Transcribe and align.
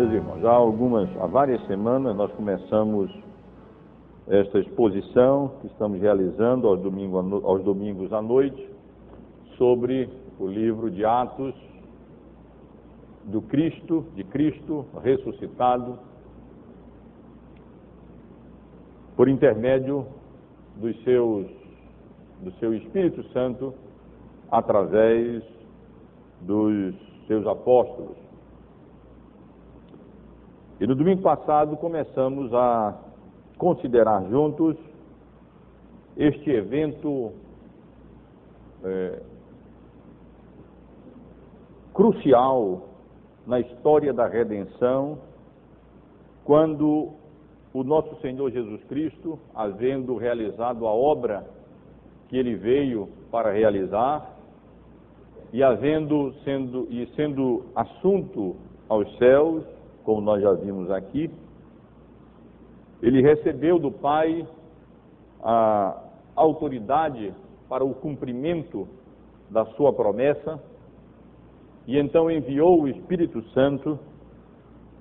Meus 0.00 0.12
irmãos, 0.14 0.42
há 0.46 0.52
algumas, 0.52 1.10
há 1.20 1.26
várias 1.26 1.62
semanas 1.66 2.16
nós 2.16 2.32
começamos 2.32 3.14
esta 4.28 4.58
exposição 4.58 5.56
que 5.60 5.66
estamos 5.66 6.00
realizando 6.00 6.66
aos 6.68 6.80
domingos, 6.80 7.44
aos 7.44 7.62
domingos 7.62 8.10
à 8.10 8.22
noite 8.22 8.66
sobre 9.58 10.08
o 10.38 10.46
livro 10.46 10.90
de 10.90 11.04
Atos 11.04 11.54
do 13.24 13.42
Cristo, 13.42 14.06
de 14.14 14.24
Cristo 14.24 14.86
ressuscitado, 15.02 15.98
por 19.14 19.28
intermédio 19.28 20.06
dos 20.76 20.98
seus, 21.04 21.46
do 22.40 22.50
seu 22.52 22.72
Espírito 22.72 23.22
Santo, 23.34 23.74
através 24.50 25.44
dos 26.40 26.94
seus 27.26 27.46
apóstolos. 27.46 28.29
E 30.80 30.86
no 30.86 30.94
domingo 30.94 31.20
passado 31.20 31.76
começamos 31.76 32.54
a 32.54 32.98
considerar 33.58 34.24
juntos 34.30 34.78
este 36.16 36.48
evento 36.48 37.32
é, 38.82 39.20
crucial 41.92 42.88
na 43.46 43.60
história 43.60 44.10
da 44.14 44.26
redenção, 44.26 45.18
quando 46.44 47.10
o 47.74 47.84
nosso 47.84 48.18
Senhor 48.22 48.50
Jesus 48.50 48.82
Cristo, 48.84 49.38
havendo 49.54 50.16
realizado 50.16 50.86
a 50.86 50.92
obra 50.92 51.46
que 52.30 52.38
ele 52.38 52.54
veio 52.54 53.06
para 53.30 53.52
realizar, 53.52 54.34
e 55.52 55.62
havendo 55.62 56.32
sendo 56.42 56.86
e 56.90 57.06
sendo 57.16 57.66
assunto 57.76 58.56
aos 58.88 59.18
céus, 59.18 59.79
como 60.10 60.22
nós 60.22 60.42
já 60.42 60.52
vimos 60.54 60.90
aqui, 60.90 61.30
ele 63.00 63.22
recebeu 63.22 63.78
do 63.78 63.92
Pai 63.92 64.44
a 65.40 66.02
autoridade 66.34 67.32
para 67.68 67.84
o 67.84 67.94
cumprimento 67.94 68.88
da 69.48 69.64
sua 69.76 69.92
promessa 69.92 70.60
e 71.86 71.96
então 71.96 72.28
enviou 72.28 72.82
o 72.82 72.88
Espírito 72.88 73.40
Santo, 73.50 74.00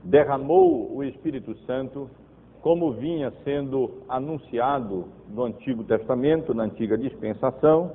derramou 0.04 0.96
o 0.96 1.04
Espírito 1.04 1.56
Santo, 1.66 2.08
como 2.62 2.92
vinha 2.92 3.34
sendo 3.44 4.04
anunciado 4.08 5.06
no 5.28 5.46
Antigo 5.46 5.84
Testamento, 5.86 6.54
na 6.54 6.66
antiga 6.66 6.96
dispensação, 6.96 7.94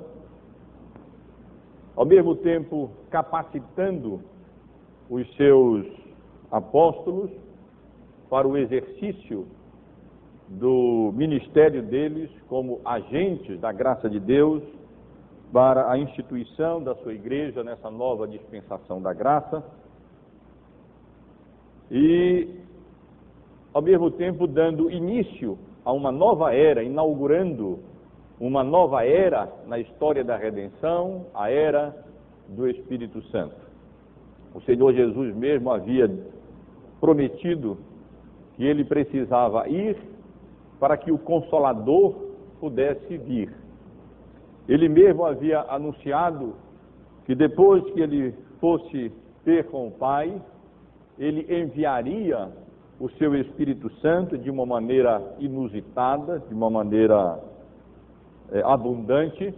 ao 1.95 2.05
mesmo 2.05 2.35
tempo 2.35 2.91
capacitando 3.09 4.19
os 5.09 5.33
seus 5.37 6.04
apóstolos 6.51 7.31
para 8.29 8.47
o 8.47 8.57
exercício 8.57 9.47
do 10.47 11.11
ministério 11.15 11.81
deles 11.81 12.29
como 12.47 12.79
agentes 12.85 13.59
da 13.59 13.71
graça 13.71 14.09
de 14.09 14.19
Deus 14.19 14.63
para 15.51 15.89
a 15.91 15.97
instituição 15.97 16.83
da 16.83 16.95
sua 16.95 17.13
igreja 17.13 17.63
nessa 17.63 17.89
nova 17.89 18.27
dispensação 18.27 19.01
da 19.01 19.13
graça 19.13 19.63
e, 21.89 22.49
ao 23.73 23.81
mesmo 23.81 24.11
tempo, 24.11 24.47
dando 24.47 24.91
início 24.91 25.57
a 25.83 25.91
uma 25.91 26.11
nova 26.11 26.53
era, 26.53 26.83
inaugurando 26.83 27.79
uma 28.39 28.63
nova 28.63 29.05
era 29.05 29.51
na 29.65 29.79
história 29.79 30.23
da 30.23 30.35
redenção, 30.35 31.27
a 31.33 31.49
era 31.49 31.95
do 32.49 32.67
Espírito 32.67 33.21
Santo. 33.29 33.64
O 34.55 34.61
Senhor 34.61 34.93
Jesus 34.93 35.35
mesmo 35.35 35.69
havia 35.69 36.09
prometido 37.01 37.77
que 38.55 38.63
ele 38.63 38.85
precisava 38.85 39.67
ir 39.67 39.97
para 40.79 40.95
que 40.95 41.11
o 41.11 41.17
Consolador 41.17 42.15
pudesse 42.57 43.17
vir. 43.17 43.53
Ele 44.67 44.87
mesmo 44.87 45.25
havia 45.25 45.59
anunciado 45.67 46.53
que 47.25 47.35
depois 47.35 47.83
que 47.91 47.99
ele 47.99 48.33
fosse 48.61 49.11
ter 49.43 49.65
com 49.65 49.89
o 49.89 49.91
Pai, 49.91 50.41
ele 51.19 51.45
enviaria 51.61 52.49
o 52.97 53.09
seu 53.09 53.35
Espírito 53.35 53.89
Santo 53.99 54.37
de 54.37 54.49
uma 54.49 54.65
maneira 54.65 55.21
inusitada, 55.37 56.39
de 56.39 56.53
uma 56.53 56.69
maneira 56.69 57.43
é, 58.53 58.61
abundante, 58.63 59.53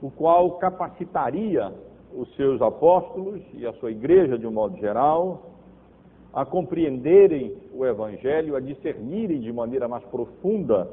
o 0.00 0.12
qual 0.12 0.52
capacitaria 0.58 1.72
os 2.16 2.34
seus 2.34 2.60
apóstolos 2.62 3.42
e 3.52 3.66
a 3.66 3.72
sua 3.74 3.90
igreja 3.90 4.38
de 4.38 4.46
um 4.46 4.50
modo 4.50 4.76
geral 4.78 5.50
a 6.32 6.44
compreenderem 6.44 7.56
o 7.72 7.84
Evangelho, 7.84 8.56
a 8.56 8.60
discernirem 8.60 9.40
de 9.40 9.52
maneira 9.52 9.88
mais 9.88 10.04
profunda 10.04 10.88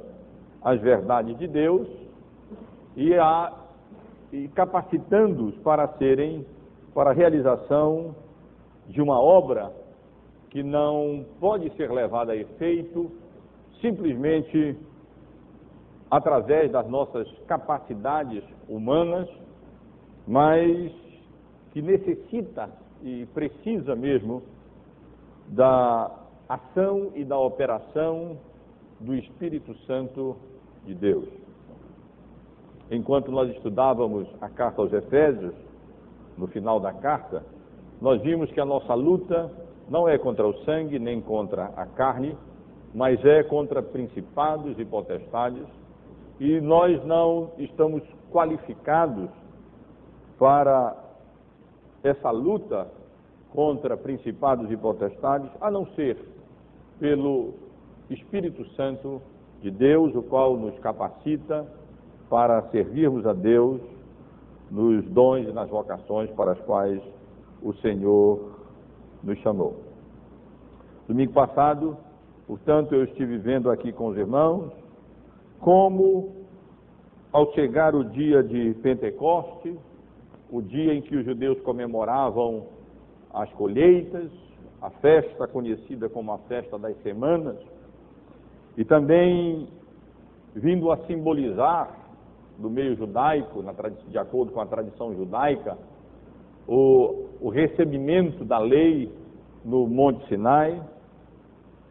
as 0.62 0.80
verdades 0.80 1.38
de 1.38 1.48
Deus 1.48 1.88
e, 2.96 3.14
a, 3.16 3.52
e 4.32 4.48
capacitando-os 4.50 5.56
para 5.58 5.88
serem, 5.98 6.46
para 6.94 7.10
a 7.10 7.14
realização 7.14 8.16
de 8.88 9.02
uma 9.02 9.20
obra 9.20 9.72
que 10.50 10.64
não 10.64 11.26
pode 11.40 11.70
ser 11.76 11.92
levada 11.92 12.32
a 12.32 12.38
efeito 12.38 13.12
simplesmente 13.82 14.78
através 16.10 16.72
das 16.72 16.88
nossas 16.88 17.28
capacidades 17.48 18.44
humanas, 18.70 19.28
mas 20.26 21.03
que 21.74 21.82
necessita 21.82 22.70
e 23.02 23.26
precisa 23.34 23.96
mesmo 23.96 24.42
da 25.50 26.10
ação 26.48 27.12
e 27.16 27.26
da 27.26 27.38
operação 27.38 28.38
do 29.00 29.14
Espírito 29.16 29.76
Santo 29.86 30.38
de 30.86 30.94
Deus. 30.94 31.28
Enquanto 32.90 33.32
nós 33.32 33.50
estudávamos 33.50 34.28
a 34.40 34.48
carta 34.48 34.82
aos 34.82 34.94
Efésios, 34.94 35.54
no 36.38 36.48
final 36.48 36.80
da 36.80 36.94
carta, 36.94 37.44
nós 38.02 38.22
vimos 38.22 38.52
que 38.52 38.60
a 38.60 38.66
nossa 38.66 38.94
luta 38.94 39.52
não 39.90 40.08
é 40.08 40.18
contra 40.18 40.48
o 40.48 40.54
sangue 40.64 41.00
nem 41.00 41.20
contra 41.20 41.66
a 41.76 41.86
carne, 41.86 42.38
mas 42.94 43.24
é 43.26 43.44
contra 43.44 43.82
principados 43.82 44.78
e 44.78 44.86
potestades 44.86 45.66
e 46.40 46.60
nós 46.62 47.04
não 47.06 47.52
estamos 47.58 48.04
qualificados 48.32 49.30
para 50.38 51.03
essa 52.04 52.30
luta 52.30 52.88
contra 53.52 53.96
principados 53.96 54.70
e 54.72 54.76
potestades, 54.78 55.50
a 55.62 55.72
não 55.72 55.86
ser 55.88 56.18
pelo 57.00 57.54
Espírito 58.10 58.66
Santo 58.76 59.22
de 59.62 59.72
Deus, 59.72 60.14
o 60.16 60.22
qual 60.22 60.58
nos 60.58 60.78
capacita 60.80 61.66
para 62.30 62.62
servirmos 62.70 63.26
a 63.26 63.34
Deus 63.34 63.82
nos 64.70 65.06
dons 65.06 65.48
e 65.48 65.52
nas 65.52 65.70
vocações 65.70 66.30
para 66.32 66.54
as 66.54 66.60
quais 66.62 67.02
o 67.62 67.74
Senhor 67.76 68.54
nos 69.24 69.38
chamou. 69.40 69.76
Domingo 71.08 71.32
passado, 71.32 71.96
portanto, 72.48 72.96
eu 72.96 73.04
estive 73.04 73.38
vendo 73.38 73.70
aqui 73.70 73.92
com 73.92 74.08
os 74.08 74.18
irmãos 74.18 74.72
como, 75.60 76.32
ao 77.32 77.54
chegar 77.54 77.96
o 77.96 78.04
dia 78.04 78.44
de 78.44 78.74
Pentecoste, 78.82 79.78
o 80.54 80.62
dia 80.62 80.94
em 80.94 81.02
que 81.02 81.16
os 81.16 81.26
judeus 81.26 81.60
comemoravam 81.62 82.68
as 83.34 83.52
colheitas, 83.54 84.30
a 84.80 84.92
festa 84.92 85.48
conhecida 85.48 86.08
como 86.08 86.32
a 86.32 86.38
festa 86.38 86.78
das 86.78 86.96
semanas, 87.02 87.58
e 88.78 88.86
também 88.86 89.68
vindo 90.56 90.92
a 90.92 90.98
simbolizar 91.08 91.98
do 92.60 92.70
meio 92.70 92.96
judaico, 92.96 93.66
de 94.08 94.18
acordo 94.20 94.52
com 94.52 94.62
a 94.62 94.66
tradição 94.68 95.16
judaica, 95.16 95.76
o, 96.68 97.30
o 97.42 97.50
recebimento 97.50 98.46
da 98.46 98.60
lei 98.60 99.12
no 99.66 99.88
Monte 99.88 100.28
Sinai, 100.28 100.80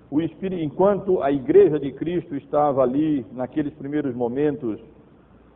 o 0.08 0.20
Espírito, 0.20 0.62
enquanto 0.62 1.20
a 1.20 1.32
igreja 1.32 1.80
de 1.80 1.90
Cristo 1.90 2.36
estava 2.36 2.80
ali, 2.82 3.26
naqueles 3.32 3.74
primeiros 3.74 4.14
momentos, 4.14 4.78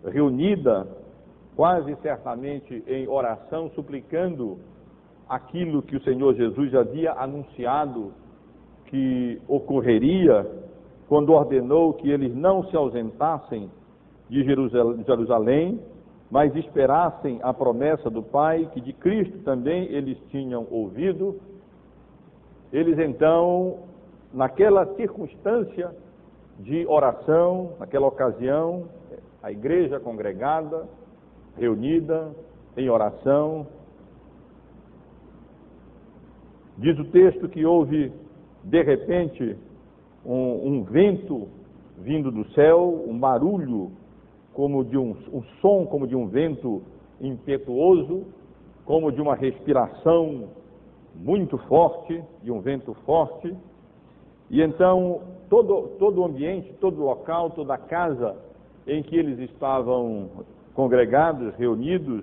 reunida, 0.05 1.06
quase 1.57 1.97
certamente 2.03 2.85
em 2.87 3.09
oração, 3.09 3.71
suplicando 3.71 4.59
aquilo 5.27 5.83
que 5.83 5.97
o 5.97 6.03
Senhor 6.03 6.35
Jesus 6.35 6.75
havia 6.75 7.13
anunciado 7.13 8.13
que 8.85 9.41
ocorreria 9.49 10.47
quando 11.09 11.33
ordenou 11.33 11.95
que 11.95 12.11
eles 12.11 12.35
não 12.35 12.63
se 12.65 12.77
ausentassem 12.77 13.71
de 14.29 14.45
Jerusalém, 14.45 15.81
mas 16.31 16.55
esperassem 16.55 17.39
a 17.43 17.55
promessa 17.55 18.11
do 18.11 18.23
Pai, 18.23 18.69
que 18.75 18.81
de 18.81 18.93
Cristo 18.93 19.39
também 19.39 19.85
eles 19.85 20.19
tinham 20.31 20.67
ouvido. 20.71 21.41
Eles 22.73 22.99
então 22.99 23.79
naquela 24.33 24.85
circunstância 24.97 25.95
de 26.59 26.87
oração, 26.87 27.73
naquela 27.79 28.09
ocasião, 28.09 28.89
a 29.43 29.51
igreja 29.53 30.01
congregada, 30.01 30.87
reunida 31.59 32.35
em 32.77 32.89
oração, 32.89 33.67
Diz 36.79 36.99
o 36.99 37.05
texto 37.05 37.49
que 37.49 37.65
houve, 37.65 38.13
de 38.63 38.83
repente, 38.83 39.57
um, 40.25 40.69
um 40.69 40.83
vento 40.83 41.49
vindo 41.97 42.31
do 42.31 42.47
céu, 42.51 43.03
um 43.09 43.19
barulho 43.19 43.91
como 44.53 44.85
de 44.85 44.99
um, 44.99 45.17
um 45.33 45.43
som 45.63 45.87
como 45.87 46.07
de 46.07 46.15
um 46.15 46.27
vento 46.27 46.83
impetuoso, 47.19 48.25
como 48.85 49.11
de 49.11 49.23
uma 49.23 49.35
respiração 49.35 50.51
muito 51.15 51.57
forte, 51.67 52.23
de 52.43 52.53
um 52.53 52.61
vento 52.61 52.93
forte. 53.07 53.57
E 54.51 54.61
então 54.61 55.23
todo, 55.49 55.97
todo 55.99 56.21
o 56.21 56.25
ambiente, 56.27 56.75
todo 56.75 57.01
o 57.01 57.07
local, 57.07 57.51
toda 57.51 57.73
a 57.73 57.79
casa 57.79 58.37
em 58.87 59.03
que 59.03 59.17
eles 59.17 59.39
estavam 59.51 60.29
congregados, 60.77 61.55
reunidos, 61.55 62.23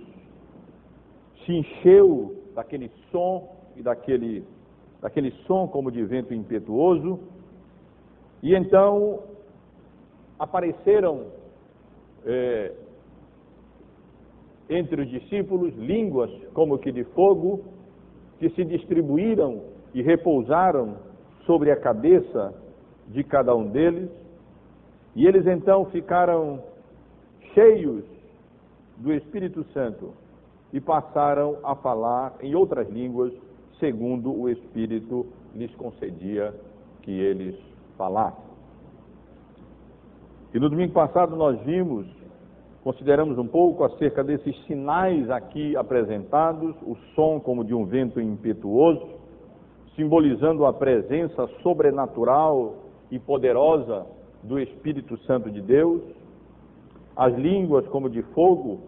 se 1.44 1.52
encheu 1.52 2.36
daquele 2.54 2.90
som 3.12 3.50
e 3.76 3.82
daquele, 3.82 4.46
daquele 5.02 5.32
som 5.48 5.68
como 5.68 5.92
de 5.92 6.06
vento 6.06 6.36
impetuoso. 6.36 7.20
E 8.44 8.56
então 8.56 9.24
apareceram 10.38 11.26
é, 12.26 12.72
entre 14.70 15.02
os 15.02 15.10
discípulos 15.10 15.74
línguas 15.76 16.30
como 16.54 16.78
que 16.78 16.92
de 16.92 17.04
fogo, 17.06 17.66
que 18.38 18.52
se 18.52 18.64
distribuíram 18.64 19.64
e 19.96 20.04
repousaram 20.04 20.98
sobre 21.48 21.72
a 21.72 21.76
cabeça 21.76 22.54
de 23.08 23.24
cada 23.24 23.56
um 23.56 23.68
deles, 23.68 24.10
e 25.16 25.26
eles 25.26 25.46
então 25.48 25.86
ficaram 25.86 26.62
cheios 27.54 28.13
do 28.98 29.14
Espírito 29.14 29.64
Santo 29.74 30.14
e 30.72 30.80
passaram 30.80 31.58
a 31.64 31.76
falar 31.76 32.34
em 32.42 32.56
outras 32.56 32.90
línguas, 32.90 33.34
segundo 33.80 34.34
o 34.34 34.50
Espírito 34.50 35.26
lhes 35.54 35.74
concedia 35.76 36.54
que 37.02 37.12
eles 37.12 37.56
falassem. 37.98 38.54
E 40.54 40.60
no 40.60 40.70
domingo 40.70 40.94
passado 40.94 41.36
nós 41.36 41.60
vimos, 41.62 42.08
consideramos 42.84 43.38
um 43.38 43.48
pouco 43.48 43.84
acerca 43.84 44.24
desses 44.24 44.56
sinais 44.66 45.30
aqui 45.30 45.76
apresentados, 45.76 46.76
o 46.84 46.96
som 47.16 47.40
como 47.40 47.64
de 47.64 47.74
um 47.74 47.86
vento 47.86 48.20
impetuoso, 48.22 49.08
simbolizando 49.96 50.66
a 50.66 50.74
presença 50.74 51.48
sobrenatural 51.62 52.76
e 53.12 53.20
poderosa 53.20 54.06
do 54.42 54.60
Espírito 54.60 55.18
Santo 55.26 55.50
de 55.50 55.62
Deus, 55.62 56.02
as 57.16 57.34
línguas 57.36 57.88
como 57.88 58.10
de 58.10 58.22
fogo, 58.34 58.82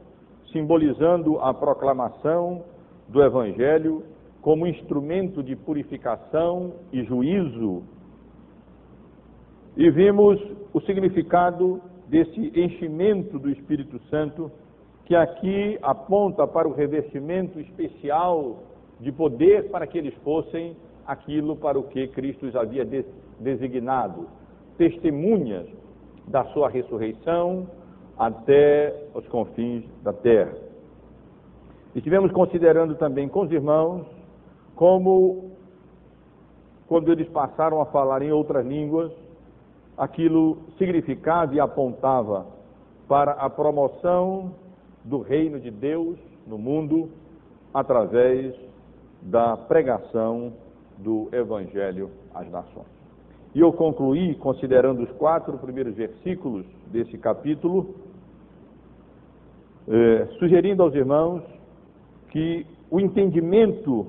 simbolizando 0.52 1.40
a 1.40 1.54
proclamação 1.54 2.64
do 3.08 3.22
Evangelho 3.22 4.04
como 4.42 4.68
instrumento 4.68 5.42
de 5.42 5.56
purificação 5.56 6.74
e 6.92 7.04
juízo. 7.04 7.84
E 9.76 9.90
vimos 9.90 10.40
o 10.74 10.80
significado 10.82 11.82
desse 12.08 12.52
enchimento 12.56 13.40
do 13.40 13.50
Espírito 13.50 14.00
Santo, 14.10 14.52
que 15.06 15.16
aqui 15.16 15.78
aponta 15.82 16.48
para 16.48 16.68
o 16.68 16.74
revestimento 16.74 17.60
especial 17.60 18.64
de 19.00 19.12
poder 19.12 19.70
para 19.70 19.86
que 19.86 19.98
eles 19.98 20.14
fossem 20.24 20.76
aquilo 21.06 21.56
para 21.56 21.78
o 21.78 21.84
que 21.84 22.08
Cristo 22.08 22.46
os 22.46 22.56
havia 22.56 22.88
designado, 23.40 24.28
testemunhas 24.78 25.68
da 26.28 26.46
sua 26.46 26.70
ressurreição 26.70 27.68
até 28.18 29.08
os 29.14 29.28
confins 29.28 29.84
da 30.02 30.14
terra. 30.14 30.54
Estivemos 31.94 32.32
considerando 32.32 32.96
também 32.96 33.28
com 33.28 33.42
os 33.42 33.52
irmãos 33.52 34.06
como, 34.76 35.52
quando 36.88 37.12
eles 37.12 37.28
passaram 37.30 37.82
a 37.82 37.86
falar 37.86 38.22
em 38.22 38.32
outras 38.32 38.66
línguas, 38.66 39.12
aquilo 39.98 40.58
significava 40.78 41.56
e 41.56 41.60
apontava 41.60 42.46
para 43.08 43.32
a 43.32 43.50
promoção 43.50 44.54
do 45.04 45.20
reino 45.20 45.60
de 45.60 45.72
Deus 45.72 46.18
no 46.46 46.58
mundo 46.58 47.10
através 47.74 48.54
da 49.22 49.56
pregação 49.56 50.54
do 50.98 51.30
Evangelho 51.32 52.10
às 52.34 52.50
nações. 52.50 52.96
E 53.54 53.60
eu 53.60 53.72
concluí 53.72 54.36
considerando 54.36 55.04
os 55.04 55.12
quatro 55.14 55.58
primeiros 55.58 55.96
versículos 55.96 56.66
desse 56.88 57.18
capítulo, 57.18 57.96
eh, 59.88 60.28
sugerindo 60.40 60.82
aos 60.82 60.96
irmãos 60.96 61.44
que 62.30 62.66
o 62.90 63.00
entendimento 63.00 64.08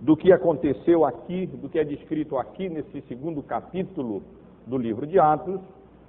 do 0.00 0.16
que 0.16 0.32
aconteceu 0.32 1.04
aqui, 1.04 1.46
do 1.46 1.68
que 1.68 1.78
é 1.78 1.84
descrito 1.84 2.36
aqui 2.36 2.68
nesse 2.68 3.00
segundo 3.02 3.42
capítulo 3.42 4.22
do 4.66 4.76
livro 4.76 5.06
de 5.06 5.18
Atos 5.18 5.60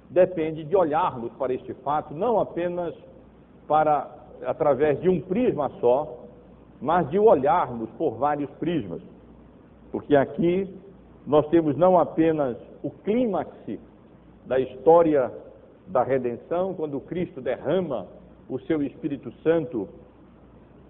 depende 0.08 0.64
de 0.64 0.76
olharmos 0.76 1.32
para 1.32 1.54
este 1.54 1.72
fato 1.74 2.12
não 2.14 2.38
apenas 2.38 2.94
para 3.66 4.10
através 4.44 5.00
de 5.00 5.08
um 5.08 5.20
prisma 5.20 5.70
só, 5.80 6.24
mas 6.80 7.08
de 7.10 7.18
olharmos 7.18 7.90
por 7.90 8.16
vários 8.16 8.50
prismas. 8.52 9.02
Porque 9.92 10.16
aqui 10.16 10.68
nós 11.26 11.46
temos 11.48 11.76
não 11.76 11.98
apenas 11.98 12.56
o 12.82 12.90
clímax 12.90 13.50
da 14.46 14.58
história 14.58 15.30
da 15.86 16.02
redenção, 16.02 16.72
quando 16.74 17.00
Cristo 17.00 17.40
derrama 17.40 18.06
o 18.50 18.58
seu 18.60 18.82
Espírito 18.82 19.32
Santo, 19.42 19.88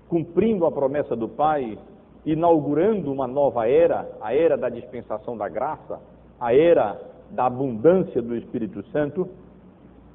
cumprindo 0.09 0.65
a 0.65 0.73
promessa 0.73 1.15
do 1.15 1.29
Pai, 1.29 1.79
inaugurando 2.25 3.12
uma 3.12 3.27
nova 3.27 3.69
era, 3.69 4.11
a 4.21 4.35
era 4.35 4.57
da 4.57 4.71
dispensação 4.71 5.37
da 5.37 5.49
graça, 5.49 6.01
a 6.41 6.55
era 6.55 6.99
da 7.31 7.47
abundância 7.47 8.21
do 8.23 8.35
Espírito 8.35 8.83
Santo, 8.91 9.29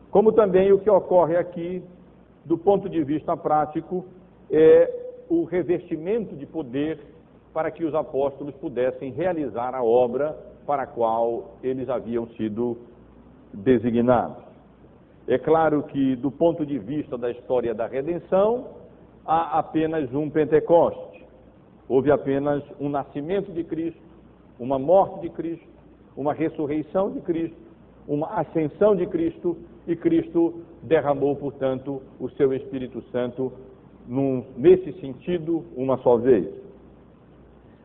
como 0.09 0.31
também 0.31 0.71
o 0.71 0.79
que 0.79 0.89
ocorre 0.89 1.37
aqui, 1.37 1.83
do 2.43 2.57
ponto 2.57 2.89
de 2.89 3.03
vista 3.03 3.37
prático, 3.37 4.05
é 4.49 4.91
o 5.29 5.43
revestimento 5.43 6.35
de 6.35 6.45
poder 6.45 6.99
para 7.53 7.71
que 7.71 7.85
os 7.85 7.93
apóstolos 7.93 8.55
pudessem 8.55 9.11
realizar 9.11 9.73
a 9.73 9.83
obra 9.83 10.37
para 10.65 10.83
a 10.83 10.87
qual 10.87 11.55
eles 11.63 11.89
haviam 11.89 12.27
sido 12.29 12.77
designados. 13.53 14.44
É 15.27 15.37
claro 15.39 15.83
que, 15.83 16.15
do 16.15 16.29
ponto 16.29 16.65
de 16.65 16.77
vista 16.77 17.17
da 17.17 17.31
história 17.31 17.73
da 17.73 17.87
redenção, 17.87 18.67
há 19.25 19.57
apenas 19.57 20.13
um 20.13 20.29
Pentecoste. 20.29 21.25
Houve 21.89 22.11
apenas 22.11 22.63
um 22.79 22.89
nascimento 22.89 23.51
de 23.51 23.63
Cristo, 23.63 24.01
uma 24.59 24.77
morte 24.77 25.21
de 25.21 25.29
Cristo, 25.29 25.67
uma 26.15 26.33
ressurreição 26.33 27.11
de 27.11 27.21
Cristo, 27.21 27.57
uma 28.07 28.27
ascensão 28.39 28.95
de 28.95 29.07
Cristo, 29.07 29.57
e 29.87 29.95
Cristo 29.95 30.61
derramou, 30.81 31.35
portanto, 31.35 32.01
o 32.19 32.29
seu 32.31 32.53
Espírito 32.53 33.01
Santo 33.11 33.51
num, 34.07 34.43
nesse 34.57 34.93
sentido 34.99 35.63
uma 35.75 35.97
só 35.99 36.17
vez. 36.17 36.47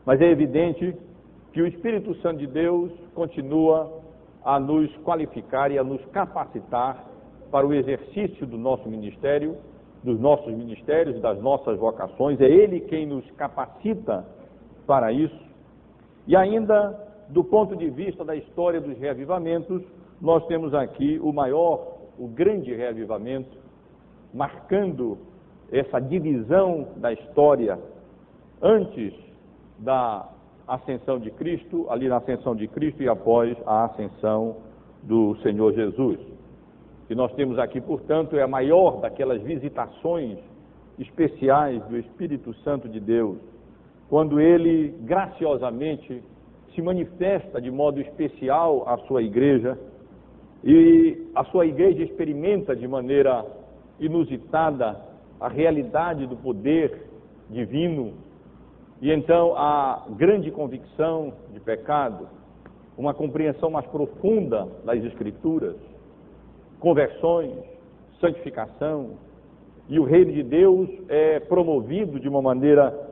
Mas 0.05 0.21
é 0.21 0.31
evidente 0.31 0.95
que 1.53 1.61
o 1.61 1.67
Espírito 1.67 2.15
Santo 2.17 2.39
de 2.39 2.47
Deus 2.47 2.91
continua 3.15 4.01
a 4.45 4.59
nos 4.59 4.95
qualificar 4.99 5.71
e 5.71 5.79
a 5.79 5.85
nos 5.85 6.05
capacitar 6.07 7.10
para 7.51 7.67
o 7.67 7.75
exercício 7.75 8.47
do 8.47 8.57
nosso 8.57 8.89
ministério, 8.89 9.57
dos 10.03 10.19
nossos 10.19 10.53
ministérios, 10.55 11.21
das 11.21 11.41
nossas 11.41 11.79
vocações. 11.79 12.41
É 12.41 12.49
Ele 12.49 12.81
quem 12.81 13.07
nos 13.07 13.29
capacita 13.33 14.25
para 14.87 15.13
isso. 15.13 15.39
E 16.27 16.37
ainda 16.37 17.09
do 17.31 17.45
ponto 17.45 17.77
de 17.77 17.89
vista 17.89 18.25
da 18.25 18.35
história 18.35 18.81
dos 18.81 18.99
reavivamentos, 18.99 19.83
nós 20.21 20.45
temos 20.47 20.75
aqui 20.75 21.19
o 21.23 21.33
maior, 21.33 21.99
o 22.19 22.27
grande 22.27 22.75
reavivamento, 22.75 23.57
marcando 24.35 25.19
essa 25.73 26.01
divisão 26.01 26.89
da 26.97 27.13
história 27.13 27.79
antes 28.61 29.15
da 29.79 30.29
ascensão 30.67 31.19
de 31.19 31.31
Cristo, 31.31 31.87
ali 31.89 32.09
na 32.09 32.17
ascensão 32.17 32.55
de 32.55 32.69
Cristo 32.69 33.03
e 33.03 33.09
após 33.09 33.57
a 33.67 33.85
ascensão 33.85 34.57
do 35.03 35.37
Senhor 35.37 35.73
Jesus. 35.73 36.19
E 37.11 37.15
nós 37.17 37.33
temos 37.33 37.59
aqui, 37.59 37.81
portanto, 37.81 38.37
é 38.37 38.43
a 38.43 38.47
maior 38.47 39.01
daquelas 39.01 39.43
visitações 39.43 40.39
especiais 40.97 41.83
do 41.87 41.99
Espírito 41.99 42.55
Santo 42.63 42.89
de 42.89 43.01
Deus, 43.01 43.37
quando 44.09 44.39
ele 44.39 44.95
graciosamente 45.01 46.23
se 46.73 46.81
manifesta 46.81 47.61
de 47.61 47.69
modo 47.69 48.01
especial 48.01 48.89
à 48.89 48.97
sua 49.09 49.23
igreja 49.23 49.77
e 50.63 51.27
a 51.35 51.43
sua 51.47 51.67
igreja 51.67 52.05
experimenta 52.05 52.77
de 52.77 52.87
maneira 52.87 53.45
inusitada 53.99 55.01
a 55.41 55.49
realidade 55.49 56.29
do 56.29 56.37
poder 56.37 57.09
divino. 57.49 58.13
E 59.03 59.11
então 59.11 59.57
a 59.57 60.07
grande 60.11 60.53
convicção 60.53 61.33
de 61.53 61.59
pecado, 61.59 62.29
uma 62.97 63.13
compreensão 63.13 63.69
mais 63.69 63.87
profunda 63.87 64.69
das 64.85 65.03
Escrituras, 65.03 65.90
conversões, 66.81 67.53
santificação, 68.21 69.11
e 69.89 69.99
o 69.99 70.05
reino 70.05 70.33
de 70.33 70.43
Deus 70.43 70.89
é 71.09 71.39
promovido 71.41 72.19
de 72.19 72.29
uma 72.29 72.41
maneira 72.41 73.09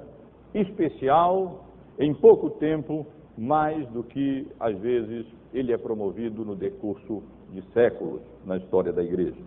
especial 0.55 1.65
em 1.99 2.15
pouco 2.15 2.51
tempo 2.51 3.07
mais 3.37 3.87
do 3.89 4.03
que, 4.03 4.49
às 4.59 4.77
vezes, 4.79 5.27
ele 5.53 5.73
é 5.73 5.79
promovido 5.79 6.45
no 6.45 6.57
decurso 6.57 7.23
de 7.53 7.63
séculos 7.73 8.21
na 8.45 8.57
história 8.57 8.93
da 8.93 9.03
igreja. 9.03 9.41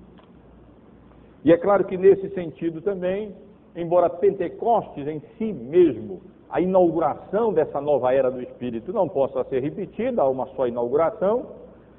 E 1.44 1.52
é 1.52 1.58
claro 1.58 1.86
que, 1.86 1.98
nesse 1.98 2.30
sentido 2.30 2.82
também, 2.82 3.36
embora 3.76 4.10
Pentecostes 4.10 5.08
em 5.08 5.22
si 5.38 5.52
mesmo, 5.52 6.22
a 6.50 6.60
inauguração 6.60 7.54
dessa 7.54 7.80
nova 7.80 8.14
era 8.14 8.30
do 8.30 8.42
Espírito 8.42 8.92
não 8.92 9.08
possa 9.08 9.44
ser 9.46 9.62
repetida 9.62 10.22
a 10.22 10.30
uma 10.30 10.48
só 10.48 10.68
inauguração, 10.68 11.48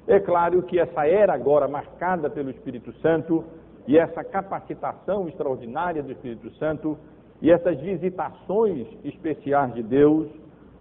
é 0.07 0.19
claro 0.19 0.63
que 0.63 0.79
essa 0.79 1.07
era 1.07 1.33
agora 1.33 1.69
marcada 1.69 2.29
pelo 2.29 2.51
Espírito 2.51 2.93
Santo 3.01 3.45
e 3.87 3.97
essa 3.97 4.25
capacitação 4.25 5.29
extraordinária 5.29 6.03
do 6.03 6.13
Espírito 6.13 6.51
Santo 6.57 6.99
e 7.41 7.51
essas 7.51 7.79
visitações 7.81 8.87
especiais 9.05 9.75
de 9.75 9.83
Deus 9.83 10.29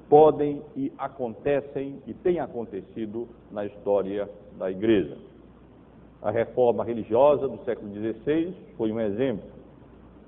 podem 0.09 0.61
e 0.75 0.91
acontecem 0.97 2.01
e 2.05 2.13
têm 2.13 2.39
acontecido 2.39 3.27
na 3.51 3.65
história 3.65 4.29
da 4.57 4.69
igreja. 4.69 5.17
A 6.21 6.29
reforma 6.29 6.83
religiosa 6.83 7.47
do 7.47 7.63
século 7.63 7.91
XVI 7.91 8.53
foi 8.77 8.91
um 8.91 8.99
exemplo. 8.99 9.49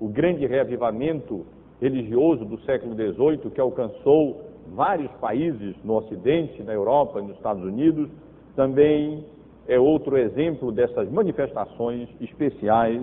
O 0.00 0.08
grande 0.08 0.46
reavivamento 0.46 1.46
religioso 1.80 2.44
do 2.44 2.58
século 2.62 2.94
XVIII, 2.94 3.50
que 3.50 3.60
alcançou 3.60 4.40
vários 4.74 5.10
países 5.12 5.76
no 5.84 5.96
Ocidente, 5.98 6.62
na 6.62 6.72
Europa 6.72 7.20
e 7.20 7.22
nos 7.22 7.36
Estados 7.36 7.62
Unidos, 7.62 8.10
também 8.54 9.24
é 9.66 9.78
outro 9.78 10.16
exemplo 10.16 10.70
dessas 10.70 11.10
manifestações 11.10 12.08
especiais 12.20 13.02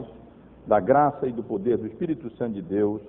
da 0.66 0.80
graça 0.80 1.28
e 1.28 1.32
do 1.32 1.44
poder 1.44 1.78
do 1.78 1.88
Espírito 1.88 2.30
Santo 2.38 2.54
de 2.54 2.62
Deus, 2.62 3.02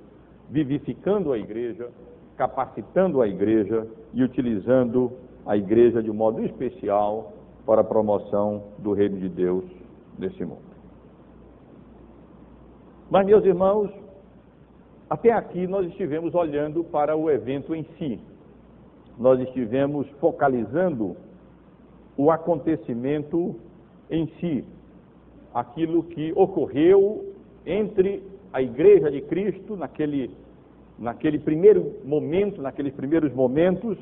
vivificando 0.48 1.32
a 1.32 1.38
igreja, 1.38 1.90
capacitando 2.36 3.20
a 3.20 3.28
igreja 3.28 3.86
e 4.12 4.22
utilizando 4.22 5.12
a 5.46 5.56
igreja 5.56 6.02
de 6.02 6.10
um 6.10 6.14
modo 6.14 6.44
especial 6.44 7.32
para 7.66 7.82
a 7.82 7.84
promoção 7.84 8.64
do 8.78 8.92
reino 8.92 9.18
de 9.18 9.28
Deus 9.28 9.64
nesse 10.18 10.44
mundo. 10.44 10.72
Mas, 13.10 13.26
meus 13.26 13.44
irmãos, 13.44 13.90
até 15.08 15.30
aqui 15.30 15.66
nós 15.66 15.86
estivemos 15.88 16.34
olhando 16.34 16.82
para 16.82 17.14
o 17.14 17.30
evento 17.30 17.74
em 17.74 17.84
si. 17.98 18.18
Nós 19.18 19.38
estivemos 19.40 20.08
focalizando 20.18 21.16
o 22.22 22.30
acontecimento 22.30 23.56
em 24.08 24.28
si, 24.38 24.64
aquilo 25.52 26.04
que 26.04 26.32
ocorreu 26.36 27.34
entre 27.66 28.22
a 28.52 28.62
Igreja 28.62 29.10
de 29.10 29.20
Cristo 29.22 29.76
naquele, 29.76 30.30
naquele 30.96 31.40
primeiro 31.40 31.96
momento, 32.04 32.62
naqueles 32.62 32.94
primeiros 32.94 33.34
momentos, 33.34 33.98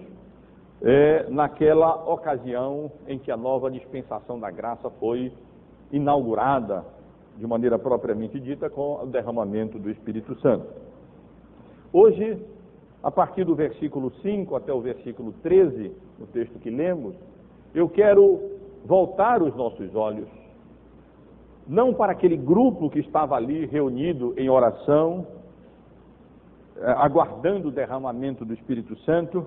é, 0.83 1.31
naquela 1.31 1.95
ocasião 2.13 2.93
em 3.09 3.19
que 3.19 3.31
a 3.31 3.39
nova 3.39 3.71
dispensação 3.71 4.39
da 4.39 4.51
graça 4.51 4.91
foi 5.01 5.33
inaugurada 5.91 6.85
de 7.39 7.47
maneira 7.47 7.79
propriamente 7.79 8.39
dita 8.39 8.69
com 8.69 9.03
o 9.03 9.07
derramamento 9.07 9.79
do 9.79 9.91
Espírito 9.91 10.39
Santo. 10.41 10.67
Hoje, 11.91 12.39
a 13.03 13.11
partir 13.11 13.45
do 13.45 13.55
versículo 13.55 14.13
5 14.21 14.57
até 14.57 14.75
o 14.75 14.81
versículo 14.83 15.33
13, 15.43 15.91
no 16.19 16.27
texto 16.27 16.59
que 16.59 16.69
lemos, 16.69 17.15
eu 17.75 17.89
quero 17.89 18.41
voltar 18.85 19.43
os 19.43 19.55
nossos 19.55 19.95
olhos, 19.95 20.29
não 21.67 21.95
para 21.95 22.13
aquele 22.13 22.37
grupo 22.37 22.91
que 22.91 22.99
estava 22.99 23.37
ali 23.37 23.67
reunido 23.67 24.35
em 24.37 24.49
oração, 24.49 25.27
eh, 26.77 26.95
aguardando 26.97 27.69
o 27.69 27.71
derramamento 27.71 28.45
do 28.45 28.53
Espírito 28.55 28.97
Santo 29.01 29.47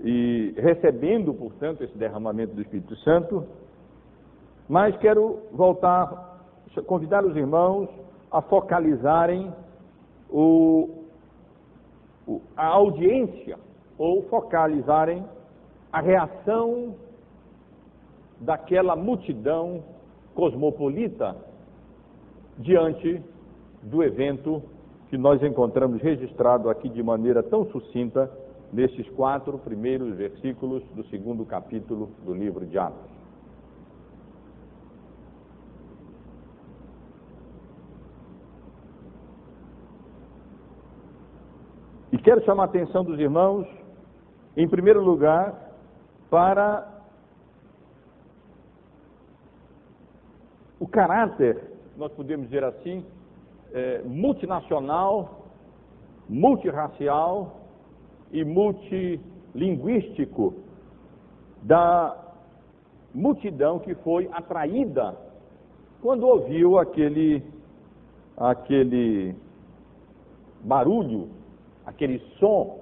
e 0.00 0.54
recebendo, 0.56 1.32
portanto, 1.34 1.84
esse 1.84 1.96
derramamento 1.96 2.54
do 2.54 2.62
Espírito 2.62 2.96
Santo, 2.96 3.44
mas 4.68 4.96
quero 4.96 5.38
voltar, 5.52 6.42
convidar 6.86 7.24
os 7.24 7.36
irmãos 7.36 7.88
a 8.30 8.42
focalizarem 8.42 9.52
o, 10.28 11.04
a 12.56 12.66
audiência 12.66 13.58
ou 13.96 14.22
focalizarem 14.24 15.24
a 15.92 16.00
reação 16.00 16.94
daquela 18.40 18.94
multidão 18.94 19.82
cosmopolita 20.34 21.36
diante 22.58 23.22
do 23.82 24.02
evento 24.02 24.62
que 25.08 25.16
nós 25.16 25.42
encontramos 25.42 26.00
registrado 26.02 26.68
aqui 26.68 26.88
de 26.88 27.02
maneira 27.02 27.42
tão 27.42 27.64
sucinta 27.70 28.30
nesses 28.72 29.08
quatro 29.10 29.58
primeiros 29.58 30.14
versículos 30.14 30.82
do 30.94 31.04
segundo 31.06 31.44
capítulo 31.44 32.10
do 32.24 32.34
livro 32.34 32.66
de 32.66 32.78
Atos. 32.78 33.18
E 42.12 42.18
quero 42.18 42.44
chamar 42.44 42.64
a 42.64 42.66
atenção 42.66 43.04
dos 43.04 43.18
irmãos, 43.18 43.66
em 44.56 44.68
primeiro 44.68 45.02
lugar, 45.02 45.72
para 46.30 46.97
o 50.80 50.86
caráter, 50.86 51.60
nós 51.96 52.12
podemos 52.12 52.46
dizer 52.46 52.62
assim, 52.64 53.04
é, 53.72 54.02
multinacional, 54.04 55.46
multirracial 56.28 57.60
e 58.30 58.44
multilinguístico 58.44 60.54
da 61.62 62.16
multidão 63.14 63.78
que 63.78 63.94
foi 63.96 64.28
atraída 64.32 65.16
quando 66.00 66.26
ouviu 66.26 66.78
aquele, 66.78 67.42
aquele 68.36 69.34
barulho, 70.62 71.28
aquele 71.84 72.20
som 72.38 72.78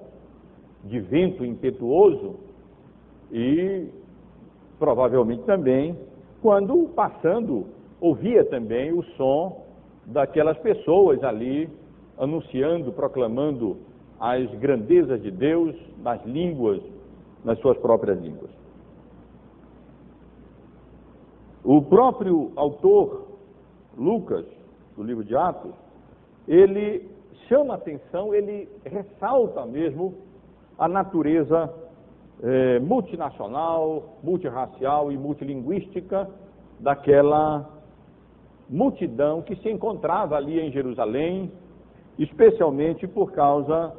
de 0.83 0.99
vento 0.99 1.43
impetuoso 1.43 2.35
e 3.31 3.87
provavelmente 4.77 5.41
também 5.43 5.97
quando 6.41 6.89
passando 6.89 7.65
ouvia 7.99 8.45
também 8.45 8.91
o 8.91 9.03
som 9.15 9.65
daquelas 10.05 10.57
pessoas 10.59 11.23
ali 11.23 11.69
anunciando, 12.17 12.91
proclamando 12.91 13.77
as 14.19 14.49
grandezas 14.55 15.21
de 15.21 15.29
Deus 15.29 15.75
nas 15.99 16.23
línguas, 16.25 16.81
nas 17.43 17.59
suas 17.59 17.77
próprias 17.77 18.19
línguas. 18.19 18.49
O 21.63 21.81
próprio 21.81 22.51
autor, 22.55 23.27
Lucas, 23.97 24.45
do 24.95 25.03
livro 25.03 25.23
de 25.23 25.35
Atos, 25.35 25.73
ele 26.47 27.09
chama 27.47 27.75
atenção, 27.75 28.33
ele 28.33 28.69
ressalta 28.85 29.65
mesmo 29.65 30.15
a 30.79 30.87
natureza 30.87 31.73
eh, 32.41 32.79
multinacional, 32.79 34.17
multirracial 34.23 35.11
e 35.11 35.17
multilinguística 35.17 36.29
daquela 36.79 37.76
multidão 38.69 39.41
que 39.41 39.55
se 39.57 39.69
encontrava 39.69 40.35
ali 40.35 40.59
em 40.59 40.71
Jerusalém, 40.71 41.51
especialmente 42.17 43.07
por 43.07 43.31
causa 43.31 43.93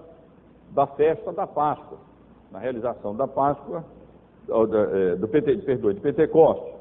da 0.70 0.86
festa 0.86 1.32
da 1.32 1.46
Páscoa, 1.46 1.98
na 2.50 2.58
realização 2.58 3.14
da 3.14 3.26
Páscoa, 3.26 3.84
do, 4.46 5.16
do, 5.16 5.28
perdoe, 5.28 5.94
de 5.94 6.00
Pentecostes. 6.00 6.74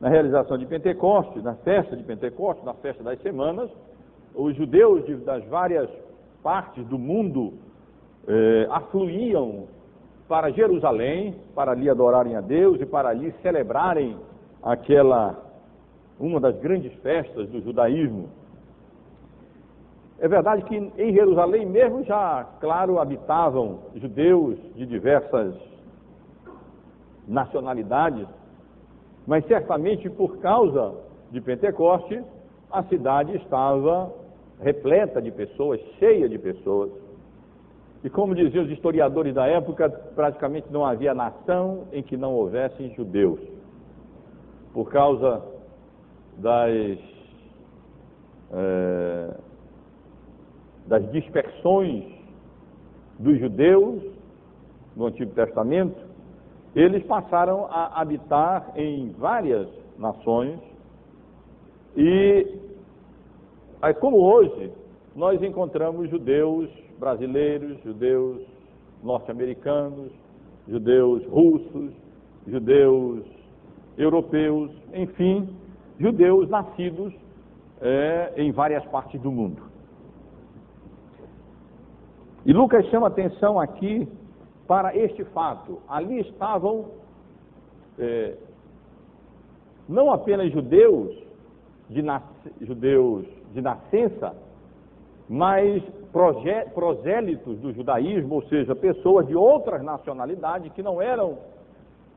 Na 0.00 0.08
realização 0.08 0.58
de 0.58 0.66
Pentecostes, 0.66 1.42
na 1.42 1.54
festa 1.54 1.96
de 1.96 2.02
Pentecostes, 2.02 2.64
na 2.64 2.74
festa 2.74 3.02
das 3.02 3.20
semanas, 3.22 3.70
os 4.34 4.54
judeus 4.54 5.04
de, 5.06 5.16
das 5.16 5.42
várias 5.46 5.88
partes 6.42 6.84
do 6.86 6.98
mundo 6.98 7.54
eh, 8.28 8.66
afluíam 8.70 9.64
para 10.28 10.50
Jerusalém, 10.50 11.36
para 11.54 11.72
ali 11.72 11.88
adorarem 11.88 12.36
a 12.36 12.40
Deus 12.42 12.80
e 12.80 12.86
para 12.86 13.08
ali 13.08 13.32
celebrarem 13.42 14.16
aquela 14.62 15.45
uma 16.18 16.40
das 16.40 16.56
grandes 16.58 16.92
festas 17.00 17.48
do 17.48 17.60
judaísmo. 17.60 18.28
É 20.18 20.26
verdade 20.26 20.64
que 20.64 20.76
em 20.76 21.12
Jerusalém 21.12 21.66
mesmo 21.66 22.02
já, 22.04 22.44
claro, 22.60 22.98
habitavam 22.98 23.80
judeus 23.94 24.58
de 24.74 24.86
diversas 24.86 25.54
nacionalidades, 27.28 28.26
mas 29.26 29.44
certamente 29.46 30.08
por 30.08 30.38
causa 30.38 30.94
de 31.30 31.40
Pentecoste, 31.40 32.22
a 32.70 32.82
cidade 32.84 33.36
estava 33.36 34.10
repleta 34.60 35.20
de 35.20 35.30
pessoas, 35.30 35.80
cheia 35.98 36.28
de 36.28 36.38
pessoas. 36.38 36.90
E 38.02 38.08
como 38.08 38.34
diziam 38.34 38.64
os 38.64 38.70
historiadores 38.70 39.34
da 39.34 39.46
época, 39.46 39.90
praticamente 40.14 40.68
não 40.70 40.84
havia 40.84 41.12
nação 41.12 41.84
em 41.92 42.02
que 42.02 42.16
não 42.16 42.34
houvessem 42.34 42.94
judeus. 42.94 43.40
Por 44.72 44.90
causa 44.90 45.42
das, 46.38 46.98
é, 48.52 49.36
das 50.86 51.12
dispersões 51.12 52.04
dos 53.18 53.38
judeus 53.38 54.02
no 54.94 55.06
Antigo 55.06 55.32
Testamento, 55.34 55.96
eles 56.74 57.02
passaram 57.04 57.66
a 57.70 58.00
habitar 58.00 58.72
em 58.76 59.10
várias 59.12 59.68
nações. 59.98 60.58
E, 61.96 62.46
como 64.00 64.18
hoje, 64.18 64.70
nós 65.14 65.42
encontramos 65.42 66.10
judeus 66.10 66.68
brasileiros, 66.98 67.82
judeus 67.82 68.42
norte-americanos, 69.02 70.12
judeus 70.68 71.24
russos, 71.26 71.92
judeus 72.46 73.24
europeus, 73.96 74.70
enfim, 74.92 75.48
judeus 75.98 76.48
nascidos 76.48 77.12
é, 77.80 78.32
em 78.36 78.52
várias 78.52 78.84
partes 78.86 79.20
do 79.20 79.30
mundo. 79.30 79.62
E 82.44 82.52
Lucas 82.52 82.86
chama 82.86 83.08
atenção 83.08 83.58
aqui 83.58 84.08
para 84.66 84.96
este 84.96 85.24
fato. 85.24 85.80
Ali 85.88 86.20
estavam 86.20 86.86
é, 87.98 88.36
não 89.88 90.12
apenas 90.12 90.52
judeus 90.52 91.16
de, 91.88 92.02
nas, 92.02 92.22
judeus 92.60 93.26
de 93.52 93.60
nascença, 93.60 94.34
mas 95.28 95.82
prosélitos 96.74 97.58
do 97.58 97.72
judaísmo, 97.72 98.36
ou 98.36 98.42
seja, 98.44 98.74
pessoas 98.74 99.26
de 99.26 99.34
outras 99.34 99.82
nacionalidades 99.82 100.72
que 100.72 100.82
não 100.82 101.00
eram 101.02 101.38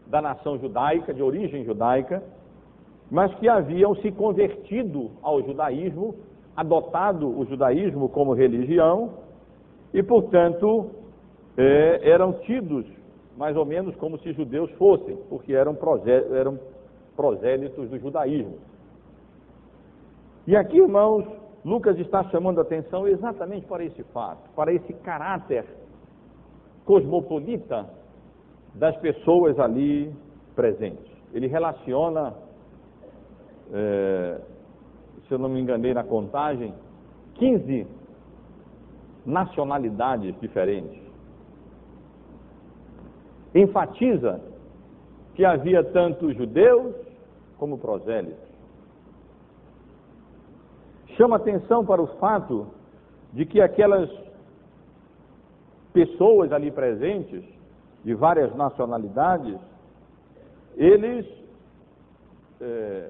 da 0.08 0.22
nação 0.22 0.58
judaica, 0.58 1.14
de 1.14 1.22
origem 1.22 1.64
judaica, 1.64 2.24
mas 3.10 3.34
que 3.36 3.48
haviam 3.48 3.96
se 3.96 4.12
convertido 4.12 5.12
ao 5.22 5.42
judaísmo, 5.42 6.16
adotado 6.56 7.28
o 7.28 7.46
judaísmo 7.46 8.10
como 8.10 8.34
religião 8.34 9.12
e, 9.94 10.04
portanto, 10.04 10.92
é, 11.58 12.10
eram 12.10 12.34
tidos 12.34 12.86
mais 13.38 13.56
ou 13.56 13.66
menos 13.66 13.96
como 13.96 14.20
se 14.20 14.34
judeus 14.34 14.70
fossem, 14.72 15.16
porque 15.30 15.54
eram, 15.54 15.78
eram 16.32 16.60
prosélitos 17.16 17.89
do 17.89 17.98
judaísmo. 17.98 18.58
E 20.46 20.56
aqui, 20.58 20.78
irmãos, 20.78 21.25
Lucas 21.63 21.98
está 22.00 22.24
chamando 22.25 22.60
a 22.60 22.63
atenção 22.63 23.08
exatamente 23.08 23.66
para 23.66 23.84
esse 23.84 24.04
fato, 24.06 24.50
para 24.56 24.74
esse 24.74 24.94
caráter 24.94 25.66
cosmopolita 26.86 27.89
das 28.75 28.96
pessoas 28.98 29.58
ali 29.60 30.13
presentes. 30.56 31.12
Ele 31.34 31.48
relaciona, 31.48 32.34
é, 33.74 34.42
se 35.28 35.34
eu 35.34 35.40
não 35.40 35.50
me 35.50 35.60
enganei 35.60 35.94
na 35.94 36.04
contagem, 36.04 36.74
15 37.36 37.88
nacionalidades 39.26 40.38
diferentes. 40.40 41.00
Enfatiza 43.54 44.42
que 45.36 45.46
havia 45.46 45.84
tanto 45.84 46.34
judeus 46.34 46.96
como 47.58 47.78
prosélitos. 47.78 48.50
Chama 51.16 51.36
atenção 51.36 51.86
para 51.86 52.02
o 52.02 52.08
fato 52.18 52.68
de 53.34 53.46
que 53.46 53.62
aquelas 53.62 54.10
pessoas 55.94 56.52
ali 56.52 56.72
presentes, 56.72 57.44
de 58.04 58.14
várias 58.14 58.56
nacionalidades, 58.56 59.58
eles 60.78 61.26
é, 62.62 63.10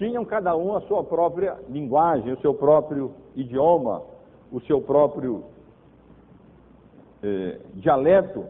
tinham 0.00 0.24
cada 0.24 0.56
um 0.56 0.74
a 0.74 0.80
sua 0.80 1.04
própria 1.04 1.58
linguagem, 1.68 2.32
o 2.32 2.40
seu 2.40 2.54
próprio 2.54 3.12
idioma, 3.36 4.02
o 4.50 4.58
seu 4.62 4.80
próprio 4.80 5.44
é, 7.22 7.60
dialeto, 7.74 8.46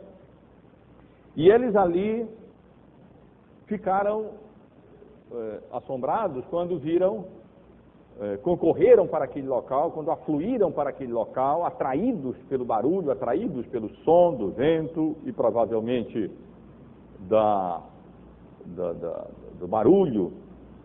e 1.35 1.51
eles 1.51 1.75
ali 1.75 2.25
ficaram 3.67 4.27
é, 5.33 5.59
assombrados 5.73 6.45
quando 6.51 6.79
viram, 6.79 7.25
é, 8.21 8.37
concorreram 8.37 9.09
para 9.09 9.25
aquele 9.25 9.49
local, 9.49 9.91
quando 9.91 10.13
afluíram 10.13 10.71
para 10.71 10.91
aquele 10.91 11.13
local, 11.13 11.67
atraídos 11.67 12.37
pelo 12.49 12.65
barulho, 12.65 13.11
atraídos 13.11 13.67
pelo 13.67 13.91
som 14.05 14.37
do 14.37 14.53
vento 14.53 15.17
e 15.25 15.33
provavelmente 15.33 16.31
da, 17.29 17.83
da, 18.67 18.93
da, 18.93 19.27
do 19.59 19.67
barulho 19.67 20.33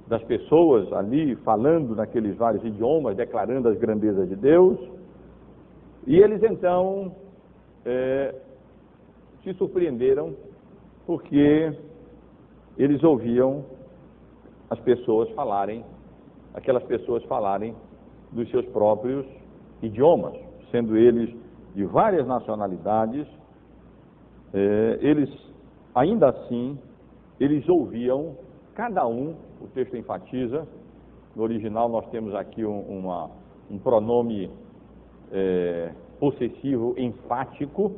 das 0.08 0.24
pessoas 0.24 0.92
ali 0.94 1.36
falando 1.38 1.96
naqueles 1.96 2.36
vários 2.36 2.64
idiomas, 2.64 3.16
declarando 3.16 3.70
as 3.70 3.78
grandezas 3.78 4.30
de 4.30 4.36
Deus. 4.36 4.78
E 6.06 6.18
eles 6.18 6.44
então 6.44 7.16
é, 7.84 8.36
se 9.44 9.54
surpreenderam 9.54 10.36
porque 11.06 11.74
eles 12.78 13.04
ouviam 13.04 13.66
as 14.70 14.80
pessoas 14.80 15.30
falarem, 15.32 15.84
aquelas 16.54 16.84
pessoas 16.84 17.24
falarem 17.24 17.76
dos 18.32 18.50
seus 18.50 18.66
próprios 18.68 19.26
idiomas, 19.82 20.34
sendo 20.72 20.98
eles 20.98 21.34
de 21.74 21.86
várias 21.86 22.26
nacionalidades, 22.28 23.28
é, 24.54 25.00
eles 25.02 25.30
ainda 25.94 26.30
assim 26.30 26.78
eles 27.40 27.68
ouviam 27.68 28.38
cada 28.76 29.08
um, 29.08 29.36
o 29.62 29.68
texto 29.74 29.96
enfatiza, 29.96 30.68
no 31.36 31.44
original 31.44 31.90
nós 31.90 32.06
temos 32.10 32.36
aqui 32.36 32.64
um, 32.66 32.80
uma, 32.82 33.32
um 33.72 33.80
pronome 33.80 34.52
é, 35.32 35.92
possessivo 36.20 36.94
enfático, 36.98 37.94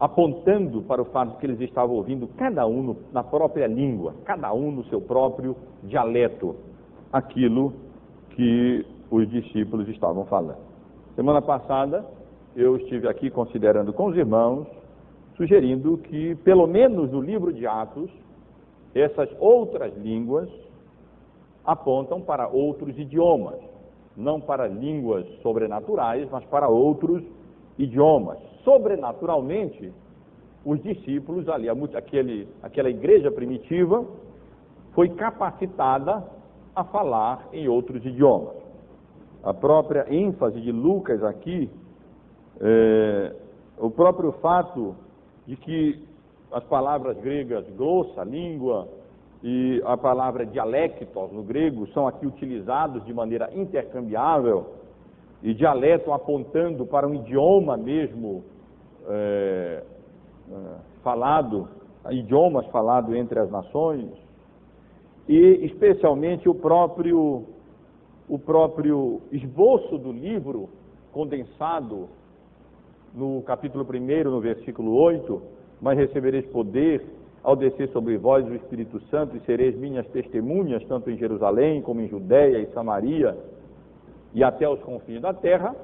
apontando 0.00 0.82
para 0.82 1.00
o 1.00 1.04
fato 1.06 1.32
de 1.32 1.36
que 1.38 1.46
eles 1.46 1.60
estavam 1.60 1.96
ouvindo 1.96 2.28
cada 2.36 2.66
um 2.66 2.82
no, 2.82 2.96
na 3.12 3.22
própria 3.22 3.66
língua, 3.66 4.14
cada 4.24 4.52
um 4.52 4.70
no 4.70 4.84
seu 4.84 5.00
próprio 5.00 5.56
dialeto, 5.84 6.56
aquilo 7.12 7.72
que 8.30 8.84
os 9.10 9.28
discípulos 9.30 9.88
estavam 9.88 10.24
falando. 10.26 10.58
Semana 11.16 11.40
passada 11.40 12.04
eu 12.54 12.76
estive 12.76 13.08
aqui 13.08 13.30
considerando 13.30 13.92
com 13.92 14.06
os 14.06 14.16
irmãos, 14.16 14.66
sugerindo 15.36 15.98
que, 15.98 16.34
pelo 16.36 16.66
menos 16.66 17.10
no 17.10 17.20
livro 17.20 17.52
de 17.52 17.66
Atos, 17.66 18.10
essas 18.94 19.28
outras 19.38 19.96
línguas 19.96 20.48
apontam 21.64 22.20
para 22.20 22.48
outros 22.48 22.98
idiomas, 22.98 23.58
não 24.16 24.40
para 24.40 24.66
línguas 24.66 25.26
sobrenaturais, 25.42 26.28
mas 26.30 26.44
para 26.46 26.68
outros 26.68 27.22
idiomas. 27.78 28.38
Sobrenaturalmente, 28.64 29.92
os 30.64 30.82
discípulos 30.82 31.48
ali, 31.48 31.68
aquele, 31.94 32.48
aquela 32.62 32.90
igreja 32.90 33.30
primitiva, 33.30 34.04
foi 34.94 35.10
capacitada 35.10 36.24
a 36.74 36.84
falar 36.84 37.48
em 37.52 37.68
outros 37.68 38.04
idiomas. 38.04 38.56
A 39.42 39.54
própria 39.54 40.06
ênfase 40.12 40.60
de 40.60 40.72
Lucas 40.72 41.22
aqui, 41.22 41.70
é, 42.60 43.34
o 43.78 43.90
próprio 43.90 44.32
fato 44.32 44.96
de 45.46 45.56
que 45.56 46.07
as 46.52 46.64
palavras 46.64 47.16
gregas 47.18 47.64
grossa, 47.76 48.24
língua, 48.24 48.88
e 49.42 49.80
a 49.84 49.96
palavra 49.96 50.44
dialectos 50.44 51.32
no 51.32 51.42
grego 51.42 51.86
são 51.88 52.08
aqui 52.08 52.26
utilizados 52.26 53.04
de 53.04 53.14
maneira 53.14 53.50
intercambiável 53.54 54.66
e 55.42 55.54
dialeto 55.54 56.12
apontando 56.12 56.84
para 56.84 57.06
um 57.06 57.14
idioma 57.14 57.76
mesmo 57.76 58.42
é, 59.08 59.82
é, 60.50 60.54
falado, 61.04 61.68
idiomas 62.10 62.66
falados 62.66 63.14
entre 63.14 63.38
as 63.38 63.50
nações, 63.50 64.10
e 65.28 65.66
especialmente 65.66 66.48
o 66.48 66.54
próprio, 66.54 67.44
o 68.28 68.38
próprio 68.38 69.20
esboço 69.30 69.98
do 69.98 70.10
livro 70.10 70.68
condensado 71.12 72.08
no 73.14 73.42
capítulo 73.42 73.84
1, 73.84 74.30
no 74.30 74.40
versículo 74.40 74.94
8, 74.94 75.42
mas 75.80 75.96
recebereis 75.96 76.46
poder 76.46 77.04
ao 77.42 77.56
descer 77.56 77.88
sobre 77.90 78.16
vós 78.16 78.46
o 78.46 78.54
Espírito 78.54 79.00
Santo 79.10 79.36
e 79.36 79.40
sereis 79.40 79.76
minhas 79.76 80.06
testemunhas, 80.08 80.84
tanto 80.84 81.10
em 81.10 81.16
Jerusalém 81.16 81.80
como 81.82 82.00
em 82.00 82.08
Judéia 82.08 82.58
e 82.58 82.66
Samaria 82.72 83.36
e 84.34 84.44
até 84.44 84.68
os 84.68 84.80
confins 84.80 85.20
da 85.20 85.32
terra, 85.32 85.74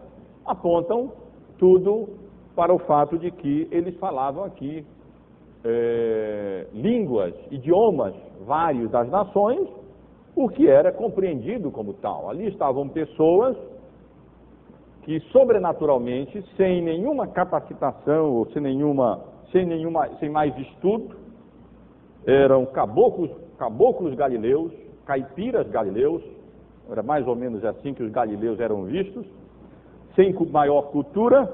apontam 0.44 1.12
tudo 1.58 2.08
para 2.54 2.72
o 2.72 2.78
fato 2.78 3.18
de 3.18 3.30
que 3.30 3.68
eles 3.70 3.96
falavam 3.96 4.44
aqui 4.44 4.84
é, 5.64 6.66
línguas, 6.72 7.34
idiomas 7.50 8.14
vários 8.44 8.90
das 8.90 9.08
nações, 9.08 9.66
o 10.36 10.48
que 10.48 10.68
era 10.68 10.92
compreendido 10.92 11.70
como 11.70 11.94
tal. 11.94 12.28
Ali 12.28 12.48
estavam 12.48 12.88
pessoas 12.88 13.56
que 15.02 15.20
sobrenaturalmente, 15.32 16.42
sem 16.56 16.82
nenhuma 16.82 17.26
capacitação 17.26 18.32
ou 18.32 18.46
sem 18.52 18.60
nenhuma, 18.60 19.22
sem 19.54 19.64
nenhuma, 19.64 20.08
sem 20.18 20.28
mais 20.28 20.52
estudo, 20.58 21.14
eram 22.26 22.66
caboclos, 22.66 23.30
caboclos 23.56 24.12
galileus, 24.16 24.72
caipiras 25.06 25.68
galileus, 25.68 26.24
era 26.90 27.04
mais 27.04 27.24
ou 27.28 27.36
menos 27.36 27.64
assim 27.64 27.94
que 27.94 28.02
os 28.02 28.10
galileus 28.10 28.58
eram 28.58 28.82
vistos, 28.82 29.24
sem 30.16 30.34
maior 30.50 30.90
cultura, 30.90 31.48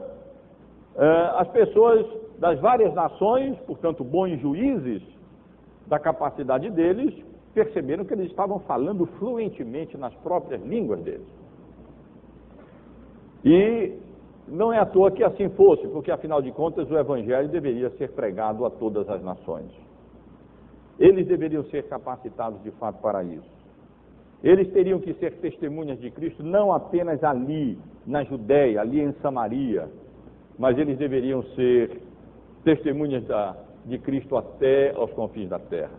eh, 0.96 1.30
as 1.36 1.48
pessoas 1.48 2.06
das 2.38 2.58
várias 2.58 2.94
nações, 2.94 3.58
portanto, 3.66 4.02
bons 4.02 4.40
juízes 4.40 5.02
da 5.86 5.98
capacidade 5.98 6.70
deles, 6.70 7.12
perceberam 7.52 8.06
que 8.06 8.14
eles 8.14 8.30
estavam 8.30 8.60
falando 8.60 9.04
fluentemente 9.18 9.98
nas 9.98 10.14
próprias 10.14 10.62
línguas 10.62 11.00
deles. 11.00 11.28
E 13.44 13.92
não 14.50 14.72
é 14.72 14.78
à 14.78 14.84
toa 14.84 15.10
que 15.12 15.22
assim 15.22 15.48
fosse, 15.50 15.86
porque 15.88 16.10
afinal 16.10 16.42
de 16.42 16.50
contas 16.50 16.90
o 16.90 16.98
Evangelho 16.98 17.48
deveria 17.48 17.88
ser 17.90 18.10
pregado 18.10 18.66
a 18.66 18.70
todas 18.70 19.08
as 19.08 19.22
nações. 19.22 19.70
Eles 20.98 21.26
deveriam 21.26 21.64
ser 21.64 21.84
capacitados 21.84 22.60
de 22.62 22.70
fato 22.72 23.00
para 23.00 23.22
isso. 23.22 23.60
Eles 24.42 24.70
teriam 24.72 24.98
que 24.98 25.14
ser 25.14 25.34
testemunhas 25.36 26.00
de 26.00 26.10
Cristo 26.10 26.42
não 26.42 26.72
apenas 26.72 27.22
ali, 27.22 27.78
na 28.06 28.24
Judéia, 28.24 28.80
ali 28.80 29.00
em 29.00 29.12
Samaria, 29.22 29.88
mas 30.58 30.76
eles 30.78 30.98
deveriam 30.98 31.42
ser 31.54 32.02
testemunhas 32.64 33.24
da, 33.26 33.56
de 33.86 33.98
Cristo 33.98 34.36
até 34.36 34.92
aos 34.96 35.12
confins 35.12 35.48
da 35.48 35.58
terra. 35.58 35.94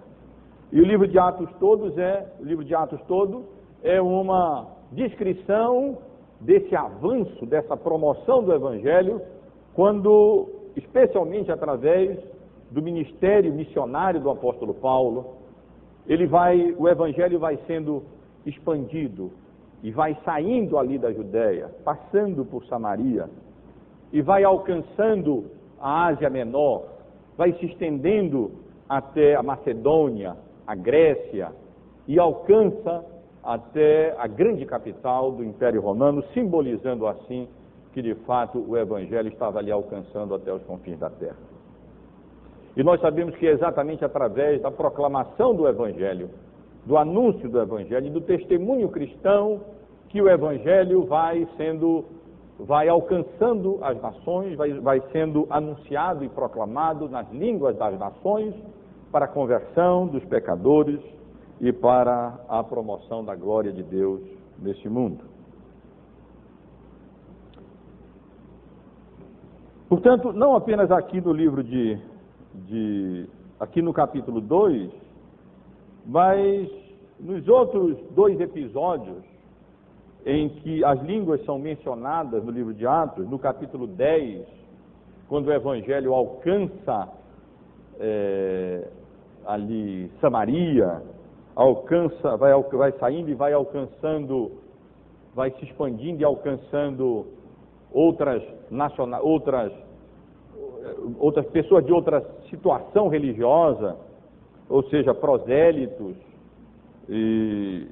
E 0.71 0.81
o 0.81 0.85
livro 0.85 1.07
de 1.07 1.17
Atos 1.17 1.49
todos 1.59 1.97
é, 1.97 2.33
o 2.39 2.43
livro 2.43 2.65
de 2.65 2.75
Atos 2.75 3.01
todo 3.07 3.45
é 3.83 4.01
uma 4.01 4.67
descrição 4.91 5.97
desse 6.41 6.75
avanço, 6.75 7.45
dessa 7.45 7.77
promoção 7.77 8.43
do 8.43 8.53
evangelho, 8.53 9.21
quando 9.73 10.49
especialmente 10.75 11.51
através 11.51 12.17
do 12.69 12.81
ministério 12.81 13.53
missionário 13.53 14.19
do 14.19 14.29
apóstolo 14.29 14.73
Paulo, 14.73 15.35
ele 16.07 16.25
vai, 16.25 16.73
o 16.77 16.87
evangelho 16.87 17.37
vai 17.39 17.57
sendo 17.67 18.03
expandido 18.45 19.31
e 19.83 19.91
vai 19.91 20.17
saindo 20.23 20.77
ali 20.77 20.97
da 20.97 21.11
Judéia, 21.11 21.69
passando 21.83 22.45
por 22.45 22.65
Samaria 22.65 23.29
e 24.11 24.21
vai 24.21 24.43
alcançando 24.43 25.45
a 25.79 26.07
Ásia 26.07 26.29
Menor, 26.29 26.85
vai 27.37 27.53
se 27.53 27.65
estendendo 27.65 28.51
até 28.87 29.35
a 29.35 29.43
Macedônia, 29.43 30.35
a 30.65 30.75
Grécia 30.75 31.51
e 32.07 32.19
alcança 32.19 33.05
até 33.43 34.15
a 34.17 34.27
grande 34.27 34.65
capital 34.65 35.31
do 35.31 35.43
Império 35.43 35.81
Romano, 35.81 36.23
simbolizando 36.33 37.07
assim 37.07 37.47
que 37.93 38.01
de 38.01 38.15
fato 38.25 38.63
o 38.67 38.77
Evangelho 38.77 39.27
estava 39.27 39.59
ali 39.59 39.71
alcançando 39.71 40.33
até 40.33 40.53
os 40.53 40.63
confins 40.63 40.97
da 40.99 41.09
terra. 41.09 41.37
E 42.75 42.83
nós 42.83 43.01
sabemos 43.01 43.35
que 43.35 43.47
é 43.47 43.51
exatamente 43.51 44.05
através 44.05 44.61
da 44.61 44.71
proclamação 44.71 45.53
do 45.53 45.67
Evangelho, 45.67 46.29
do 46.85 46.97
anúncio 46.97 47.49
do 47.49 47.59
Evangelho 47.59 48.07
e 48.07 48.09
do 48.09 48.21
testemunho 48.21 48.89
cristão 48.89 49.61
que 50.07 50.21
o 50.21 50.29
Evangelho 50.29 51.03
vai 51.03 51.47
sendo, 51.57 52.05
vai 52.59 52.87
alcançando 52.87 53.79
as 53.81 54.01
nações, 54.01 54.55
vai, 54.55 54.71
vai 54.73 55.01
sendo 55.11 55.47
anunciado 55.49 56.23
e 56.23 56.29
proclamado 56.29 57.09
nas 57.09 57.29
línguas 57.31 57.75
das 57.77 57.97
nações 57.99 58.53
para 59.11 59.25
a 59.25 59.27
conversão 59.27 60.07
dos 60.07 60.23
pecadores 60.25 60.99
e 61.61 61.71
para 61.71 62.39
a 62.49 62.63
promoção 62.63 63.23
da 63.23 63.35
glória 63.35 63.71
de 63.71 63.83
Deus 63.83 64.19
neste 64.57 64.89
mundo. 64.89 65.23
Portanto, 69.87 70.33
não 70.33 70.55
apenas 70.55 70.89
aqui 70.89 71.21
no 71.21 71.31
livro 71.31 71.63
de, 71.63 71.99
de 72.67 73.27
aqui 73.59 73.79
no 73.79 73.93
capítulo 73.93 74.41
2, 74.41 74.91
mas 76.07 76.67
nos 77.19 77.47
outros 77.47 77.95
dois 78.15 78.39
episódios 78.41 79.23
em 80.25 80.49
que 80.49 80.83
as 80.83 80.99
línguas 81.03 81.43
são 81.45 81.59
mencionadas 81.59 82.43
no 82.43 82.51
livro 82.51 82.73
de 82.73 82.87
Atos, 82.87 83.29
no 83.29 83.37
capítulo 83.37 83.85
10, 83.85 84.47
quando 85.27 85.47
o 85.47 85.53
evangelho 85.53 86.13
alcança 86.13 87.09
é, 87.99 88.87
ali 89.45 90.11
Samaria, 90.19 91.01
alcança, 91.55 92.37
vai, 92.37 92.51
vai 92.53 92.91
saindo 92.93 93.29
e 93.29 93.33
vai 93.33 93.53
alcançando, 93.53 94.51
vai 95.33 95.51
se 95.51 95.65
expandindo 95.65 96.21
e 96.21 96.25
alcançando 96.25 97.27
outras 97.91 98.43
nacionais, 98.69 99.23
outras 99.23 99.71
outras 101.19 101.45
pessoas 101.47 101.85
de 101.85 101.91
outra 101.91 102.21
situação 102.49 103.07
religiosa, 103.07 103.97
ou 104.69 104.83
seja, 104.89 105.13
prosélitos, 105.13 106.15
e 107.09 107.87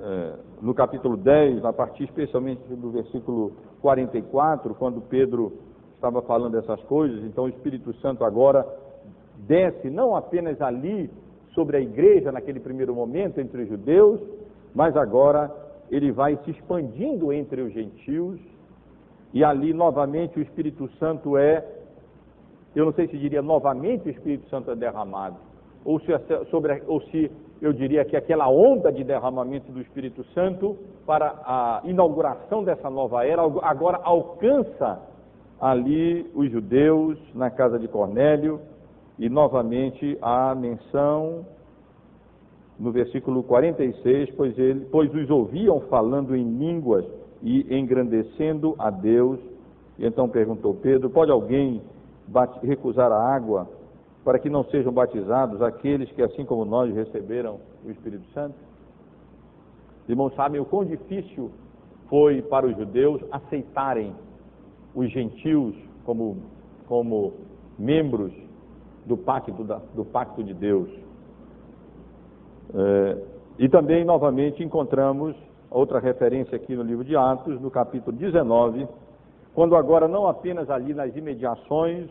é, 0.00 0.32
no 0.62 0.74
capítulo 0.74 1.16
10, 1.16 1.64
a 1.64 1.72
partir 1.72 2.04
especialmente 2.04 2.62
do 2.68 2.90
versículo 2.90 3.52
44, 3.80 4.74
quando 4.74 5.00
Pedro 5.00 5.52
estava 5.94 6.22
falando 6.22 6.52
dessas 6.52 6.80
coisas, 6.84 7.22
então 7.24 7.44
o 7.44 7.48
Espírito 7.48 7.92
Santo 7.94 8.24
agora 8.24 8.66
desce 9.38 9.90
não 9.90 10.16
apenas 10.16 10.60
ali 10.60 11.10
sobre 11.54 11.76
a 11.76 11.80
igreja 11.80 12.32
naquele 12.32 12.60
primeiro 12.60 12.94
momento 12.94 13.40
entre 13.40 13.62
os 13.62 13.68
judeus, 13.68 14.20
mas 14.74 14.96
agora 14.96 15.50
ele 15.90 16.10
vai 16.10 16.36
se 16.44 16.50
expandindo 16.50 17.32
entre 17.32 17.62
os 17.62 17.72
gentios 17.72 18.40
e 19.32 19.44
ali 19.44 19.72
novamente 19.72 20.38
o 20.38 20.42
Espírito 20.42 20.88
Santo 20.98 21.36
é, 21.36 21.64
eu 22.74 22.84
não 22.84 22.92
sei 22.92 23.06
se 23.08 23.16
diria 23.16 23.42
novamente 23.42 24.08
o 24.08 24.10
Espírito 24.10 24.48
Santo 24.48 24.70
é 24.70 24.76
derramado, 24.76 25.36
ou 25.84 26.00
se, 26.00 26.12
sobre, 26.50 26.82
ou 26.86 27.00
se 27.02 27.30
eu 27.60 27.72
diria 27.72 28.04
que 28.04 28.16
aquela 28.16 28.48
onda 28.48 28.92
de 28.92 29.04
derramamento 29.04 29.70
do 29.70 29.80
Espírito 29.80 30.24
Santo 30.34 30.76
para 31.06 31.34
a 31.44 31.80
inauguração 31.84 32.64
dessa 32.64 32.90
nova 32.90 33.26
era 33.26 33.42
agora 33.62 34.00
alcança 34.02 35.00
ali 35.60 36.30
os 36.34 36.50
judeus 36.50 37.18
na 37.34 37.50
casa 37.50 37.78
de 37.78 37.86
Cornélio 37.86 38.60
e 39.18 39.28
novamente 39.28 40.18
a 40.20 40.54
menção 40.54 41.44
no 42.78 42.90
versículo 42.90 43.42
46, 43.42 44.30
pois, 44.36 44.58
ele, 44.58 44.86
pois 44.90 45.12
os 45.14 45.30
ouviam 45.30 45.80
falando 45.82 46.34
em 46.34 46.42
línguas 46.58 47.04
e 47.42 47.76
engrandecendo 47.76 48.74
a 48.78 48.90
Deus. 48.90 49.38
E 49.98 50.04
então 50.04 50.28
perguntou 50.28 50.74
Pedro: 50.74 51.08
Pode 51.10 51.30
alguém 51.30 51.80
recusar 52.62 53.12
a 53.12 53.34
água 53.34 53.68
para 54.24 54.38
que 54.38 54.50
não 54.50 54.64
sejam 54.64 54.92
batizados 54.92 55.62
aqueles 55.62 56.10
que, 56.12 56.22
assim 56.22 56.44
como 56.44 56.64
nós, 56.64 56.92
receberam 56.94 57.60
o 57.84 57.90
Espírito 57.90 58.24
Santo? 58.32 58.56
Irmãos, 60.08 60.34
sabem 60.34 60.60
o 60.60 60.64
quão 60.64 60.84
difícil 60.84 61.50
foi 62.08 62.42
para 62.42 62.66
os 62.66 62.76
judeus 62.76 63.22
aceitarem 63.30 64.14
os 64.94 65.10
gentios 65.10 65.74
como, 66.04 66.38
como 66.86 67.34
membros 67.78 68.32
do 69.06 69.16
pacto, 69.16 69.52
do 69.94 70.04
pacto 70.04 70.42
de 70.42 70.54
Deus. 70.54 70.88
É, 72.74 73.18
e 73.58 73.68
também, 73.68 74.04
novamente, 74.04 74.62
encontramos 74.62 75.36
outra 75.70 75.98
referência 75.98 76.56
aqui 76.56 76.74
no 76.74 76.82
livro 76.82 77.04
de 77.04 77.16
Atos, 77.16 77.60
no 77.60 77.70
capítulo 77.70 78.16
19, 78.16 78.86
quando 79.54 79.76
agora 79.76 80.08
não 80.08 80.26
apenas 80.26 80.68
ali 80.70 80.94
nas 80.94 81.14
imediações, 81.14 82.08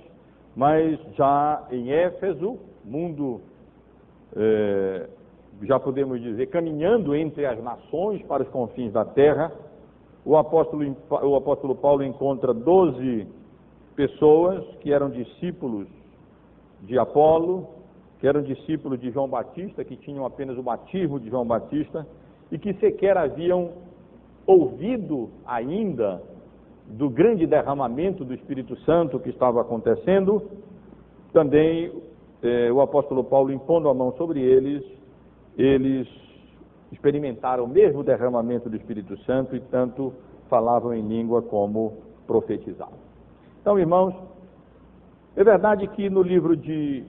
mas 0.55 0.99
já 1.15 1.65
em 1.71 1.91
Éfeso, 1.91 2.57
mundo, 2.85 3.41
é, 4.35 5.07
já 5.63 5.79
podemos 5.79 6.21
dizer, 6.21 6.47
caminhando 6.47 7.15
entre 7.15 7.45
as 7.45 7.61
nações 7.61 8.21
para 8.23 8.43
os 8.43 8.49
confins 8.49 8.91
da 8.93 9.03
terra, 9.03 9.51
o 10.25 10.37
apóstolo, 10.37 10.95
o 11.09 11.35
apóstolo 11.35 11.75
Paulo 11.75 12.03
encontra 12.03 12.53
doze 12.53 13.27
pessoas 13.95 14.63
que 14.79 14.91
eram 14.91 15.09
discípulos 15.09 15.87
de 16.83 16.97
Apolo, 16.99 17.67
que 18.19 18.27
eram 18.27 18.41
discípulos 18.41 18.99
de 18.99 19.11
João 19.11 19.27
Batista, 19.27 19.83
que 19.83 19.95
tinham 19.95 20.25
apenas 20.25 20.57
o 20.57 20.63
batismo 20.63 21.19
de 21.19 21.29
João 21.29 21.45
Batista 21.45 22.07
e 22.51 22.57
que 22.57 22.73
sequer 22.75 23.17
haviam 23.17 23.71
ouvido 24.45 25.29
ainda 25.45 26.21
do 26.87 27.09
grande 27.09 27.47
derramamento 27.47 28.23
do 28.23 28.33
Espírito 28.33 28.75
Santo 28.81 29.19
que 29.19 29.29
estava 29.29 29.61
acontecendo. 29.61 30.41
Também 31.31 31.91
eh, 32.41 32.71
o 32.71 32.81
apóstolo 32.81 33.23
Paulo 33.23 33.51
impondo 33.51 33.89
a 33.89 33.93
mão 33.93 34.13
sobre 34.17 34.41
eles, 34.41 34.83
eles 35.57 36.07
experimentaram 36.91 37.63
o 37.63 37.67
mesmo 37.67 38.03
derramamento 38.03 38.69
do 38.69 38.75
Espírito 38.75 39.17
Santo 39.23 39.55
e 39.55 39.59
tanto 39.59 40.13
falavam 40.49 40.93
em 40.93 41.01
língua 41.01 41.41
como 41.41 41.97
profetizavam. 42.27 42.99
Então, 43.61 43.79
irmãos, 43.79 44.13
é 45.35 45.43
verdade 45.43 45.87
que 45.87 46.09
no 46.09 46.21
livro 46.21 46.55
de, 46.55 47.03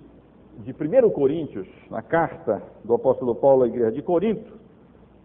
de 0.59 0.73
1 0.73 1.11
Coríntios, 1.11 1.67
na 1.91 2.01
carta 2.01 2.63
do 2.83 2.95
apóstolo 2.95 3.35
Paulo 3.35 3.65
à 3.65 3.67
igreja 3.67 3.93
de 3.93 4.01
Corinto, 4.01 4.53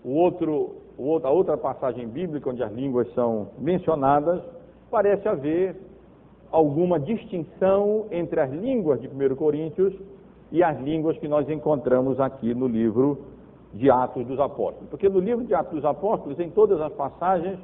o 0.04 0.12
outro, 0.16 0.76
a 1.24 1.30
outra 1.30 1.58
passagem 1.58 2.08
bíblica 2.08 2.50
onde 2.50 2.62
as 2.62 2.72
línguas 2.74 3.12
são 3.14 3.52
mencionadas, 3.58 4.42
parece 4.92 5.28
haver 5.28 5.78
alguma 6.52 7.00
distinção 7.00 8.08
entre 8.12 8.42
as 8.42 8.52
línguas 8.52 9.00
de 9.00 9.08
1 9.08 9.36
Coríntios 9.36 9.94
e 10.52 10.62
as 10.62 10.78
línguas 10.82 11.18
que 11.20 11.28
nós 11.28 11.50
encontramos 11.50 12.20
aqui 12.20 12.54
no 12.54 12.68
livro 12.68 13.20
de 13.74 13.90
Atos 13.90 14.26
dos 14.26 14.40
Apóstolos. 14.40 14.90
Porque 14.90 15.08
no 15.08 15.20
livro 15.20 15.46
de 15.46 15.54
Atos 15.54 15.76
dos 15.76 15.86
Apóstolos, 15.86 16.40
em 16.40 16.50
todas 16.50 16.82
as 16.82 16.92
passagens, 16.94 17.60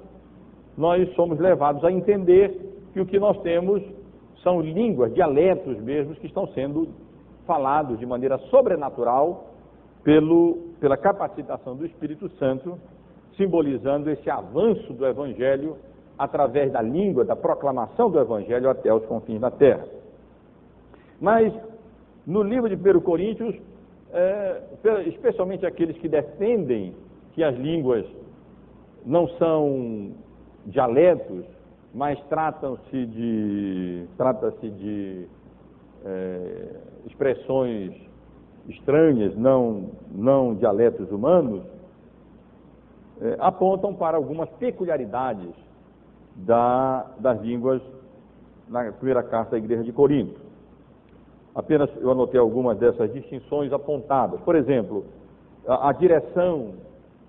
nós 0.77 1.13
somos 1.15 1.39
levados 1.39 1.83
a 1.83 1.91
entender 1.91 2.73
que 2.93 3.01
o 3.01 3.05
que 3.05 3.19
nós 3.19 3.37
temos 3.41 3.81
são 4.45 4.61
línguas, 4.61 5.11
dialetos 5.11 5.81
mesmos, 5.81 6.19
que 6.19 6.27
estão 6.27 6.45
sendo 6.49 6.89
falados 7.47 7.97
de 7.97 8.05
maneira 8.05 8.37
sobrenatural 8.51 9.47
pelo, 10.03 10.69
pela 10.79 10.95
capacitação 10.95 11.75
do 11.75 11.83
Espírito 11.83 12.29
Santo, 12.37 12.77
simbolizando 13.35 14.07
esse 14.11 14.29
avanço 14.29 14.93
do 14.93 15.03
Evangelho 15.03 15.75
através 16.15 16.71
da 16.71 16.79
língua, 16.79 17.25
da 17.25 17.35
proclamação 17.35 18.11
do 18.11 18.19
Evangelho 18.19 18.69
até 18.69 18.93
os 18.93 19.03
confins 19.05 19.41
da 19.41 19.49
terra. 19.49 19.87
Mas, 21.19 21.51
no 22.25 22.43
livro 22.43 22.69
de 22.69 22.75
1 22.75 23.01
Coríntios, 23.01 23.55
é, 24.13 24.61
especialmente 25.07 25.65
aqueles 25.65 25.97
que 25.97 26.07
defendem 26.07 26.93
que 27.33 27.43
as 27.43 27.55
línguas 27.57 28.05
não 29.03 29.27
são 29.39 30.11
dialetos, 30.67 31.45
mas 31.95 32.21
tratam-se 32.25 33.05
de, 33.05 34.05
trata-se 34.17 34.69
de 34.69 35.27
é, 36.03 36.75
expressões 37.05 37.93
estranhas, 38.67 39.33
não, 39.37 39.91
não 40.11 40.53
dialetos 40.55 41.09
humanos, 41.09 41.63
é, 43.21 43.37
apontam 43.39 43.93
para 43.93 44.17
algumas 44.17 44.49
peculiaridades 44.59 45.55
da, 46.35 47.05
das 47.17 47.41
línguas 47.41 47.81
na 48.67 48.91
primeira 48.91 49.23
carta 49.23 49.51
da 49.51 49.57
igreja 49.57 49.83
de 49.83 49.93
Corinto. 49.93 50.37
Apenas 51.55 51.89
eu 52.01 52.11
anotei 52.11 52.37
algumas 52.37 52.77
dessas 52.77 53.13
distinções 53.13 53.71
apontadas. 53.71 54.41
Por 54.41 54.57
exemplo, 54.57 55.05
a, 55.65 55.91
a 55.91 55.93
direção 55.93 56.73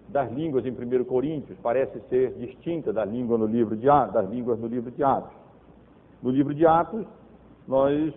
das 0.09 0.31
línguas 0.33 0.65
em 0.65 0.71
1 0.71 1.05
Coríntios 1.05 1.59
parece 1.63 2.01
ser 2.09 2.33
distinta 2.35 2.93
da 2.93 3.05
língua 3.05 3.37
no 3.37 3.47
livro 3.47 3.77
de, 3.77 3.87
das 3.87 4.29
línguas 4.31 4.59
no 4.59 4.67
livro 4.67 4.91
de 4.91 5.03
Atos. 5.03 5.33
No 6.23 6.31
livro 6.31 6.55
de 6.55 6.67
Atos, 6.67 7.07
nós 7.67 8.15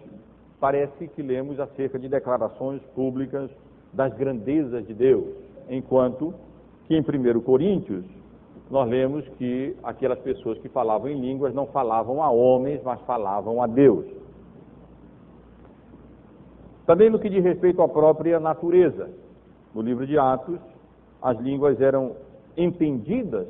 parece 0.59 1.07
que 1.07 1.21
lemos 1.21 1.59
acerca 1.59 1.97
de 1.97 2.07
declarações 2.07 2.81
públicas 2.93 3.49
das 3.91 4.13
grandezas 4.13 4.85
de 4.85 4.93
Deus, 4.93 5.25
enquanto 5.69 6.33
que 6.85 6.95
em 6.95 7.01
1 7.01 7.41
Coríntios 7.41 8.05
nós 8.69 8.87
lemos 8.87 9.27
que 9.29 9.75
aquelas 9.81 10.19
pessoas 10.19 10.59
que 10.59 10.69
falavam 10.69 11.09
em 11.09 11.19
línguas 11.19 11.53
não 11.53 11.65
falavam 11.67 12.21
a 12.21 12.29
homens, 12.29 12.81
mas 12.83 13.01
falavam 13.01 13.63
a 13.63 13.67
Deus. 13.67 14.05
Também 16.85 17.09
no 17.09 17.19
que 17.19 17.29
diz 17.29 17.43
respeito 17.43 17.81
à 17.81 17.87
própria 17.87 18.39
natureza, 18.39 19.09
no 19.73 19.81
livro 19.81 20.05
de 20.05 20.17
Atos, 20.17 20.59
as 21.21 21.37
línguas 21.39 21.79
eram 21.81 22.15
entendidas 22.57 23.47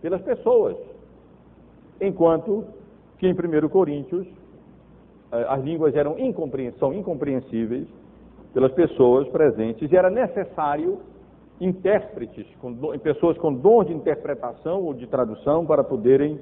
pelas 0.00 0.20
pessoas, 0.22 0.76
enquanto 2.00 2.64
que 3.18 3.26
em 3.26 3.32
1 3.32 3.68
Coríntios 3.68 4.26
eh, 5.32 5.46
as 5.48 5.62
línguas 5.62 5.94
eram 5.94 6.16
são 6.78 6.92
incompreensíveis 6.92 7.86
pelas 8.52 8.72
pessoas 8.72 9.28
presentes 9.28 9.90
e 9.90 9.96
era 9.96 10.10
necessário 10.10 10.98
intérpretes, 11.60 12.46
com, 12.60 12.74
pessoas 12.98 13.38
com 13.38 13.54
dom 13.54 13.84
de 13.84 13.92
interpretação 13.92 14.82
ou 14.82 14.92
de 14.92 15.06
tradução 15.06 15.64
para 15.64 15.84
poderem, 15.84 16.40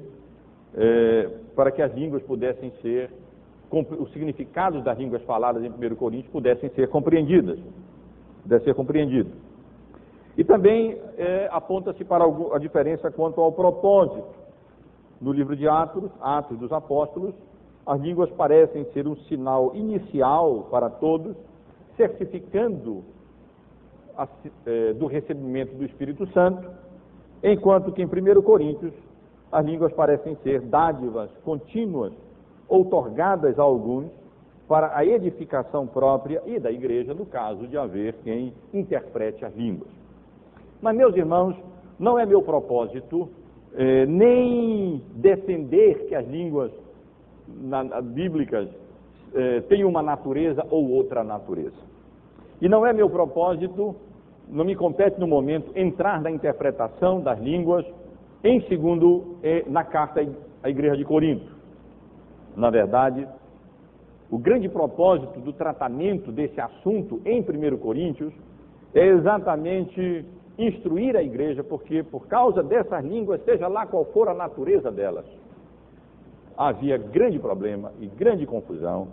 é, 0.73 1.29
para 1.55 1.71
que 1.71 1.81
as 1.81 1.93
línguas 1.93 2.23
pudessem 2.23 2.71
ser, 2.81 3.11
os 3.71 4.11
significados 4.11 4.83
das 4.83 4.97
línguas 4.97 5.21
faladas 5.23 5.63
em 5.63 5.69
1 5.69 5.95
Coríntios 5.95 6.31
pudessem 6.31 6.69
ser 6.71 6.89
compreendidas, 6.89 7.59
pudessem 8.41 8.65
ser 8.65 8.73
compreendidos. 8.73 9.31
E 10.37 10.43
também 10.43 10.97
é, 11.17 11.49
aponta-se 11.51 12.03
para 12.03 12.23
a 12.25 12.59
diferença 12.59 13.11
quanto 13.11 13.41
ao 13.41 13.51
propósito. 13.51 14.41
No 15.19 15.31
livro 15.31 15.55
de 15.55 15.67
Atos, 15.67 16.09
Atos 16.21 16.57
dos 16.57 16.71
Apóstolos, 16.71 17.35
as 17.85 17.99
línguas 17.99 18.29
parecem 18.31 18.85
ser 18.93 19.07
um 19.07 19.15
sinal 19.15 19.75
inicial 19.75 20.67
para 20.71 20.89
todos, 20.89 21.35
certificando 21.97 23.03
a, 24.17 24.27
é, 24.65 24.93
do 24.93 25.05
recebimento 25.07 25.75
do 25.75 25.83
Espírito 25.83 26.25
Santo, 26.27 26.69
enquanto 27.43 27.91
que 27.91 28.01
em 28.01 28.05
1 28.05 28.41
Coríntios 28.41 28.93
as 29.51 29.65
línguas 29.65 29.91
parecem 29.93 30.35
ser 30.43 30.61
dádivas 30.61 31.29
contínuas 31.43 32.13
outorgadas 32.67 33.59
a 33.59 33.63
alguns 33.63 34.09
para 34.67 34.95
a 34.95 35.05
edificação 35.05 35.85
própria 35.85 36.41
e 36.45 36.57
da 36.57 36.71
igreja, 36.71 37.13
no 37.13 37.25
caso 37.25 37.67
de 37.67 37.77
haver 37.77 38.15
quem 38.23 38.53
interprete 38.73 39.43
as 39.43 39.53
línguas. 39.53 40.00
Mas, 40.81 40.95
meus 40.95 41.15
irmãos, 41.15 41.55
não 41.99 42.17
é 42.17 42.25
meu 42.25 42.41
propósito 42.41 43.29
eh, 43.73 44.05
nem 44.07 45.01
defender 45.15 46.07
que 46.07 46.15
as 46.15 46.27
línguas 46.27 46.71
na, 47.47 47.83
na, 47.83 48.01
bíblicas 48.01 48.67
eh, 49.33 49.61
têm 49.69 49.85
uma 49.85 50.01
natureza 50.01 50.65
ou 50.71 50.89
outra 50.89 51.23
natureza. 51.23 51.77
E 52.59 52.67
não 52.67 52.85
é 52.85 52.91
meu 52.91 53.09
propósito, 53.09 53.95
não 54.49 54.65
me 54.65 54.75
compete 54.75 55.19
no 55.19 55.27
momento 55.27 55.71
entrar 55.75 56.19
na 56.21 56.31
interpretação 56.31 57.21
das 57.21 57.39
línguas 57.39 57.85
em 58.43 58.59
segundo 58.67 59.37
eh, 59.43 59.63
na 59.67 59.83
carta 59.83 60.27
à 60.63 60.69
igreja 60.69 60.97
de 60.97 61.05
Corinto. 61.05 61.51
Na 62.57 62.69
verdade, 62.69 63.27
o 64.29 64.37
grande 64.37 64.67
propósito 64.67 65.39
do 65.39 65.53
tratamento 65.53 66.31
desse 66.31 66.59
assunto 66.59 67.21
em 67.25 67.41
1 67.41 67.77
Coríntios 67.77 68.33
é 68.93 69.07
exatamente 69.07 70.25
instruir 70.67 71.15
a 71.15 71.23
igreja, 71.23 71.63
porque 71.63 72.03
por 72.03 72.27
causa 72.27 72.61
dessas 72.61 73.03
línguas, 73.03 73.43
seja 73.43 73.67
lá 73.67 73.85
qual 73.85 74.05
for 74.05 74.27
a 74.29 74.33
natureza 74.33 74.91
delas, 74.91 75.25
havia 76.57 76.97
grande 76.97 77.39
problema 77.39 77.91
e 77.99 78.07
grande 78.07 78.45
confusão, 78.45 79.07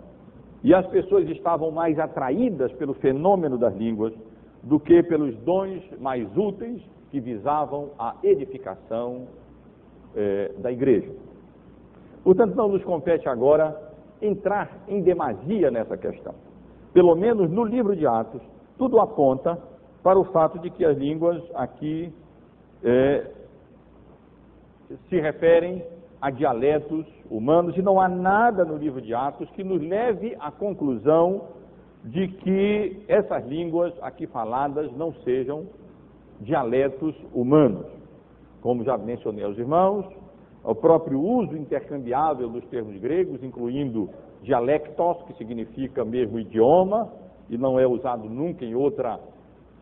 e 0.63 0.73
as 0.73 0.85
pessoas 0.87 1.27
estavam 1.29 1.71
mais 1.71 1.97
atraídas 1.97 2.71
pelo 2.73 2.93
fenômeno 2.93 3.57
das 3.57 3.75
línguas 3.75 4.13
do 4.61 4.79
que 4.79 5.01
pelos 5.03 5.35
dons 5.37 5.81
mais 5.99 6.27
úteis 6.35 6.81
que 7.09 7.19
visavam 7.19 7.91
a 7.97 8.15
edificação 8.21 9.25
eh, 10.15 10.51
da 10.57 10.71
igreja. 10.71 11.09
Portanto, 12.23 12.55
não 12.55 12.67
nos 12.67 12.83
compete 12.83 13.27
agora 13.29 13.75
entrar 14.21 14.83
em 14.87 15.01
demasia 15.01 15.71
nessa 15.71 15.97
questão. 15.97 16.35
Pelo 16.93 17.15
menos 17.15 17.49
no 17.49 17.63
livro 17.63 17.95
de 17.95 18.05
Atos, 18.05 18.41
tudo 18.77 18.99
aponta 18.99 19.57
para 20.03 20.19
o 20.19 20.25
fato 20.25 20.59
de 20.59 20.69
que 20.69 20.85
as 20.85 20.97
línguas 20.97 21.41
aqui 21.55 22.13
é, 22.83 23.25
se 25.09 25.19
referem 25.19 25.83
a 26.21 26.29
dialetos 26.29 27.05
humanos 27.29 27.77
e 27.77 27.81
não 27.81 27.99
há 27.99 28.07
nada 28.07 28.65
no 28.65 28.77
livro 28.77 29.01
de 29.01 29.13
Atos 29.13 29.49
que 29.51 29.63
nos 29.63 29.81
leve 29.81 30.35
à 30.39 30.51
conclusão 30.51 31.43
de 32.03 32.27
que 32.27 33.03
essas 33.07 33.45
línguas 33.45 33.93
aqui 34.01 34.25
faladas 34.27 34.91
não 34.95 35.13
sejam 35.23 35.65
dialetos 36.39 37.15
humanos. 37.33 37.85
Como 38.61 38.83
já 38.83 38.97
mencionei 38.97 39.43
aos 39.43 39.57
irmãos, 39.57 40.05
o 40.63 40.75
próprio 40.75 41.21
uso 41.21 41.55
intercambiável 41.55 42.49
dos 42.49 42.65
termos 42.65 42.97
gregos, 42.99 43.43
incluindo 43.43 44.09
dialectos, 44.41 45.23
que 45.23 45.33
significa 45.33 46.03
mesmo 46.03 46.39
idioma, 46.39 47.09
e 47.49 47.57
não 47.57 47.79
é 47.79 47.87
usado 47.87 48.29
nunca 48.29 48.63
em 48.63 48.75
outra 48.75 49.19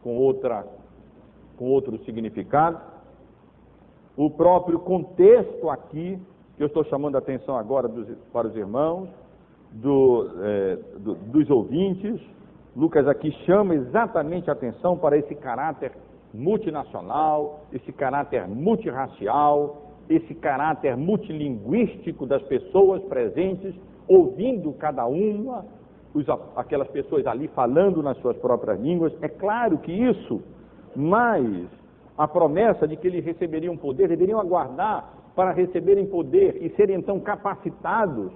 com, 0.08 0.16
outra, 0.16 0.66
com 1.58 1.66
outro 1.66 1.98
significado. 2.06 2.80
O 4.16 4.30
próprio 4.30 4.80
contexto 4.80 5.70
aqui, 5.70 6.18
que 6.56 6.64
eu 6.64 6.68
estou 6.68 6.86
chamando 6.86 7.18
a 7.18 7.20
atenção 7.20 7.58
agora 7.58 7.90
dos, 7.90 8.08
para 8.32 8.48
os 8.48 8.56
irmãos, 8.56 9.10
do, 9.70 10.30
é, 10.42 10.76
do, 11.00 11.16
dos 11.16 11.50
ouvintes, 11.50 12.22
Lucas 12.74 13.06
aqui 13.06 13.32
chama 13.46 13.76
exatamente 13.76 14.50
a 14.50 14.54
atenção 14.54 14.98
para 14.98 15.18
esse 15.18 15.36
caráter 15.36 15.92
multinacional, 16.34 17.66
esse 17.74 17.92
caráter 17.92 18.48
multirracial, 18.48 19.92
esse 20.10 20.34
caráter 20.36 20.96
multilinguístico 20.96 22.26
das 22.26 22.42
pessoas 22.44 23.04
presentes, 23.04 23.76
ouvindo 24.08 24.72
cada 24.72 25.06
uma 25.06 25.66
os, 26.14 26.26
aquelas 26.56 26.88
pessoas 26.90 27.26
ali 27.28 27.48
falando 27.50 28.02
nas 28.02 28.18
suas 28.18 28.38
próprias 28.38 28.80
línguas. 28.80 29.14
É 29.22 29.28
claro 29.28 29.78
que 29.78 29.92
isso, 29.92 30.42
mas 30.96 31.68
a 32.18 32.28
promessa 32.28 32.88
de 32.88 32.96
que 32.96 33.08
eles 33.08 33.24
receberiam 33.24 33.78
poder, 33.78 34.08
deveriam 34.08 34.40
aguardar 34.40 35.14
para 35.36 35.52
receberem 35.52 36.08
poder 36.08 36.58
e 36.64 36.70
serem 36.76 36.98
então 36.98 37.20
capacitados 37.20 38.32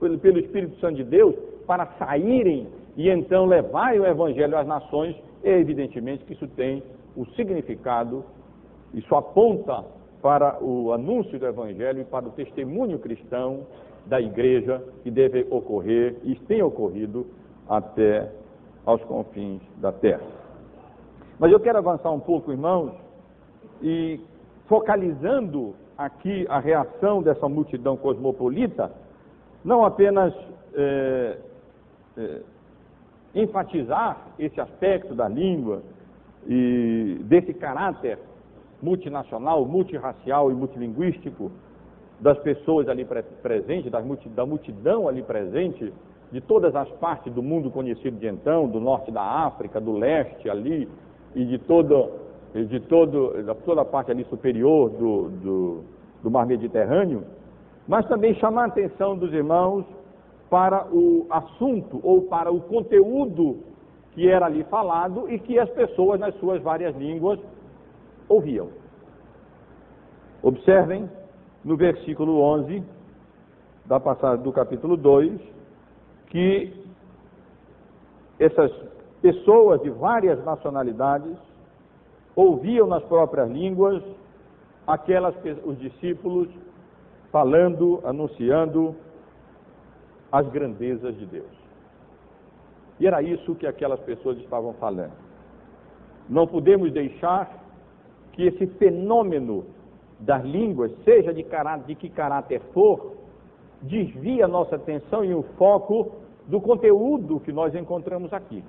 pelo, 0.00 0.18
pelo 0.18 0.38
Espírito 0.40 0.78
Santo 0.80 0.96
de 0.96 1.04
Deus 1.04 1.34
para 1.66 1.86
saírem 1.98 2.66
e 2.96 3.08
então 3.08 3.46
levarem 3.46 4.00
o 4.00 4.06
Evangelho 4.06 4.56
às 4.56 4.66
nações, 4.66 5.16
é 5.42 5.58
evidentemente 5.58 6.24
que 6.24 6.32
isso 6.32 6.46
tem 6.48 6.82
o 7.16 7.24
significado, 7.36 8.24
isso 8.92 9.14
aponta 9.14 9.84
para 10.20 10.62
o 10.62 10.92
anúncio 10.92 11.38
do 11.38 11.46
Evangelho 11.46 12.00
e 12.00 12.04
para 12.04 12.26
o 12.26 12.30
testemunho 12.30 12.98
cristão 12.98 13.66
da 14.06 14.20
igreja 14.20 14.82
que 15.02 15.10
deve 15.10 15.46
ocorrer 15.50 16.16
e 16.22 16.34
tem 16.34 16.62
ocorrido 16.62 17.26
até 17.68 18.30
aos 18.84 19.02
confins 19.04 19.62
da 19.78 19.92
terra. 19.92 20.22
Mas 21.38 21.50
eu 21.50 21.58
quero 21.58 21.78
avançar 21.78 22.10
um 22.10 22.20
pouco, 22.20 22.52
irmãos, 22.52 22.92
e 23.82 24.20
focalizando 24.66 25.74
aqui 25.96 26.46
a 26.48 26.58
reação 26.58 27.22
dessa 27.22 27.48
multidão 27.48 27.96
cosmopolita, 27.96 28.92
não 29.64 29.84
apenas 29.84 30.34
é, 30.74 31.38
é, 32.16 32.40
enfatizar 33.34 34.18
esse 34.38 34.60
aspecto 34.60 35.14
da 35.14 35.28
língua 35.28 35.82
e 36.46 37.18
desse 37.24 37.54
caráter 37.54 38.18
multinacional, 38.82 39.64
multirracial 39.64 40.50
e 40.50 40.54
multilinguístico 40.54 41.50
das 42.20 42.38
pessoas 42.38 42.88
ali 42.88 43.04
pre 43.04 43.22
presentes, 43.42 43.90
da 43.90 44.46
multidão 44.46 45.08
ali 45.08 45.22
presente, 45.22 45.92
de 46.30 46.40
todas 46.40 46.74
as 46.74 46.88
partes 46.92 47.32
do 47.32 47.42
mundo 47.42 47.70
conhecido 47.70 48.18
de 48.18 48.26
então, 48.26 48.68
do 48.68 48.80
norte 48.80 49.10
da 49.10 49.22
África, 49.22 49.80
do 49.80 49.92
leste 49.92 50.48
ali, 50.48 50.88
e 51.34 51.44
de, 51.44 51.58
todo, 51.58 52.10
de 52.54 52.80
todo, 52.80 53.42
da 53.42 53.54
toda 53.54 53.82
a 53.82 53.84
parte 53.84 54.10
ali 54.10 54.24
superior 54.24 54.90
do, 54.90 55.28
do, 55.30 55.84
do 56.22 56.30
mar 56.30 56.46
Mediterrâneo, 56.46 57.24
mas 57.86 58.06
também 58.06 58.34
chamar 58.36 58.62
a 58.62 58.66
atenção 58.66 59.16
dos 59.16 59.32
irmãos 59.32 59.84
para 60.48 60.86
o 60.92 61.26
assunto 61.30 62.00
ou 62.02 62.22
para 62.22 62.52
o 62.52 62.60
conteúdo 62.60 63.58
que 64.12 64.28
era 64.28 64.46
ali 64.46 64.62
falado 64.64 65.28
e 65.28 65.38
que 65.38 65.58
as 65.58 65.68
pessoas 65.70 66.20
nas 66.20 66.34
suas 66.36 66.62
várias 66.62 66.96
línguas 66.96 67.38
ouviam. 68.28 68.68
Observem 70.42 71.08
no 71.64 71.76
versículo 71.76 72.40
11 72.40 72.82
da 73.86 73.98
passagem 73.98 74.42
do 74.42 74.52
capítulo 74.52 74.96
2 74.96 75.40
que 76.26 76.72
essas 78.38 78.70
pessoas 79.22 79.80
de 79.82 79.90
várias 79.90 80.44
nacionalidades 80.44 81.36
ouviam 82.36 82.86
nas 82.86 83.02
próprias 83.04 83.48
línguas 83.50 84.02
aquelas 84.86 85.34
os 85.64 85.78
discípulos 85.78 86.48
falando, 87.30 88.00
anunciando 88.04 88.94
as 90.30 90.46
grandezas 90.48 91.16
de 91.16 91.26
Deus. 91.26 91.64
E 93.00 93.06
era 93.06 93.22
isso 93.22 93.54
que 93.54 93.66
aquelas 93.66 94.00
pessoas 94.00 94.36
estavam 94.38 94.74
falando. 94.74 95.12
Não 96.28 96.46
podemos 96.46 96.92
deixar 96.92 97.62
que 98.32 98.42
esse 98.46 98.66
fenômeno 98.78 99.64
das 100.24 100.42
línguas, 100.44 100.90
seja 101.04 101.32
de, 101.32 101.42
caráter, 101.42 101.86
de 101.86 101.94
que 101.94 102.08
caráter 102.08 102.60
for, 102.72 103.14
desvie 103.82 104.42
a 104.42 104.48
nossa 104.48 104.76
atenção 104.76 105.24
e 105.24 105.34
o 105.34 105.42
foco 105.58 106.12
do 106.46 106.60
conteúdo 106.60 107.40
que 107.40 107.52
nós 107.52 107.74
encontramos 107.74 108.32
aqui. 108.32 108.64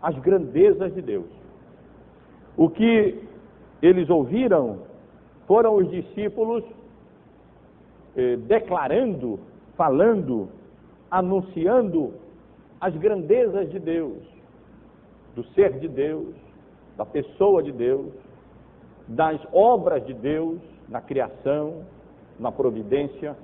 As 0.00 0.16
grandezas 0.20 0.94
de 0.94 1.02
Deus. 1.02 1.26
O 2.56 2.70
que 2.70 3.20
eles 3.82 4.08
ouviram 4.08 4.78
foram 5.46 5.74
os 5.74 5.90
discípulos 5.90 6.64
eh, 8.16 8.36
declarando, 8.36 9.40
falando, 9.76 10.48
anunciando 11.10 12.14
as 12.80 12.94
grandezas 12.96 13.70
de 13.70 13.80
Deus, 13.80 14.22
do 15.34 15.42
ser 15.48 15.80
de 15.80 15.88
Deus, 15.88 16.34
da 16.96 17.04
pessoa 17.04 17.60
de 17.60 17.72
Deus, 17.72 18.12
das 19.06 19.40
obras 19.52 20.04
de 20.06 20.14
Deus 20.14 20.58
na 20.88 21.00
criação, 21.00 21.84
na 22.38 22.50
providência 22.50 23.36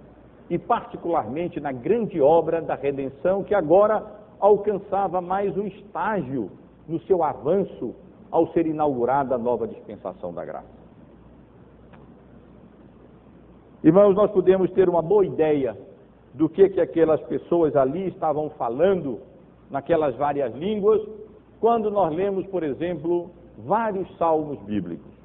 e, 0.48 0.58
particularmente, 0.58 1.60
na 1.60 1.72
grande 1.72 2.20
obra 2.20 2.60
da 2.60 2.74
redenção 2.74 3.44
que 3.44 3.54
agora 3.54 4.04
alcançava 4.40 5.20
mais 5.20 5.56
um 5.56 5.66
estágio 5.66 6.50
no 6.88 6.98
seu 7.02 7.22
avanço 7.22 7.94
ao 8.30 8.48
ser 8.52 8.66
inaugurada 8.66 9.34
a 9.34 9.38
nova 9.38 9.66
dispensação 9.66 10.32
da 10.32 10.44
graça. 10.44 10.80
Irmãos, 13.82 14.14
nós 14.14 14.30
podemos 14.30 14.70
ter 14.72 14.88
uma 14.88 15.02
boa 15.02 15.24
ideia 15.24 15.76
do 16.34 16.48
que, 16.48 16.68
que 16.68 16.80
aquelas 16.80 17.20
pessoas 17.22 17.74
ali 17.74 18.08
estavam 18.08 18.50
falando 18.50 19.20
naquelas 19.70 20.14
várias 20.16 20.54
línguas, 20.54 21.00
quando 21.60 21.90
nós 21.90 22.14
lemos, 22.14 22.46
por 22.46 22.62
exemplo, 22.62 23.30
vários 23.58 24.08
salmos 24.16 24.58
bíblicos. 24.62 25.19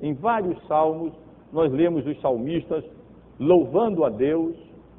Em 0.00 0.14
vários 0.14 0.60
salmos, 0.66 1.12
nós 1.52 1.72
lemos 1.72 2.06
os 2.06 2.20
salmistas 2.20 2.84
louvando 3.38 4.04
a 4.04 4.10
Deus, 4.10 4.56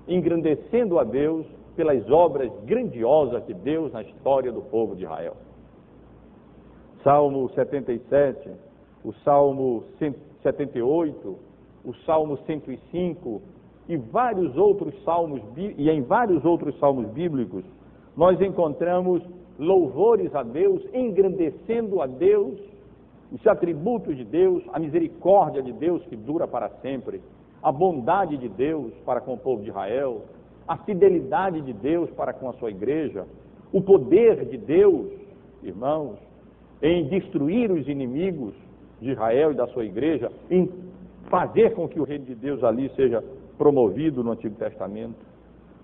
engrandecendo 0.07 0.99
a 0.99 1.03
Deus 1.03 1.45
pelas 1.75 2.09
obras 2.09 2.51
grandiosas 2.65 3.45
de 3.45 3.53
Deus 3.53 3.91
na 3.93 4.01
história 4.01 4.51
do 4.51 4.61
povo 4.61 4.95
de 4.95 5.03
Israel. 5.03 5.35
Salmo 7.03 7.49
77, 7.49 8.51
o 9.03 9.13
Salmo 9.23 9.83
78, 10.43 11.37
o 11.85 11.93
Salmo 12.05 12.37
105 12.45 13.41
e 13.87 13.97
vários 13.97 14.55
outros 14.57 14.93
salmos 15.03 15.41
e 15.57 15.89
em 15.89 16.01
vários 16.01 16.43
outros 16.43 16.77
salmos 16.79 17.07
bíblicos 17.11 17.63
nós 18.15 18.39
encontramos 18.41 19.23
louvores 19.57 20.35
a 20.35 20.43
Deus, 20.43 20.83
engrandecendo 20.93 22.01
a 22.01 22.05
Deus, 22.05 22.59
os 23.31 23.45
atributos 23.45 24.17
de 24.17 24.23
Deus, 24.23 24.63
a 24.73 24.79
misericórdia 24.79 25.61
de 25.61 25.71
Deus 25.71 26.03
que 26.05 26.15
dura 26.15 26.47
para 26.47 26.69
sempre, 26.81 27.21
a 27.61 27.71
bondade 27.71 28.37
de 28.37 28.49
Deus 28.49 28.93
para 29.05 29.21
com 29.21 29.33
o 29.33 29.37
povo 29.37 29.61
de 29.61 29.69
Israel, 29.69 30.23
a 30.67 30.77
fidelidade 30.77 31.61
de 31.61 31.73
Deus 31.73 32.09
para 32.11 32.33
com 32.33 32.49
a 32.49 32.53
sua 32.53 32.69
igreja, 32.69 33.25
o 33.71 33.81
poder 33.81 34.45
de 34.45 34.57
Deus, 34.57 35.11
irmãos, 35.61 36.17
em 36.81 37.07
destruir 37.07 37.71
os 37.71 37.87
inimigos 37.87 38.53
de 39.01 39.11
Israel 39.11 39.51
e 39.51 39.55
da 39.55 39.67
sua 39.67 39.85
igreja, 39.85 40.31
em 40.49 40.69
fazer 41.29 41.73
com 41.75 41.87
que 41.87 41.99
o 41.99 42.03
reino 42.03 42.25
de 42.25 42.35
Deus 42.35 42.63
ali 42.63 42.89
seja 42.95 43.23
promovido 43.57 44.23
no 44.23 44.31
Antigo 44.31 44.55
Testamento. 44.55 45.19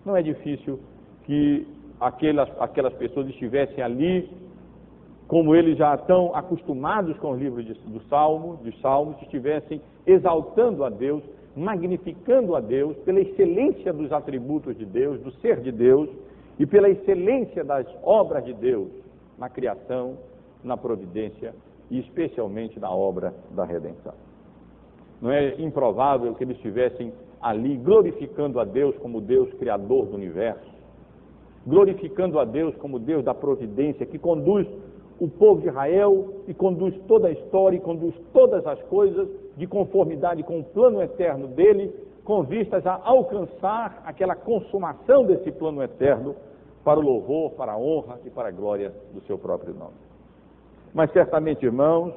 Não 0.05 0.15
é 0.15 0.21
difícil 0.21 0.79
que 1.25 1.67
aquelas, 1.99 2.49
aquelas 2.60 2.93
pessoas 2.93 3.27
estivessem 3.27 3.84
ali, 3.84 4.29
como 5.27 5.55
eles 5.55 5.77
já 5.77 5.95
estão 5.95 6.35
acostumados 6.35 7.17
com 7.17 7.31
os 7.31 7.39
livros 7.39 7.65
de, 7.65 7.73
do 7.73 7.99
Salmo, 8.07 8.57
dos 8.57 8.79
Salmos, 8.79 9.19
estivessem 9.21 9.81
exaltando 10.05 10.83
a 10.83 10.89
Deus, 10.89 11.23
magnificando 11.55 12.55
a 12.55 12.59
Deus 12.59 12.95
pela 12.97 13.19
excelência 13.19 13.91
dos 13.91 14.11
atributos 14.11 14.77
de 14.77 14.85
Deus, 14.85 15.19
do 15.21 15.31
ser 15.39 15.61
de 15.61 15.71
Deus 15.71 16.09
e 16.59 16.65
pela 16.65 16.89
excelência 16.89 17.63
das 17.63 17.88
obras 18.03 18.45
de 18.45 18.53
Deus 18.53 18.89
na 19.38 19.49
criação, 19.49 20.17
na 20.63 20.77
providência 20.77 21.53
e 21.89 21.99
especialmente 21.99 22.79
na 22.79 22.91
obra 22.91 23.33
da 23.51 23.65
redenção. 23.65 24.13
Não 25.21 25.31
é 25.31 25.55
improvável 25.59 26.33
que 26.35 26.43
eles 26.43 26.57
estivessem 26.57 27.13
ali 27.41 27.77
glorificando 27.77 28.59
a 28.59 28.65
Deus 28.65 28.95
como 28.97 29.21
Deus 29.21 29.51
criador 29.53 30.07
do 30.07 30.15
universo, 30.15 30.73
glorificando 31.65 32.39
a 32.39 32.45
Deus 32.45 32.75
como 32.75 32.99
Deus 32.99 33.23
da 33.23 33.33
providência, 33.33 34.05
que 34.05 34.19
conduz 34.19 34.67
o 35.19 35.28
povo 35.28 35.62
de 35.62 35.67
Israel 35.67 36.43
e 36.47 36.54
conduz 36.54 36.95
toda 37.08 37.28
a 37.28 37.32
história 37.32 37.78
e 37.78 37.80
conduz 37.80 38.13
todas 38.34 38.65
as 38.67 38.82
coisas 38.84 39.28
de 39.56 39.65
conformidade 39.65 40.43
com 40.43 40.60
o 40.60 40.63
plano 40.63 41.01
eterno 41.01 41.47
dele, 41.47 41.93
com 42.23 42.43
vistas 42.43 42.86
a 42.86 42.99
alcançar 43.04 44.04
aquela 44.06 44.36
consumação 44.36 45.25
desse 45.25 45.51
plano 45.51 45.82
eterno 45.82 46.36
para 46.84 46.99
o 46.99 47.04
louvor, 47.04 47.51
para 47.51 47.73
a 47.73 47.78
honra 47.78 48.19
e 48.25 48.30
para 48.30 48.49
a 48.49 48.51
glória 48.51 48.93
do 49.13 49.21
seu 49.21 49.38
próprio 49.38 49.73
nome. 49.73 49.95
Mas 50.93 51.12
certamente, 51.12 51.65
irmãos, 51.65 52.13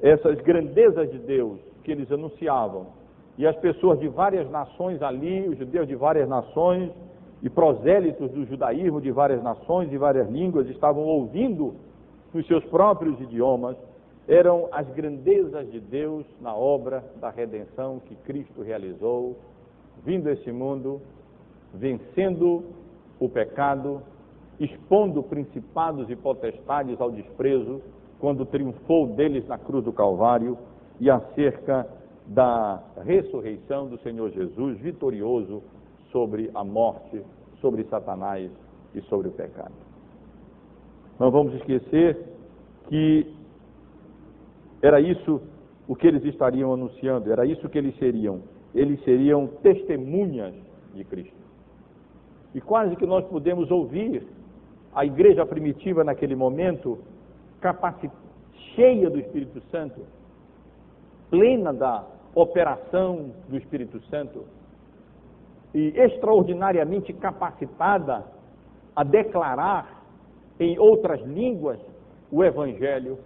essas 0.00 0.40
grandezas 0.40 1.10
de 1.10 1.18
Deus 1.18 1.58
que 1.82 1.92
eles 1.92 2.10
anunciavam. 2.10 2.86
E 3.38 3.46
as 3.46 3.56
pessoas 3.56 3.98
de 3.98 4.08
várias 4.08 4.50
nações 4.50 5.00
ali, 5.02 5.48
os 5.48 5.58
judeus 5.58 5.86
de 5.86 5.94
várias 5.94 6.28
nações 6.28 6.90
e 7.42 7.50
prosélitos 7.50 8.30
do 8.30 8.44
judaísmo 8.44 9.00
de 9.00 9.10
várias 9.10 9.42
nações 9.42 9.92
e 9.92 9.96
várias 9.96 10.28
línguas 10.28 10.68
estavam 10.68 11.04
ouvindo 11.04 11.74
nos 12.32 12.46
seus 12.46 12.64
próprios 12.64 13.20
idiomas, 13.20 13.76
eram 14.28 14.68
as 14.72 14.88
grandezas 14.90 15.70
de 15.70 15.78
Deus 15.78 16.26
na 16.40 16.54
obra 16.54 17.04
da 17.20 17.30
redenção 17.30 18.00
que 18.00 18.16
Cristo 18.16 18.62
realizou, 18.62 19.36
vindo 20.04 20.28
a 20.28 20.32
esse 20.32 20.50
mundo, 20.50 21.00
vencendo 21.72 22.64
o 23.20 23.28
pecado, 23.28 24.02
expondo 24.58 25.22
principados 25.22 26.10
e 26.10 26.16
potestades 26.16 27.00
ao 27.00 27.10
desprezo, 27.10 27.80
quando 28.18 28.46
triunfou 28.46 29.08
deles 29.08 29.46
na 29.46 29.58
cruz 29.58 29.84
do 29.84 29.92
Calvário 29.92 30.58
e 30.98 31.10
acerca 31.10 31.86
da 32.26 32.82
ressurreição 33.04 33.86
do 33.86 33.98
Senhor 33.98 34.30
Jesus 34.30 34.78
vitorioso 34.80 35.62
sobre 36.10 36.50
a 36.54 36.64
morte, 36.64 37.22
sobre 37.60 37.84
Satanás 37.84 38.50
e 38.94 39.00
sobre 39.02 39.28
o 39.28 39.32
pecado. 39.32 39.85
Não 41.18 41.30
vamos 41.30 41.54
esquecer 41.54 42.18
que 42.88 43.34
era 44.82 45.00
isso 45.00 45.40
o 45.88 45.96
que 45.96 46.06
eles 46.06 46.24
estariam 46.24 46.72
anunciando, 46.72 47.32
era 47.32 47.46
isso 47.46 47.68
que 47.68 47.78
eles 47.78 47.96
seriam. 47.98 48.40
Eles 48.74 49.02
seriam 49.04 49.46
testemunhas 49.62 50.54
de 50.94 51.04
Cristo. 51.04 51.36
E 52.54 52.60
quase 52.60 52.96
que 52.96 53.06
nós 53.06 53.24
podemos 53.26 53.70
ouvir 53.70 54.26
a 54.94 55.04
igreja 55.04 55.44
primitiva 55.46 56.04
naquele 56.04 56.34
momento, 56.34 56.98
cheia 58.74 59.10
do 59.10 59.18
Espírito 59.18 59.60
Santo, 59.70 60.00
plena 61.30 61.72
da 61.72 62.04
operação 62.34 63.30
do 63.48 63.56
Espírito 63.56 64.00
Santo, 64.08 64.44
e 65.74 65.88
extraordinariamente 65.96 67.12
capacitada 67.12 68.24
a 68.94 69.02
declarar 69.04 69.95
em 70.58 70.78
outras 70.78 71.20
línguas 71.22 71.78
o 72.30 72.42
Evangelho, 72.42 73.18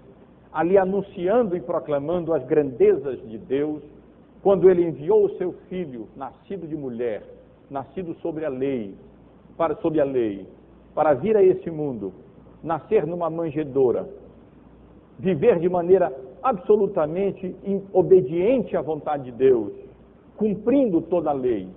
ali 0.52 0.76
anunciando 0.76 1.56
e 1.56 1.60
proclamando 1.60 2.34
as 2.34 2.44
grandezas 2.44 3.20
de 3.28 3.38
Deus, 3.38 3.82
quando 4.42 4.68
ele 4.68 4.82
enviou 4.82 5.26
o 5.26 5.36
seu 5.36 5.52
filho, 5.68 6.08
nascido 6.16 6.66
de 6.66 6.76
mulher, 6.76 7.22
nascido 7.70 8.14
sobre 8.16 8.44
a 8.44 8.48
lei, 8.48 8.94
para 9.56 9.76
sob 9.76 10.00
a 10.00 10.04
lei, 10.04 10.46
para 10.94 11.14
vir 11.14 11.36
a 11.36 11.42
esse 11.42 11.70
mundo, 11.70 12.12
nascer 12.62 13.06
numa 13.06 13.30
manjedoura, 13.30 14.08
viver 15.18 15.58
de 15.58 15.68
maneira 15.68 16.12
absolutamente 16.42 17.54
obediente 17.92 18.76
à 18.76 18.80
vontade 18.80 19.24
de 19.24 19.32
Deus, 19.32 19.72
cumprindo 20.36 21.02
toda 21.02 21.30
a 21.30 21.34
lei, 21.34 21.68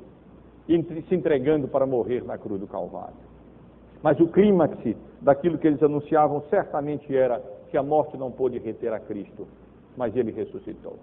e 0.68 0.82
se 1.04 1.16
entregando 1.16 1.68
para 1.68 1.86
morrer 1.86 2.24
na 2.24 2.38
cruz 2.38 2.60
do 2.60 2.68
Calvário. 2.68 3.23
Mas 4.04 4.20
o 4.20 4.28
clímax 4.28 4.78
daquilo 5.22 5.58
que 5.58 5.66
eles 5.66 5.82
anunciavam 5.82 6.44
certamente 6.50 7.16
era 7.16 7.42
que 7.72 7.78
a 7.78 7.82
morte 7.82 8.18
não 8.18 8.30
pôde 8.30 8.60
reter 8.60 8.92
a 8.92 9.00
Cristo, 9.00 9.48
mas 9.98 10.16
ele 10.16 10.32
ressuscitou. 10.32 10.98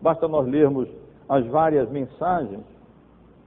Basta 0.00 0.26
nós 0.26 0.48
lermos 0.48 0.88
as 1.28 1.46
várias 1.46 1.88
mensagens, 1.90 2.64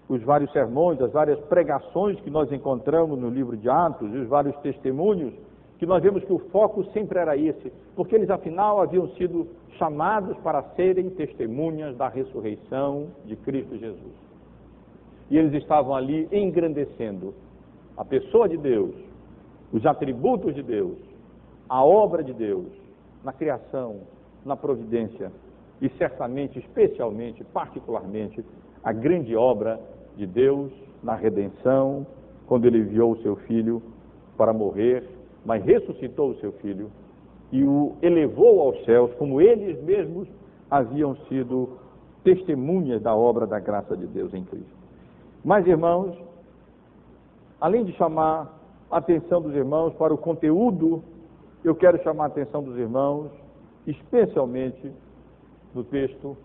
os 0.08 0.22
vários 0.24 0.52
sermões, 0.52 1.02
as 1.02 1.12
várias 1.12 1.40
pregações 1.42 2.20
que 2.22 2.30
nós 2.30 2.52
encontramos 2.52 3.20
no 3.20 3.30
livro 3.30 3.58
de 3.58 3.68
Atos, 3.68 4.14
e 4.14 4.18
os 4.18 4.28
vários 4.28 4.56
testemunhos, 4.58 5.34
que 5.80 5.86
nós 5.86 6.04
vemos 6.04 6.24
que 6.24 6.34
o 6.34 6.40
foco 6.52 6.84
sempre 6.92 7.20
era 7.20 7.36
esse, 7.36 7.74
porque 7.96 8.16
eles 8.16 8.30
afinal 8.30 8.82
haviam 8.82 9.08
sido 9.10 9.48
chamados 9.78 10.38
para 10.38 10.62
serem 10.76 11.10
testemunhas 11.10 11.98
da 11.98 12.08
ressurreição 12.10 13.08
de 13.26 13.36
Cristo 13.36 13.78
Jesus 13.78 14.30
e 15.30 15.38
eles 15.38 15.54
estavam 15.54 15.96
ali 15.96 16.28
engrandecendo 16.32 17.34
a 18.00 18.06
pessoa 18.06 18.48
de 18.48 18.56
Deus, 18.56 18.96
os 19.74 19.86
atributos 19.86 20.56
de 20.56 20.64
Deus, 20.64 20.98
a 21.68 21.84
obra 21.84 22.24
de 22.24 22.32
Deus 22.32 22.68
na 23.26 23.34
criação, 23.34 23.98
na 24.46 24.56
providência 24.56 25.30
e 25.82 25.90
certamente, 25.98 26.58
especialmente, 26.60 27.44
particularmente, 27.44 28.44
a 28.82 28.94
grande 28.94 29.36
obra 29.36 29.78
de 30.16 30.26
Deus 30.26 30.72
na 31.04 31.14
redenção, 31.14 32.08
quando 32.48 32.66
ele 32.66 32.78
enviou 32.78 33.12
o 33.12 33.22
seu 33.22 33.36
filho 33.36 33.84
para 34.38 34.54
morrer, 34.54 35.04
mas 35.46 35.62
ressuscitou 35.66 36.30
o 36.30 36.36
seu 36.36 36.54
filho 36.54 36.90
e 37.52 37.66
o 37.66 37.98
elevou 38.02 38.62
aos 38.62 38.86
céus, 38.86 39.14
como 39.16 39.42
eles 39.42 39.78
mesmos 39.84 40.26
haviam 40.72 41.18
sido 41.28 41.78
testemunhas 42.24 43.02
da 43.02 43.14
obra 43.14 43.46
da 43.46 43.60
graça 43.60 43.98
de 43.98 44.08
Deus 44.08 44.34
em 44.34 44.46
Cristo. 44.46 44.80
Mas, 45.44 45.68
irmãos, 45.68 46.29
além 47.60 47.84
de 47.84 47.94
chamar 47.94 48.54
a 48.90 48.98
atenção 48.98 49.42
dos 49.42 49.54
irmãos 49.54 49.94
para 49.96 50.14
o 50.14 50.18
conteúdo, 50.18 51.04
eu 51.64 51.76
quero 51.76 52.02
chamar 52.04 52.26
a 52.26 52.28
atenção 52.28 52.64
dos 52.64 52.78
irmãos, 52.78 53.32
especialmente 53.86 54.92
no 55.74 55.84
texto, 55.84 56.38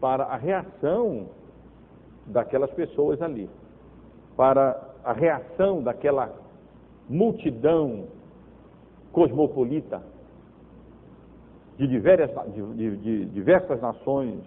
para 0.00 0.24
a 0.24 0.36
reação 0.36 1.26
daquelas 2.26 2.70
pessoas 2.72 3.20
ali, 3.22 3.48
para 4.36 4.94
a 5.04 5.12
reação 5.12 5.82
daquela 5.82 6.32
multidão 7.08 8.06
cosmopolita 9.12 10.02
de 11.78 11.86
diversas, 11.86 12.52
de, 12.52 12.74
de, 12.74 12.96
de 12.96 13.24
diversas 13.26 13.80
nações, 13.80 14.40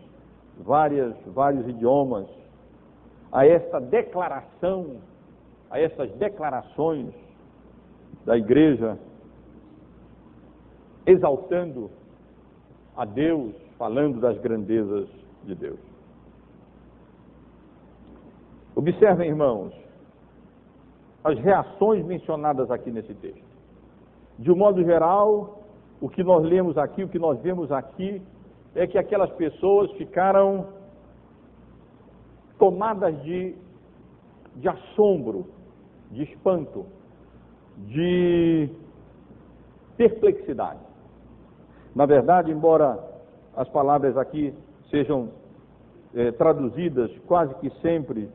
várias, 0.60 1.16
vários 1.28 1.68
idiomas, 1.68 2.28
a 3.32 3.46
esta 3.46 3.80
declaração, 3.80 4.98
a 5.72 5.80
essas 5.80 6.12
declarações 6.18 7.14
da 8.26 8.38
igreja, 8.38 9.00
exaltando 11.06 11.90
a 12.96 13.06
Deus, 13.06 13.56
falando 13.78 14.20
das 14.20 14.38
grandezas 14.40 15.10
de 15.46 15.56
Deus. 15.56 15.80
Observem, 18.76 19.30
irmãos, 19.30 19.74
as 21.24 21.40
reações 21.40 22.06
mencionadas 22.06 22.70
aqui 22.70 22.92
nesse 22.92 23.14
texto. 23.16 23.44
De 24.38 24.52
um 24.52 24.56
modo 24.56 24.84
geral, 24.84 25.64
o 26.02 26.10
que 26.10 26.24
nós 26.24 26.44
lemos 26.44 26.78
aqui, 26.78 27.04
o 27.04 27.10
que 27.10 27.20
nós 27.20 27.40
vemos 27.42 27.72
aqui, 27.72 28.22
é 28.76 28.86
que 28.88 28.98
aquelas 28.98 29.30
pessoas 29.32 29.92
ficaram 29.94 30.68
tomadas 32.58 33.22
de, 33.24 33.56
de 34.56 34.68
assombro, 34.68 35.48
de 36.12 36.24
espanto, 36.24 36.86
de 37.88 38.70
perplexidade. 39.98 40.80
Na 41.96 42.06
verdade, 42.06 42.52
embora 42.52 43.00
as 43.56 43.68
palavras 43.70 44.18
aqui 44.18 44.54
sejam 44.90 45.30
é, 46.14 46.32
traduzidas 46.32 47.12
quase 47.28 47.54
que 47.56 47.70
sempre 47.82 48.30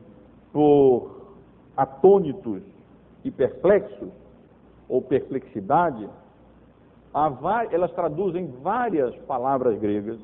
por 0.51 1.35
atônitos 1.75 2.63
e 3.23 3.31
perplexos, 3.31 4.09
ou 4.89 5.01
perplexidade, 5.01 6.07
elas 7.71 7.91
traduzem 7.93 8.47
várias 8.61 9.15
palavras 9.21 9.77
gregas 9.79 10.19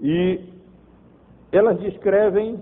e 0.00 0.40
elas 1.52 1.78
descrevem 1.78 2.60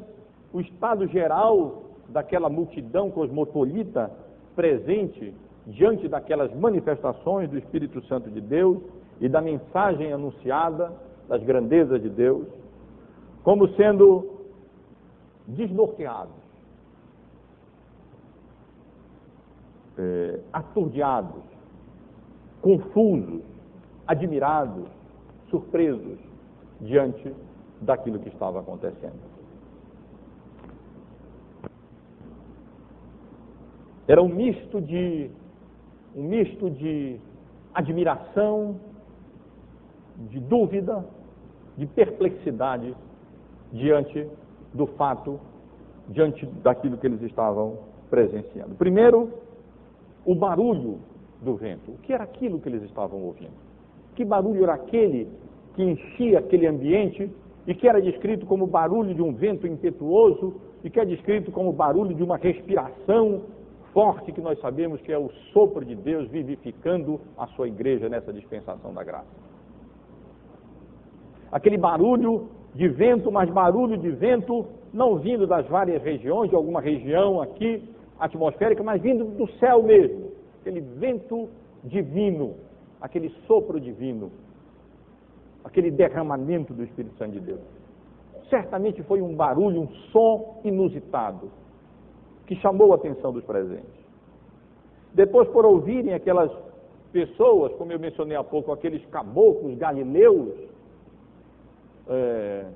o 0.53 0.61
estado 0.61 1.07
geral 1.07 1.83
daquela 2.13 2.49
multidão 2.49 3.11
cosmopolita 3.11 4.11
presente 4.55 5.35
diante 5.67 6.09
daquelas 6.09 6.55
manifestações 6.55 7.49
do 7.49 7.59
Espírito 7.59 8.05
Santo 8.07 8.31
de 8.31 8.41
Deus 8.41 8.79
e 9.21 9.29
da 9.29 9.41
mensagem 9.41 10.13
anunciada 10.13 10.93
das 11.29 11.43
grandezas 11.43 12.03
de 12.03 12.09
Deus, 12.09 12.47
como 13.43 13.69
sendo 13.75 14.43
desnorteados, 15.47 16.43
é, 19.99 20.41
aturdiados, 20.53 21.43
confusos, 22.61 23.43
admirados, 24.07 24.89
surpresos 25.49 26.19
diante 26.81 27.33
daquilo 27.81 28.19
que 28.19 28.29
estava 28.29 28.61
acontecendo. 28.61 29.32
Era 34.13 34.23
um 34.23 34.29
misto 34.29 34.79
de 34.79 35.31
um 36.15 36.25
misto 36.25 36.69
de 36.69 37.17
admiração, 37.73 38.77
de 40.29 40.39
dúvida, 40.39 41.03
de 41.79 41.87
perplexidade 41.87 42.95
diante 43.73 44.29
do 44.75 44.87
fato, 44.87 45.41
diante 46.11 46.45
daquilo 46.63 46.99
que 46.99 47.07
eles 47.07 47.23
estavam 47.23 47.79
presenciando. 48.11 48.75
Primeiro, 48.75 49.31
o 50.27 50.35
barulho 50.35 50.99
do 51.41 51.55
vento. 51.55 51.93
O 51.93 51.99
que 52.03 52.13
era 52.13 52.25
aquilo 52.25 52.61
que 52.61 52.69
eles 52.69 52.83
estavam 52.83 53.19
ouvindo? 53.23 53.57
Que 54.15 54.27
barulho 54.27 54.65
era 54.65 54.75
aquele 54.75 55.27
que 55.75 55.83
enchia 55.83 56.41
aquele 56.41 56.67
ambiente 56.67 57.31
e 57.67 57.75
que 57.75 57.89
era 57.89 57.99
descrito 57.99 58.45
como 58.45 58.67
barulho 58.67 59.15
de 59.15 59.23
um 59.23 59.33
vento 59.33 59.67
impetuoso 59.67 60.61
e 60.85 60.91
que 60.91 61.01
é 61.01 61.05
descrito 61.07 61.51
como 61.51 61.73
barulho 61.73 62.15
de 62.15 62.23
uma 62.23 62.37
respiração 62.37 63.41
forte 63.93 64.33
que 64.33 64.41
nós 64.41 64.59
sabemos 64.61 65.01
que 65.01 65.13
é 65.13 65.19
o 65.19 65.31
sopro 65.53 65.85
de 65.85 65.95
Deus 65.95 66.29
vivificando 66.29 67.21
a 67.37 67.47
sua 67.49 67.69
igreja 67.69 68.09
nessa 68.09 68.33
dispensação 68.33 68.93
da 68.93 69.05
graça. 69.05 69.31
Aquele 71.51 71.77
barulho 71.77 72.49
de 72.75 72.89
vento, 72.89 73.31
mas 73.31 73.51
barulho 73.51 73.99
de 73.99 74.11
vento 74.11 74.67
não 74.93 75.17
vindo 75.17 75.47
das 75.47 75.67
várias 75.69 76.03
regiões, 76.03 76.51
de 76.51 76.57
alguma 76.57 76.81
região 76.81 77.41
aqui 77.41 77.89
atmosférica, 78.19 78.83
mas 78.83 79.01
vindo 79.01 79.25
do 79.25 79.47
céu 79.59 79.83
mesmo. 79.83 80.33
Aquele 80.61 80.81
vento 80.81 81.49
divino, 81.85 82.55
aquele 83.01 83.31
sopro 83.47 83.81
divino, 83.81 84.31
aquele 85.65 85.91
derramamento 85.91 86.73
do 86.73 86.85
Espírito 86.85 87.17
Santo 87.17 87.33
de 87.33 87.41
Deus. 87.41 87.61
Certamente 88.49 89.03
foi 89.03 89.21
um 89.21 89.35
barulho, 89.35 89.83
um 89.83 89.89
som 90.13 90.61
inusitado 90.65 91.51
que 92.53 92.61
chamou 92.61 92.93
a 92.93 92.97
atenção 92.97 93.33
dos 93.33 93.45
presentes. 93.45 94.03
Depois, 95.15 95.49
por 95.49 95.65
ouvirem 95.65 96.13
aquelas 96.13 96.51
pessoas, 97.11 97.73
como 97.75 97.93
eu 97.93 97.99
mencionei 97.99 98.37
há 98.37 98.45
pouco, 98.45 98.73
aqueles 98.73 99.03
caboclos 99.07 99.79
galileus, 99.79 100.55
é, 102.09 102.67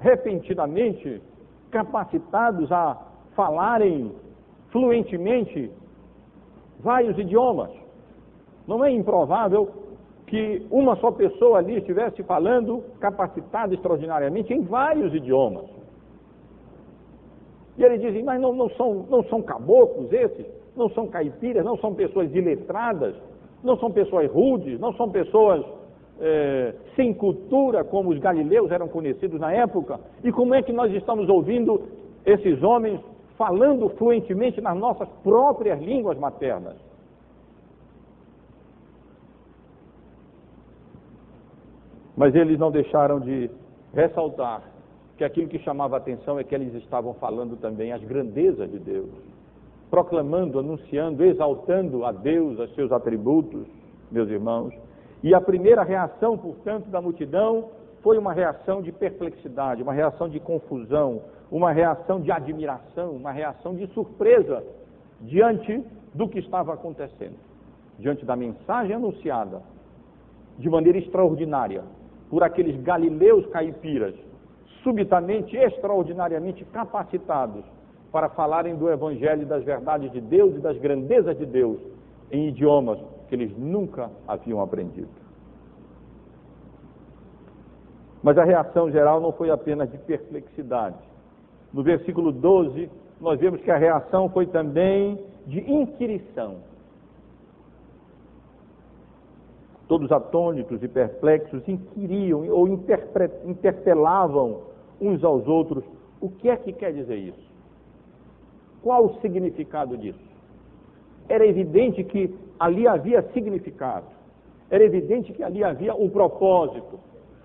repentinamente 0.00 1.22
capacitados 1.70 2.72
a 2.72 3.00
falarem 3.36 4.12
fluentemente 4.70 5.70
vários 6.80 7.16
idiomas. 7.18 7.70
Não 8.66 8.84
é 8.84 8.90
improvável 8.90 9.70
que 10.26 10.66
uma 10.70 10.96
só 10.96 11.12
pessoa 11.12 11.58
ali 11.58 11.78
estivesse 11.78 12.22
falando 12.24 12.82
capacitada 12.98 13.74
extraordinariamente 13.74 14.52
em 14.52 14.62
vários 14.62 15.14
idiomas. 15.14 15.79
E 17.80 17.82
eles 17.82 18.02
dizem, 18.02 18.22
mas 18.22 18.38
não, 18.38 18.52
não, 18.52 18.68
são, 18.70 19.06
não 19.08 19.24
são 19.24 19.40
caboclos 19.40 20.12
esses? 20.12 20.46
Não 20.76 20.90
são 20.90 21.06
caipiras? 21.06 21.64
Não 21.64 21.78
são 21.78 21.94
pessoas 21.94 22.30
iletradas? 22.34 23.16
Não 23.64 23.74
são 23.78 23.90
pessoas 23.90 24.30
rudes? 24.30 24.78
Não 24.78 24.92
são 24.92 25.10
pessoas 25.10 25.64
é, 26.20 26.74
sem 26.94 27.14
cultura, 27.14 27.82
como 27.82 28.10
os 28.10 28.18
galileus 28.18 28.70
eram 28.70 28.86
conhecidos 28.86 29.40
na 29.40 29.50
época? 29.50 29.98
E 30.22 30.30
como 30.30 30.54
é 30.54 30.60
que 30.62 30.74
nós 30.74 30.92
estamos 30.92 31.26
ouvindo 31.30 31.88
esses 32.26 32.62
homens 32.62 33.00
falando 33.38 33.88
fluentemente 33.96 34.60
nas 34.60 34.76
nossas 34.76 35.08
próprias 35.22 35.80
línguas 35.80 36.18
maternas? 36.18 36.76
Mas 42.14 42.34
eles 42.34 42.58
não 42.58 42.70
deixaram 42.70 43.18
de 43.18 43.50
ressaltar 43.94 44.69
que 45.20 45.24
aquilo 45.24 45.48
que 45.48 45.58
chamava 45.58 45.96
a 45.96 45.98
atenção 45.98 46.38
é 46.38 46.44
que 46.44 46.54
eles 46.54 46.74
estavam 46.76 47.12
falando 47.12 47.54
também 47.54 47.92
as 47.92 48.02
grandezas 48.02 48.70
de 48.70 48.78
Deus, 48.78 49.10
proclamando, 49.90 50.58
anunciando, 50.58 51.22
exaltando 51.22 52.06
a 52.06 52.10
Deus, 52.10 52.58
os 52.58 52.74
seus 52.74 52.90
atributos, 52.90 53.66
meus 54.10 54.30
irmãos. 54.30 54.72
E 55.22 55.34
a 55.34 55.40
primeira 55.42 55.82
reação, 55.82 56.38
portanto, 56.38 56.88
da 56.88 57.02
multidão 57.02 57.68
foi 58.02 58.16
uma 58.16 58.32
reação 58.32 58.80
de 58.80 58.92
perplexidade, 58.92 59.82
uma 59.82 59.92
reação 59.92 60.26
de 60.26 60.40
confusão, 60.40 61.20
uma 61.50 61.70
reação 61.70 62.18
de 62.18 62.32
admiração, 62.32 63.10
uma 63.10 63.30
reação 63.30 63.74
de 63.74 63.88
surpresa 63.88 64.64
diante 65.20 65.84
do 66.14 66.28
que 66.28 66.38
estava 66.38 66.72
acontecendo, 66.72 67.36
diante 67.98 68.24
da 68.24 68.34
mensagem 68.34 68.96
anunciada 68.96 69.60
de 70.58 70.70
maneira 70.70 70.96
extraordinária 70.96 71.84
por 72.30 72.42
aqueles 72.42 72.80
galileus 72.80 73.44
caipiras, 73.48 74.14
subitamente, 74.82 75.56
extraordinariamente 75.56 76.64
capacitados 76.66 77.64
para 78.12 78.28
falarem 78.28 78.76
do 78.76 78.90
Evangelho 78.90 79.46
das 79.46 79.64
verdades 79.64 80.10
de 80.12 80.20
Deus 80.20 80.54
e 80.56 80.58
das 80.58 80.76
grandezas 80.78 81.38
de 81.38 81.46
Deus 81.46 81.78
em 82.30 82.48
idiomas 82.48 82.98
que 83.28 83.34
eles 83.34 83.56
nunca 83.56 84.10
haviam 84.26 84.60
aprendido. 84.60 85.08
Mas 88.22 88.36
a 88.36 88.44
reação 88.44 88.90
geral 88.90 89.20
não 89.20 89.32
foi 89.32 89.50
apenas 89.50 89.90
de 89.90 89.98
perplexidade. 89.98 90.96
No 91.72 91.82
versículo 91.82 92.32
12, 92.32 92.90
nós 93.20 93.38
vemos 93.38 93.60
que 93.62 93.70
a 93.70 93.76
reação 93.76 94.28
foi 94.28 94.46
também 94.46 95.24
de 95.46 95.60
inquirição. 95.60 96.56
Todos 99.88 100.12
atônitos 100.12 100.82
e 100.82 100.88
perplexos 100.88 101.66
inquiriam 101.66 102.46
ou 102.48 102.68
interpelavam 102.68 104.69
uns 105.00 105.24
aos 105.24 105.46
outros 105.48 105.84
o 106.20 106.28
que 106.28 106.50
é 106.50 106.56
que 106.56 106.72
quer 106.72 106.92
dizer 106.92 107.16
isso? 107.16 107.50
Qual 108.82 109.06
o 109.06 109.20
significado 109.20 109.96
disso? 109.96 110.20
Era 111.28 111.46
evidente 111.46 112.04
que 112.04 112.34
ali 112.58 112.86
havia 112.86 113.22
significado, 113.32 114.06
era 114.68 114.84
evidente 114.84 115.32
que 115.32 115.42
ali 115.42 115.64
havia 115.64 115.94
um 115.94 116.10
propósito. 116.10 117.00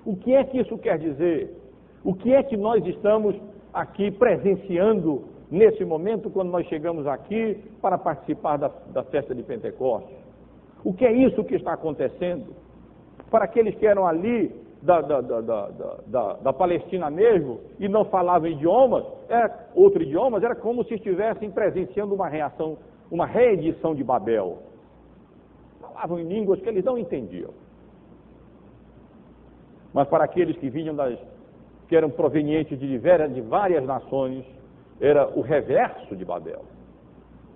O 0.05 0.15
que 0.15 0.33
é 0.33 0.43
que 0.43 0.59
isso 0.59 0.77
quer 0.77 0.99
dizer? 0.99 1.55
O 2.03 2.13
que 2.13 2.33
é 2.33 2.43
que 2.43 2.57
nós 2.57 2.85
estamos 2.85 3.35
aqui 3.73 4.11
presenciando 4.11 5.23
nesse 5.49 5.83
momento 5.85 6.29
quando 6.29 6.51
nós 6.51 6.67
chegamos 6.67 7.07
aqui 7.07 7.57
para 7.81 7.97
participar 7.97 8.57
da, 8.57 8.71
da 8.91 9.03
festa 9.03 9.33
de 9.33 9.41
Pentecostes? 9.41 10.15
O 10.83 10.93
que 10.93 11.05
é 11.05 11.11
isso 11.11 11.43
que 11.43 11.55
está 11.55 11.73
acontecendo? 11.73 12.53
Para 13.31 13.45
aqueles 13.45 13.73
que 13.75 13.87
eram 13.87 14.05
ali 14.05 14.51
da, 14.85 15.01
da, 15.01 15.41
da, 16.07 16.33
da, 16.33 16.53
Palestina 16.53 17.09
mesmo 17.09 17.59
e 17.79 17.89
não 17.89 18.05
falavam 18.05 18.47
idiomas, 18.47 19.03
era, 19.27 19.67
outro 19.73 20.01
idiomas, 20.01 20.43
era 20.43 20.55
como 20.55 20.83
se 20.85 20.93
estivessem 20.93 21.49
presenciando 21.49 22.13
uma 22.13 22.29
reação, 22.29 22.77
uma 23.09 23.25
reedição 23.25 23.95
de 23.95 24.03
Babel. 24.03 24.59
Falavam 25.81 26.19
em 26.19 26.27
línguas 26.27 26.61
que 26.61 26.69
eles 26.69 26.85
não 26.85 26.97
entendiam. 26.97 27.51
Mas 29.91 30.07
para 30.07 30.25
aqueles 30.25 30.55
que 30.57 30.69
vinham 30.69 30.95
das, 30.95 31.17
que 31.87 31.95
eram 31.95 32.09
provenientes 32.09 32.79
de, 32.79 32.87
diversas, 32.87 33.33
de 33.33 33.41
várias 33.41 33.83
nações, 33.85 34.45
era 35.01 35.27
o 35.35 35.41
reverso 35.41 36.15
de 36.15 36.23
Babel. 36.23 36.63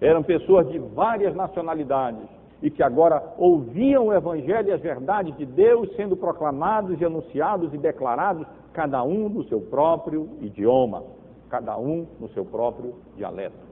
Eram 0.01 0.23
pessoas 0.23 0.67
de 0.69 0.79
várias 0.79 1.35
nacionalidades, 1.35 2.27
e 2.61 2.69
que 2.69 2.83
agora 2.83 3.33
ouviam 3.37 4.07
o 4.07 4.13
Evangelho 4.13 4.69
e 4.69 4.71
as 4.73 4.81
verdades 4.81 5.35
de 5.37 5.45
Deus 5.45 5.95
sendo 5.95 6.17
proclamados 6.17 6.99
e 6.99 7.05
anunciados 7.05 7.73
e 7.73 7.77
declarados, 7.77 8.45
cada 8.73 9.03
um 9.03 9.29
no 9.29 9.43
seu 9.45 9.61
próprio 9.61 10.29
idioma, 10.41 11.03
cada 11.49 11.77
um 11.77 12.05
no 12.19 12.27
seu 12.29 12.43
próprio 12.45 12.95
dialeto. 13.15 13.69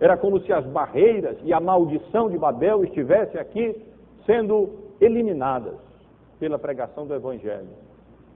Era 0.00 0.16
como 0.16 0.40
se 0.40 0.52
as 0.52 0.64
barreiras 0.66 1.36
e 1.44 1.52
a 1.52 1.60
maldição 1.60 2.30
de 2.30 2.38
Babel 2.38 2.82
estivessem 2.82 3.40
aqui 3.40 3.76
sendo 4.26 4.70
eliminadas 5.00 5.76
pela 6.40 6.58
pregação 6.58 7.06
do 7.06 7.14
Evangelho. 7.14 7.68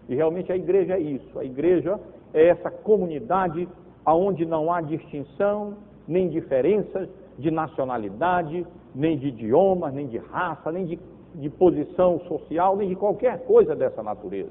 E 0.08 0.14
realmente 0.14 0.52
a 0.52 0.56
igreja 0.56 0.94
é 0.94 1.00
isso, 1.00 1.38
a 1.38 1.44
igreja 1.44 1.98
é 2.32 2.48
essa 2.48 2.70
comunidade 2.70 3.68
aonde 4.04 4.46
não 4.46 4.72
há 4.72 4.80
distinção, 4.80 5.74
nem 6.06 6.28
diferenças 6.28 7.08
de 7.36 7.50
nacionalidade, 7.50 8.64
nem 8.96 9.18
de 9.18 9.28
idioma, 9.28 9.90
nem 9.90 10.06
de 10.06 10.16
raça, 10.16 10.72
nem 10.72 10.86
de, 10.86 10.98
de 11.34 11.50
posição 11.50 12.18
social, 12.20 12.76
nem 12.76 12.88
de 12.88 12.96
qualquer 12.96 13.44
coisa 13.44 13.76
dessa 13.76 14.02
natureza. 14.02 14.50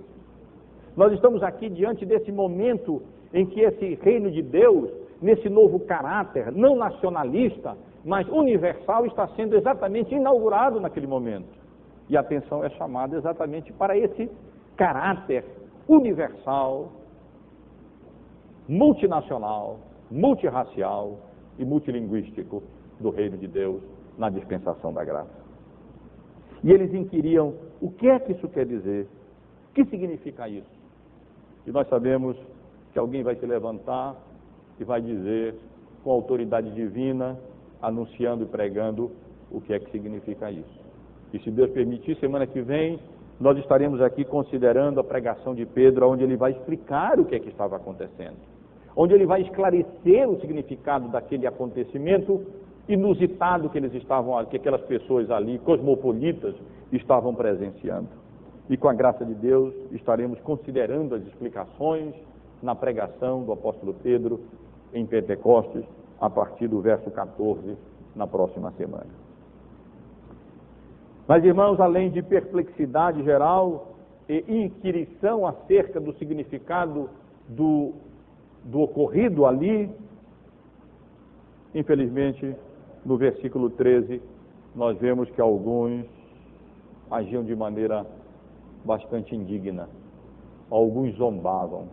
Nós 0.95 1.11
estamos 1.11 1.41
aqui 1.41 1.67
diante 1.67 2.05
desse 2.05 2.31
momento 2.31 3.01
em 3.33 3.43
que 3.45 3.59
esse 3.59 3.95
reino 3.95 4.29
de 4.29 4.43
Deus, 4.43 4.91
nesse 5.19 5.49
novo 5.49 5.79
caráter, 5.79 6.51
não 6.51 6.75
nacionalista, 6.75 7.75
mas 8.05 8.29
universal, 8.29 9.07
está 9.07 9.27
sendo 9.29 9.57
exatamente 9.57 10.13
inaugurado 10.13 10.79
naquele 10.79 11.07
momento. 11.07 11.49
E 12.07 12.15
a 12.15 12.19
atenção 12.19 12.63
é 12.63 12.69
chamada 12.69 13.17
exatamente 13.17 13.73
para 13.73 13.97
esse 13.97 14.29
caráter 14.77 15.43
universal, 15.87 16.91
multinacional, 18.69 19.79
multirracial 20.11 21.17
e 21.57 21.65
multilinguístico 21.65 22.61
do 22.99 23.09
reino 23.09 23.37
de 23.37 23.47
Deus 23.47 23.94
na 24.18 24.30
dispensação 24.30 24.93
da 24.93 25.03
graça. 25.03 25.45
E 26.63 26.72
eles 26.72 26.93
inquiriam 26.93 27.53
o 27.82 27.91
que 27.91 28.07
é 28.07 28.20
que 28.20 28.32
isso 28.32 28.47
quer 28.49 28.66
dizer, 28.66 29.07
o 29.70 29.74
que 29.74 29.86
significa 29.86 30.47
isso. 30.47 30.76
E 31.68 31.72
nós 31.72 31.88
sabemos 31.88 32.38
que 32.93 32.99
alguém 32.99 33.24
vai 33.24 33.36
se 33.36 33.45
levantar 33.45 34.16
e 34.80 34.84
vai 34.84 35.01
dizer, 35.01 35.55
com 36.03 36.11
autoridade 36.11 36.72
divina, 36.72 37.38
anunciando 37.82 38.43
e 38.43 38.47
pregando 38.47 39.11
o 39.51 39.61
que 39.61 39.74
é 39.74 39.80
que 39.80 39.91
significa 39.91 40.49
isso. 40.51 40.80
E 41.34 41.39
se 41.39 41.51
Deus 41.51 41.70
permitir, 41.72 42.18
semana 42.18 42.47
que 42.47 42.61
vem, 42.61 42.99
nós 43.39 43.57
estaremos 43.57 44.01
aqui 44.01 44.24
considerando 44.24 44.99
a 44.99 45.03
pregação 45.03 45.53
de 45.53 45.66
Pedro, 45.66 46.09
onde 46.09 46.24
ele 46.24 46.38
vai 46.38 46.51
explicar 46.51 47.20
o 47.20 47.26
que 47.26 47.36
é 47.36 47.39
que 47.39 47.49
estava 47.49 47.76
acontecendo, 47.76 48.38
onde 48.95 49.13
ele 49.13 49.26
vai 49.26 49.41
esclarecer 49.41 50.30
o 50.30 50.39
significado 50.39 51.09
daquele 51.09 51.45
acontecimento 51.45 52.45
inusitado 52.88 53.69
que 53.69 53.77
eles 53.77 53.93
estavam, 53.93 54.43
que 54.45 54.57
aquelas 54.57 54.81
pessoas 54.81 55.29
ali, 55.31 55.59
cosmopolitas, 55.59 56.55
estavam 56.91 57.33
presenciando. 57.33 58.09
E 58.69 58.77
com 58.77 58.88
a 58.88 58.93
graça 58.93 59.25
de 59.25 59.33
Deus, 59.33 59.73
estaremos 59.91 60.39
considerando 60.41 61.15
as 61.15 61.23
explicações 61.23 62.13
na 62.61 62.73
pregação 62.73 63.43
do 63.43 63.51
apóstolo 63.51 63.93
Pedro 64.01 64.41
em 64.93 65.05
Pentecostes, 65.05 65.83
a 66.19 66.29
partir 66.29 66.67
do 66.67 66.81
verso 66.81 67.11
14, 67.11 67.77
na 68.15 68.25
próxima 68.25 68.71
semana. 68.71 69.25
Mas, 71.27 71.43
irmãos, 71.43 71.79
além 71.79 72.11
de 72.11 72.21
perplexidade 72.21 73.23
geral 73.23 73.95
e 74.29 74.43
inquirição 74.47 75.45
acerca 75.45 75.99
do 75.99 76.13
significado 76.13 77.09
do, 77.47 77.93
do 78.63 78.81
ocorrido 78.81 79.45
ali, 79.45 79.89
infelizmente, 81.73 82.55
no 83.05 83.17
versículo 83.17 83.69
13, 83.69 84.21
nós 84.75 84.97
vemos 84.97 85.29
que 85.29 85.39
alguns 85.39 86.05
agiam 87.09 87.43
de 87.43 87.55
maneira 87.55 88.05
bastante 88.83 89.35
indigna, 89.35 89.87
alguns 90.69 91.15
zombavam, 91.15 91.87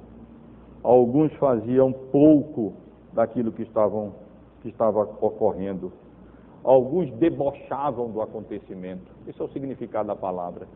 alguns 0.82 1.32
faziam 1.34 1.92
pouco 1.92 2.72
daquilo 3.12 3.52
que, 3.52 3.62
estavam, 3.62 4.14
que 4.62 4.68
estava 4.68 5.00
ocorrendo, 5.20 5.92
alguns 6.64 7.10
debochavam 7.12 8.10
do 8.10 8.22
acontecimento. 8.22 9.12
Esse 9.26 9.40
é 9.40 9.44
o 9.44 9.48
significado 9.48 10.08
da 10.08 10.16
palavra. 10.16 10.66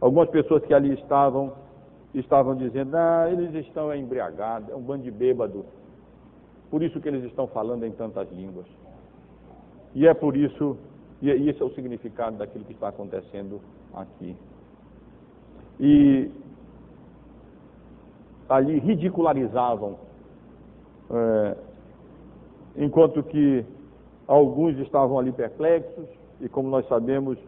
Algumas 0.00 0.30
pessoas 0.30 0.64
que 0.64 0.72
ali 0.72 0.94
estavam 0.94 1.52
estavam 2.14 2.56
dizendo, 2.56 2.96
ah, 2.96 3.28
eles 3.30 3.66
estão 3.66 3.94
embriagados, 3.94 4.70
é 4.70 4.74
um 4.74 4.80
bando 4.80 5.02
de 5.02 5.10
bêbado. 5.10 5.66
Por 6.70 6.82
isso 6.82 6.98
que 7.00 7.08
eles 7.08 7.24
estão 7.24 7.46
falando 7.46 7.84
em 7.84 7.92
tantas 7.92 8.30
línguas. 8.32 8.66
E 9.94 10.06
é 10.06 10.14
por 10.14 10.36
isso, 10.36 10.76
e 11.22 11.30
esse 11.30 11.62
é 11.62 11.64
o 11.64 11.70
significado 11.70 12.36
daquilo 12.36 12.64
que 12.64 12.72
está 12.72 12.88
acontecendo 12.88 13.60
aqui. 13.94 14.36
E 15.80 16.30
ali 18.48 18.78
ridicularizavam 18.78 20.06
É, 21.08 21.56
enquanto 22.76 23.22
que 23.22 23.64
alguns 24.26 24.76
estavam 24.78 25.18
ali 25.18 25.32
perplexos, 25.32 26.08
e 26.40 26.48
como 26.48 26.68
nós 26.68 26.86
sabemos, 26.88 27.38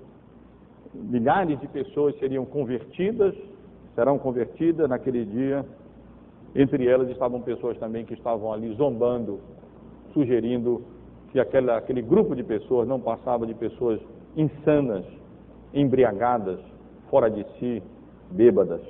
milhares 0.95 1.59
de 1.61 1.67
pessoas 1.69 2.17
seriam 2.19 2.47
convertidas, 2.47 3.35
serão 3.95 4.19
convertidas 4.19 4.89
naquele 4.89 5.25
dia. 5.25 5.67
Entre 6.55 6.87
elas 6.87 7.11
estavam 7.11 7.43
pessoas 7.43 7.77
também 7.79 8.05
que 8.05 8.15
estavam 8.15 8.53
ali 8.53 8.73
zombando, 8.75 9.41
sugerindo 10.15 10.83
que 11.31 11.39
aquela, 11.39 11.77
aquele 11.77 12.03
grupo 12.03 12.35
de 12.35 12.43
pessoas 12.43 12.89
não 12.89 13.01
passava 13.01 13.47
de 13.47 13.55
pessoas 13.55 14.01
insanas, 14.37 15.05
embriagadas, 15.75 16.59
fora 17.11 17.31
de 17.31 17.45
si, 17.59 17.83
bêbadas. 18.31 18.81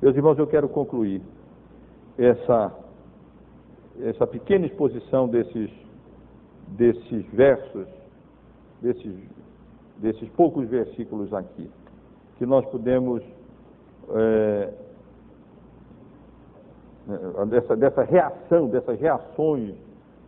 Meus 0.00 0.16
irmãos, 0.16 0.38
eu 0.38 0.46
quero 0.46 0.68
concluir 0.68 1.22
essa, 2.18 2.72
essa 4.00 4.26
pequena 4.26 4.66
exposição 4.66 5.28
desses, 5.28 5.70
desses 6.68 7.26
versos, 7.32 7.88
desses, 8.80 9.14
desses 9.98 10.28
poucos 10.30 10.68
versículos 10.68 11.32
aqui, 11.32 11.70
que 12.38 12.46
nós 12.46 12.64
podemos, 12.66 13.22
é, 14.10 14.72
dessa, 17.48 17.76
dessa 17.76 18.02
reação, 18.02 18.68
dessas 18.68 19.00
reações 19.00 19.74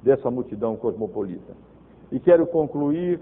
dessa 0.04 0.30
multidão 0.30 0.76
cosmopolita. 0.76 1.54
E 2.12 2.20
quero 2.20 2.46
concluir 2.46 3.18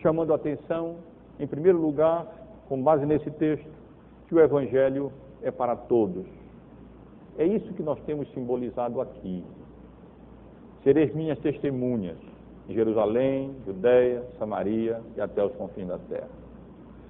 chamando 0.00 0.32
a 0.32 0.36
atenção, 0.36 0.96
em 1.38 1.46
primeiro 1.46 1.78
lugar, 1.78 2.26
com 2.68 2.82
base 2.82 3.06
nesse 3.06 3.30
texto, 3.32 3.70
que 4.26 4.34
o 4.34 4.40
Evangelho 4.40 5.12
é 5.42 5.50
para 5.50 5.76
todos. 5.76 6.24
É 7.38 7.44
isso 7.46 7.72
que 7.74 7.82
nós 7.82 8.00
temos 8.04 8.30
simbolizado 8.32 9.00
aqui. 9.00 9.44
Sereis 10.82 11.14
minhas 11.14 11.38
testemunhas 11.40 12.16
em 12.68 12.74
Jerusalém, 12.74 13.54
Judéia, 13.66 14.22
Samaria 14.38 15.00
e 15.16 15.20
até 15.20 15.44
os 15.44 15.52
confins 15.54 15.88
da 15.88 15.98
terra. 15.98 16.28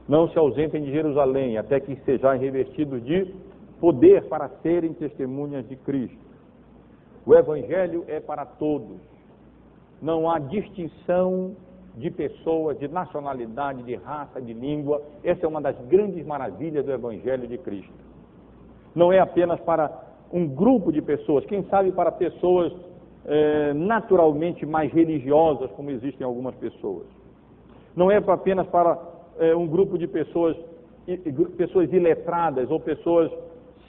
Não 0.09 0.29
se 0.29 0.39
ausentem 0.39 0.83
de 0.83 0.91
Jerusalém 0.91 1.57
até 1.57 1.81
que 1.81 1.97
sejam 2.05 2.37
revestidos 2.37 3.05
de 3.05 3.35
poder 3.81 4.25
para 4.29 4.49
serem 4.62 4.93
testemunhas 4.93 5.66
de 5.68 5.77
Cristo. 5.77 6.24
O 7.27 7.35
Evangelho 7.35 8.05
é 8.07 8.20
para 8.20 8.45
todos. 8.45 8.99
Não 10.01 10.31
há 10.31 10.39
distinção 10.39 11.57
de 11.97 12.11
pessoas, 12.11 12.79
de 12.79 12.89
nacionalidade, 12.89 13.83
de 13.83 13.95
raça, 13.95 14.41
de 14.41 14.53
língua. 14.53 15.01
Essa 15.22 15.47
é 15.47 15.49
uma 15.49 15.61
das 15.61 15.79
grandes 15.87 16.27
maravilhas 16.27 16.85
do 16.85 16.93
Evangelho 16.93 17.47
de 17.47 17.57
Cristo. 17.59 17.93
Não 18.95 19.12
é 19.12 19.20
apenas 19.20 19.61
para 19.61 19.91
um 20.33 20.47
grupo 20.47 20.93
de 20.93 21.01
pessoas, 21.01 21.45
quem 21.47 21.62
sabe 21.64 21.93
para 21.93 22.11
pessoas 22.11 22.72
é, 23.25 23.72
naturalmente 23.72 24.66
mais 24.66 24.93
religiosas, 24.93 25.70
como 25.72 25.91
existem 25.91 26.27
algumas 26.27 26.55
pessoas. 26.57 27.07
Não 27.97 28.11
é 28.11 28.16
apenas 28.16 28.66
para 28.66 28.99
é, 29.39 29.55
um 29.55 29.66
grupo 29.66 29.97
de 29.97 30.07
pessoas, 30.07 30.57
pessoas 31.57 31.93
iletradas 31.93 32.70
ou 32.70 32.81
pessoas 32.81 33.31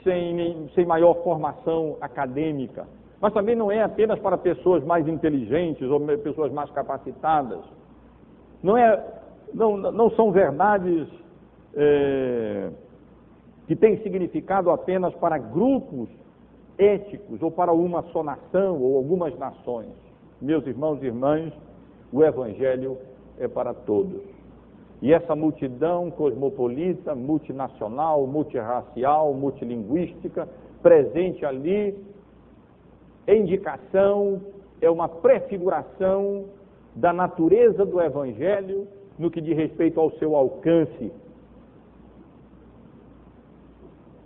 sem, 0.04 0.68
sem 0.74 0.86
maior 0.86 1.14
formação 1.22 1.96
acadêmica. 2.00 2.86
Mas 3.20 3.32
também 3.32 3.56
não 3.56 3.70
é 3.70 3.82
apenas 3.82 4.18
para 4.18 4.36
pessoas 4.36 4.84
mais 4.84 5.08
inteligentes 5.08 5.88
ou 5.88 6.00
pessoas 6.18 6.52
mais 6.52 6.70
capacitadas. 6.70 7.60
Não, 8.62 8.76
é, 8.76 9.02
não, 9.54 9.76
não 9.76 10.10
são 10.10 10.30
verdades 10.30 11.08
é, 11.74 12.70
que 13.66 13.74
têm 13.74 13.98
significado 14.02 14.70
apenas 14.70 15.14
para 15.14 15.38
grupos 15.38 16.08
éticos 16.78 17.42
ou 17.42 17.50
para 17.50 17.72
uma 17.72 18.02
só 18.12 18.22
nação 18.22 18.80
ou 18.80 18.96
algumas 18.96 19.36
nações. 19.38 19.92
Meus 20.40 20.66
irmãos 20.66 21.02
e 21.02 21.06
irmãs, 21.06 21.52
o 22.12 22.22
Evangelho 22.22 22.98
é 23.38 23.48
para 23.48 23.72
todos. 23.72 24.22
E 25.00 25.12
essa 25.12 25.34
multidão 25.34 26.10
cosmopolita, 26.10 27.14
multinacional, 27.14 28.26
multirracial, 28.26 29.34
multilinguística, 29.34 30.48
presente 30.82 31.44
ali, 31.44 31.94
indicação, 33.34 34.40
é 34.80 34.90
uma 34.90 35.08
prefiguração 35.08 36.46
da 36.94 37.12
natureza 37.12 37.84
do 37.84 38.00
Evangelho 38.00 38.86
no 39.18 39.30
que 39.30 39.40
diz 39.40 39.56
respeito 39.56 40.00
ao 40.00 40.10
seu 40.12 40.36
alcance. 40.36 41.12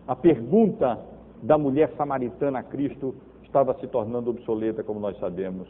A 0.06 0.16
pergunta 0.16 0.98
da 1.42 1.56
mulher 1.56 1.92
samaritana 1.96 2.58
a 2.58 2.62
Cristo 2.62 3.14
estava 3.44 3.74
se 3.74 3.86
tornando 3.86 4.30
obsoleta, 4.30 4.82
como 4.82 5.00
nós 5.00 5.18
sabemos. 5.18 5.68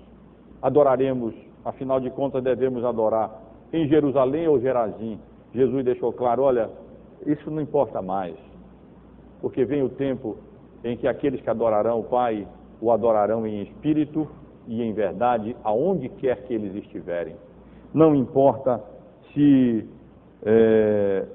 Adoraremos, 0.62 1.34
afinal 1.64 2.00
de 2.00 2.10
contas, 2.10 2.42
devemos 2.42 2.84
adorar 2.84 3.42
em 3.72 3.86
Jerusalém 3.88 4.48
ou 4.48 4.58
Gerazim. 4.58 5.18
Jesus 5.54 5.84
deixou 5.84 6.12
claro: 6.12 6.42
olha, 6.42 6.70
isso 7.26 7.50
não 7.50 7.60
importa 7.60 8.02
mais, 8.02 8.36
porque 9.40 9.64
vem 9.64 9.82
o 9.82 9.88
tempo 9.88 10.36
em 10.82 10.96
que 10.96 11.06
aqueles 11.06 11.40
que 11.40 11.50
adorarão 11.50 12.00
o 12.00 12.04
Pai 12.04 12.46
o 12.80 12.90
adorarão 12.90 13.46
em 13.46 13.62
espírito 13.62 14.28
e 14.66 14.82
em 14.82 14.92
verdade, 14.92 15.56
aonde 15.64 16.08
quer 16.08 16.44
que 16.44 16.54
eles 16.54 16.74
estiverem. 16.74 17.34
Não 17.92 18.14
importa 18.14 18.82
se 19.32 19.88
é, 20.44 21.26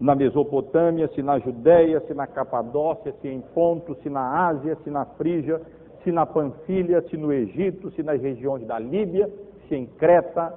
na 0.00 0.14
Mesopotâmia, 0.14 1.08
se 1.08 1.22
na 1.22 1.38
Judéia, 1.38 2.00
se 2.00 2.14
na 2.14 2.26
Capadócia, 2.26 3.14
se 3.20 3.28
em 3.28 3.40
Ponto, 3.40 3.94
se 4.02 4.10
na 4.10 4.46
Ásia, 4.48 4.76
se 4.84 4.90
na 4.90 5.04
Frígia, 5.04 5.60
se 6.04 6.12
na 6.12 6.26
Panfilha, 6.26 7.02
se 7.08 7.16
no 7.16 7.32
Egito, 7.32 7.90
se 7.92 8.02
nas 8.02 8.20
regiões 8.20 8.66
da 8.66 8.78
Líbia, 8.78 9.30
se 9.66 9.74
em 9.74 9.86
Creta 9.86 10.54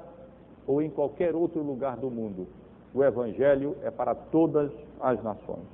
ou 0.68 0.82
em 0.82 0.90
qualquer 0.90 1.34
outro 1.34 1.64
lugar 1.64 1.98
do 1.98 2.12
mundo. 2.12 2.48
O 2.94 3.04
Evangelho 3.04 3.76
é 3.84 3.90
para 3.90 4.14
todas 4.14 4.72
as 5.02 5.22
nações. 5.24 5.66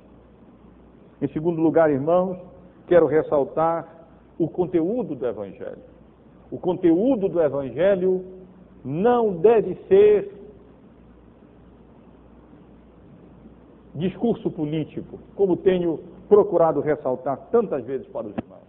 Em 1.20 1.28
segundo 1.28 1.60
lugar, 1.60 1.90
irmãos, 1.90 2.38
quero 2.86 3.06
ressaltar 3.06 3.95
o 4.38 4.48
conteúdo 4.48 5.14
do 5.14 5.26
Evangelho. 5.26 5.82
O 6.50 6.58
conteúdo 6.58 7.28
do 7.28 7.40
Evangelho 7.40 8.24
não 8.84 9.32
deve 9.36 9.74
ser 9.88 10.30
discurso 13.94 14.50
político, 14.50 15.18
como 15.34 15.56
tenho 15.56 16.00
procurado 16.28 16.80
ressaltar 16.80 17.48
tantas 17.50 17.84
vezes 17.84 18.06
para 18.08 18.26
os 18.26 18.36
irmãos. 18.36 18.66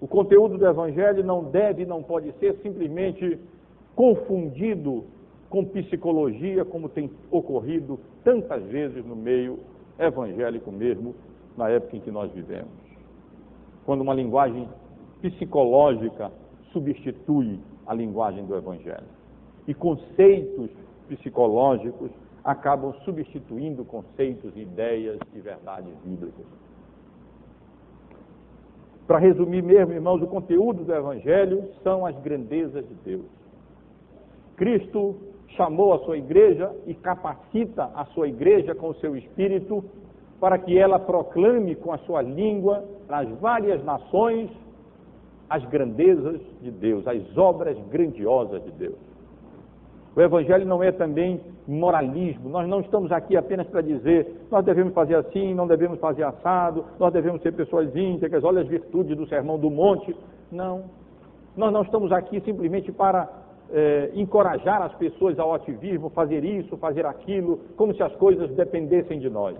O 0.00 0.06
conteúdo 0.06 0.56
do 0.56 0.66
Evangelho 0.66 1.24
não 1.24 1.44
deve 1.44 1.84
não 1.84 2.02
pode 2.02 2.32
ser 2.38 2.54
simplesmente 2.62 3.38
confundido 3.94 5.04
com 5.48 5.64
psicologia, 5.64 6.64
como 6.64 6.88
tem 6.88 7.10
ocorrido 7.30 7.98
tantas 8.22 8.62
vezes 8.64 9.04
no 9.04 9.14
meio 9.14 9.58
evangélico 9.98 10.72
mesmo, 10.72 11.14
na 11.56 11.68
época 11.68 11.96
em 11.96 12.00
que 12.00 12.10
nós 12.10 12.30
vivemos. 12.32 12.72
Quando 13.86 14.00
uma 14.00 14.14
linguagem 14.14 14.68
psicológica 15.30 16.30
substitui 16.70 17.58
a 17.86 17.94
linguagem 17.94 18.44
do 18.44 18.54
Evangelho. 18.54 19.06
E 19.66 19.72
conceitos 19.72 20.70
psicológicos 21.08 22.10
acabam 22.44 22.92
substituindo 23.06 23.86
conceitos, 23.86 24.54
ideias 24.54 25.18
e 25.34 25.40
verdades 25.40 25.94
bíblicas. 26.04 26.44
Para 29.06 29.18
resumir 29.18 29.62
mesmo, 29.62 29.94
irmãos, 29.94 30.20
o 30.20 30.26
conteúdo 30.26 30.84
do 30.84 30.92
Evangelho 30.92 31.70
são 31.82 32.04
as 32.04 32.18
grandezas 32.20 32.86
de 32.86 32.94
Deus. 32.96 33.26
Cristo 34.56 35.16
chamou 35.56 35.94
a 35.94 35.98
sua 36.00 36.18
igreja 36.18 36.70
e 36.86 36.94
capacita 36.94 37.90
a 37.94 38.04
sua 38.06 38.28
igreja 38.28 38.74
com 38.74 38.88
o 38.88 38.94
seu 38.96 39.16
espírito 39.16 39.82
para 40.38 40.58
que 40.58 40.76
ela 40.76 40.98
proclame 40.98 41.74
com 41.74 41.92
a 41.92 41.98
sua 41.98 42.20
língua 42.20 42.84
nas 43.08 43.28
várias 43.38 43.82
nações 43.84 44.50
as 45.48 45.64
grandezas 45.66 46.40
de 46.62 46.70
Deus, 46.70 47.06
as 47.06 47.36
obras 47.36 47.76
grandiosas 47.90 48.62
de 48.64 48.70
Deus. 48.72 49.14
O 50.16 50.20
Evangelho 50.20 50.64
não 50.64 50.82
é 50.82 50.92
também 50.92 51.40
moralismo. 51.66 52.48
Nós 52.48 52.68
não 52.68 52.80
estamos 52.80 53.10
aqui 53.10 53.36
apenas 53.36 53.66
para 53.66 53.80
dizer 53.80 54.46
nós 54.50 54.64
devemos 54.64 54.94
fazer 54.94 55.16
assim, 55.16 55.54
não 55.54 55.66
devemos 55.66 55.98
fazer 55.98 56.22
assado, 56.22 56.84
nós 57.00 57.12
devemos 57.12 57.42
ser 57.42 57.52
pessoas 57.52 57.94
íntegras, 57.96 58.44
olha 58.44 58.62
as 58.62 58.68
virtudes 58.68 59.16
do 59.16 59.26
Sermão 59.26 59.58
do 59.58 59.70
Monte. 59.70 60.14
Não. 60.52 60.84
Nós 61.56 61.72
não 61.72 61.82
estamos 61.82 62.12
aqui 62.12 62.40
simplesmente 62.40 62.92
para 62.92 63.28
é, 63.72 64.10
encorajar 64.14 64.82
as 64.82 64.94
pessoas 64.94 65.38
ao 65.38 65.52
ativismo, 65.52 66.10
fazer 66.10 66.44
isso, 66.44 66.76
fazer 66.76 67.04
aquilo, 67.06 67.58
como 67.76 67.92
se 67.94 68.02
as 68.02 68.14
coisas 68.16 68.50
dependessem 68.52 69.18
de 69.18 69.28
nós. 69.28 69.56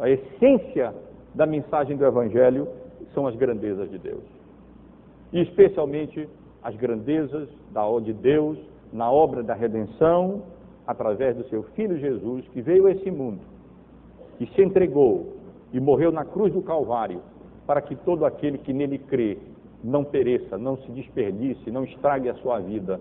A 0.00 0.08
essência 0.08 0.92
da 1.34 1.46
mensagem 1.46 1.96
do 1.96 2.04
Evangelho 2.04 2.68
são 3.18 3.26
as 3.26 3.34
grandezas 3.34 3.90
de 3.90 3.98
Deus. 3.98 4.22
E 5.32 5.40
especialmente 5.40 6.28
as 6.62 6.76
grandezas 6.76 7.48
de 8.04 8.12
Deus 8.12 8.56
na 8.92 9.10
obra 9.10 9.42
da 9.42 9.54
redenção, 9.54 10.44
através 10.86 11.36
do 11.36 11.42
seu 11.48 11.64
Filho 11.74 11.98
Jesus, 11.98 12.46
que 12.52 12.62
veio 12.62 12.86
a 12.86 12.92
esse 12.92 13.10
mundo 13.10 13.40
e 14.38 14.46
se 14.46 14.62
entregou 14.62 15.34
e 15.72 15.80
morreu 15.80 16.12
na 16.12 16.24
cruz 16.24 16.52
do 16.52 16.62
Calvário 16.62 17.20
para 17.66 17.82
que 17.82 17.96
todo 17.96 18.24
aquele 18.24 18.56
que 18.56 18.72
nele 18.72 18.98
crê 18.98 19.36
não 19.82 20.04
pereça, 20.04 20.56
não 20.56 20.76
se 20.78 20.90
desperdice, 20.92 21.72
não 21.72 21.82
estrague 21.82 22.28
a 22.28 22.34
sua 22.34 22.60
vida, 22.60 23.00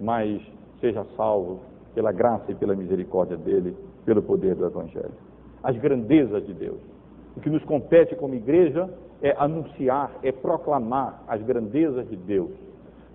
mas 0.00 0.40
seja 0.80 1.04
salvo 1.14 1.60
pela 1.94 2.10
graça 2.10 2.50
e 2.50 2.54
pela 2.54 2.74
misericórdia 2.74 3.36
dele, 3.36 3.76
pelo 4.06 4.22
poder 4.22 4.54
do 4.54 4.64
Evangelho. 4.64 5.12
As 5.62 5.76
grandezas 5.76 6.46
de 6.46 6.54
Deus. 6.54 6.80
O 7.36 7.40
que 7.40 7.50
nos 7.50 7.62
compete 7.64 8.16
como 8.16 8.34
igreja 8.34 8.88
é 9.22 9.34
anunciar, 9.38 10.10
é 10.22 10.32
proclamar 10.32 11.22
as 11.28 11.40
grandezas 11.42 12.08
de 12.08 12.16
Deus. 12.16 12.50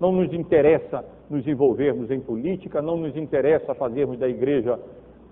Não 0.00 0.12
nos 0.12 0.32
interessa 0.32 1.04
nos 1.28 1.46
envolvermos 1.46 2.10
em 2.10 2.20
política, 2.20 2.80
não 2.80 2.96
nos 2.96 3.16
interessa 3.16 3.74
fazermos 3.74 4.18
da 4.18 4.28
igreja 4.28 4.78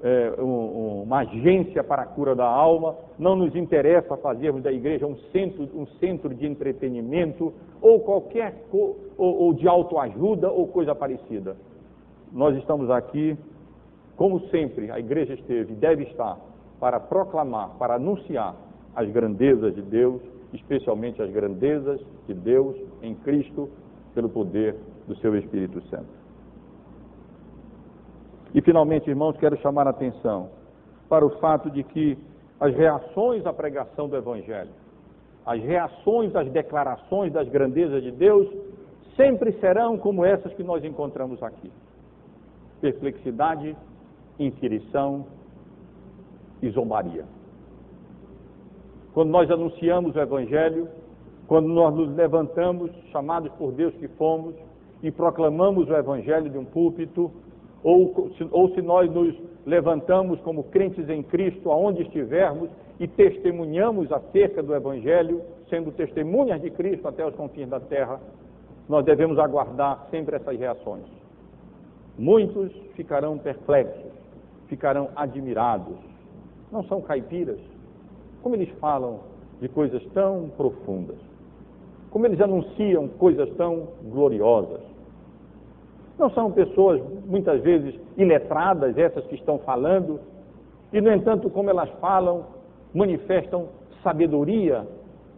é, 0.03 0.35
um, 0.39 1.03
uma 1.03 1.21
agência 1.21 1.83
para 1.83 2.03
a 2.03 2.07
cura 2.07 2.35
da 2.35 2.47
alma, 2.47 2.95
não 3.19 3.35
nos 3.35 3.57
interessa 3.57 4.17
fazermos 4.17 4.63
da 4.63 4.71
igreja 4.71 5.07
um 5.07 5.17
centro, 5.33 5.69
um 5.75 5.87
centro 5.99 6.35
de 6.35 6.47
entretenimento 6.47 7.53
ou 7.81 8.01
qualquer 8.01 8.67
ou, 8.71 8.97
ou 9.17 9.55
de 9.55 9.67
autoajuda 9.67 10.51
ou 10.51 10.69
coisa 10.69 10.95
parecida. 10.95 11.57
Nós 12.31 12.57
estamos 12.59 12.91
aqui, 12.91 13.37
como 14.17 14.41
sempre, 14.49 14.91
a 14.91 14.99
igreja 14.99 15.33
esteve 15.33 15.75
deve 15.75 16.05
estar 16.05 16.39
para 16.79 17.01
proclamar, 17.01 17.71
para 17.79 17.95
anunciar 17.95 18.55
as 18.95 19.09
grandezas 19.11 19.75
de 19.75 19.83
Deus, 19.83 20.21
especialmente 20.57 21.23
as 21.23 21.31
grandezas 21.31 22.01
de 22.27 22.35
Deus 22.35 22.77
em 23.03 23.15
Cristo 23.15 23.71
pelo 24.15 24.29
poder 24.29 24.75
do 25.07 25.17
seu 25.17 25.37
Espírito 25.37 25.81
Santo. 25.89 26.09
E 28.55 28.61
finalmente, 28.63 29.09
irmãos, 29.09 29.37
quero 29.37 29.57
chamar 29.59 29.87
a 29.87 29.91
atenção 29.91 30.49
para 31.09 31.25
o 31.25 31.39
fato 31.39 31.71
de 31.71 31.83
que 31.83 32.19
as 32.59 32.75
reações 32.75 33.45
à 33.45 33.53
pregação 33.53 34.09
do 34.09 34.17
Evangelho, 34.17 34.71
as 35.45 35.63
reações 35.63 36.35
às 36.35 36.51
declarações 36.51 37.33
das 37.33 37.49
grandezas 37.49 38.03
de 38.03 38.11
Deus, 38.11 38.49
sempre 39.15 39.53
serão 39.61 39.99
como 39.99 40.25
essas 40.25 40.53
que 40.55 40.63
nós 40.63 40.83
encontramos 40.85 41.43
aqui: 41.43 41.71
perplexidade, 42.81 43.77
inquirição 44.39 45.27
e 46.63 46.71
zombaria. 46.71 47.25
Quando 49.17 49.31
nós 49.31 49.51
anunciamos 49.51 50.15
o 50.15 50.21
Evangelho, 50.21 50.89
quando 51.49 51.69
nós 51.69 51.95
nos 51.95 52.15
levantamos, 52.15 52.91
chamados 53.11 53.51
por 53.53 53.73
Deus 53.73 53.95
que 53.95 54.09
fomos, 54.09 54.55
e 55.03 55.11
proclamamos 55.11 55.89
o 55.89 55.95
Evangelho 55.95 56.51
de 56.51 56.59
um 56.59 56.67
púlpito, 56.67 57.33
ou, 57.83 58.31
ou 58.51 58.75
se 58.75 58.83
nós 58.83 59.11
nos 59.11 59.35
levantamos 59.65 60.39
como 60.43 60.65
crentes 60.65 61.09
em 61.09 61.23
Cristo, 61.23 61.71
aonde 61.71 62.03
estivermos, 62.03 62.69
e 63.01 63.09
testemunhamos 63.09 64.13
acerca 64.13 64.63
do 64.63 64.75
Evangelho, 64.75 65.41
sendo 65.71 65.91
testemunhas 65.93 66.61
de 66.61 66.69
Cristo 66.69 67.09
até 67.09 67.27
os 67.27 67.35
confins 67.35 67.71
da 67.71 67.81
terra, 67.81 68.21
nós 68.87 69.03
devemos 69.03 69.39
aguardar 69.39 70.09
sempre 70.11 70.37
essas 70.37 70.59
reações. 70.59 71.07
Muitos 72.19 72.71
ficarão 72.95 73.39
perplexos, 73.39 74.13
ficarão 74.67 75.09
admirados. 75.17 75.97
Não 76.71 76.85
são 76.85 77.01
caipiras? 77.01 77.76
Como 78.47 78.55
eles 78.55 78.71
falam 78.79 79.19
de 79.61 79.69
coisas 79.69 80.01
tão 80.15 80.51
profundas? 80.57 81.17
Como 82.11 82.27
eles 82.27 82.41
anunciam 82.41 83.09
coisas 83.09 83.51
tão 83.57 83.89
gloriosas? 84.05 84.83
Não 86.17 86.31
são 86.31 86.53
pessoas, 86.53 87.03
muitas 87.27 87.61
vezes, 87.61 87.99
iletradas, 88.17 88.97
essas 88.97 89.27
que 89.27 89.35
estão 89.35 89.59
falando, 89.59 90.21
e, 90.93 91.01
no 91.01 91.13
entanto, 91.13 91.51
como 91.51 91.71
elas 91.71 91.91
falam, 91.99 92.47
manifestam 92.95 93.67
sabedoria 94.01 94.87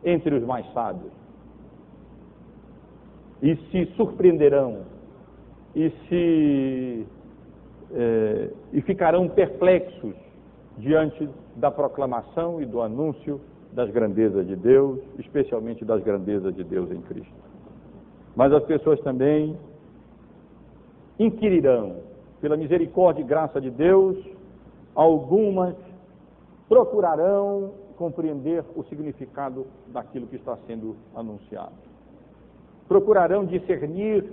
entre 0.05 0.35
os 0.35 0.45
mais 0.45 0.71
sábios. 0.75 1.11
E 3.41 3.57
se 3.71 3.87
surpreenderão, 3.97 4.83
e 5.75 5.89
se 6.11 7.07
é, 7.91 8.51
e 8.75 8.83
ficarão 8.83 9.31
perplexos 9.31 10.28
diante 10.79 11.29
da 11.57 11.71
proclamação 11.71 12.61
e 12.63 12.67
do 12.67 12.81
anúncio 12.81 13.41
das 13.73 13.91
grandezas 13.91 14.47
de 14.47 14.57
Deus, 14.57 15.01
especialmente 15.19 15.85
das 15.85 16.03
grandezas 16.03 16.55
de 16.55 16.65
Deus 16.65 16.91
em 16.91 17.01
Cristo. 17.03 17.35
Mas 18.35 18.53
as 18.53 18.65
pessoas 18.65 19.01
também 19.01 19.57
inquirirão, 21.19 21.97
pela 22.41 22.57
misericórdia 22.57 23.23
e 23.23 23.25
graça 23.25 23.61
de 23.61 23.71
Deus, 23.71 24.17
algumas 24.95 25.75
procurarão 26.69 27.73
compreender 27.97 28.65
o 28.77 28.85
significado 28.85 29.67
daquilo 29.89 30.27
que 30.29 30.37
está 30.37 30.57
sendo 30.67 30.95
anunciado. 31.15 31.73
Procurarão 32.87 33.45
discernir 33.45 34.25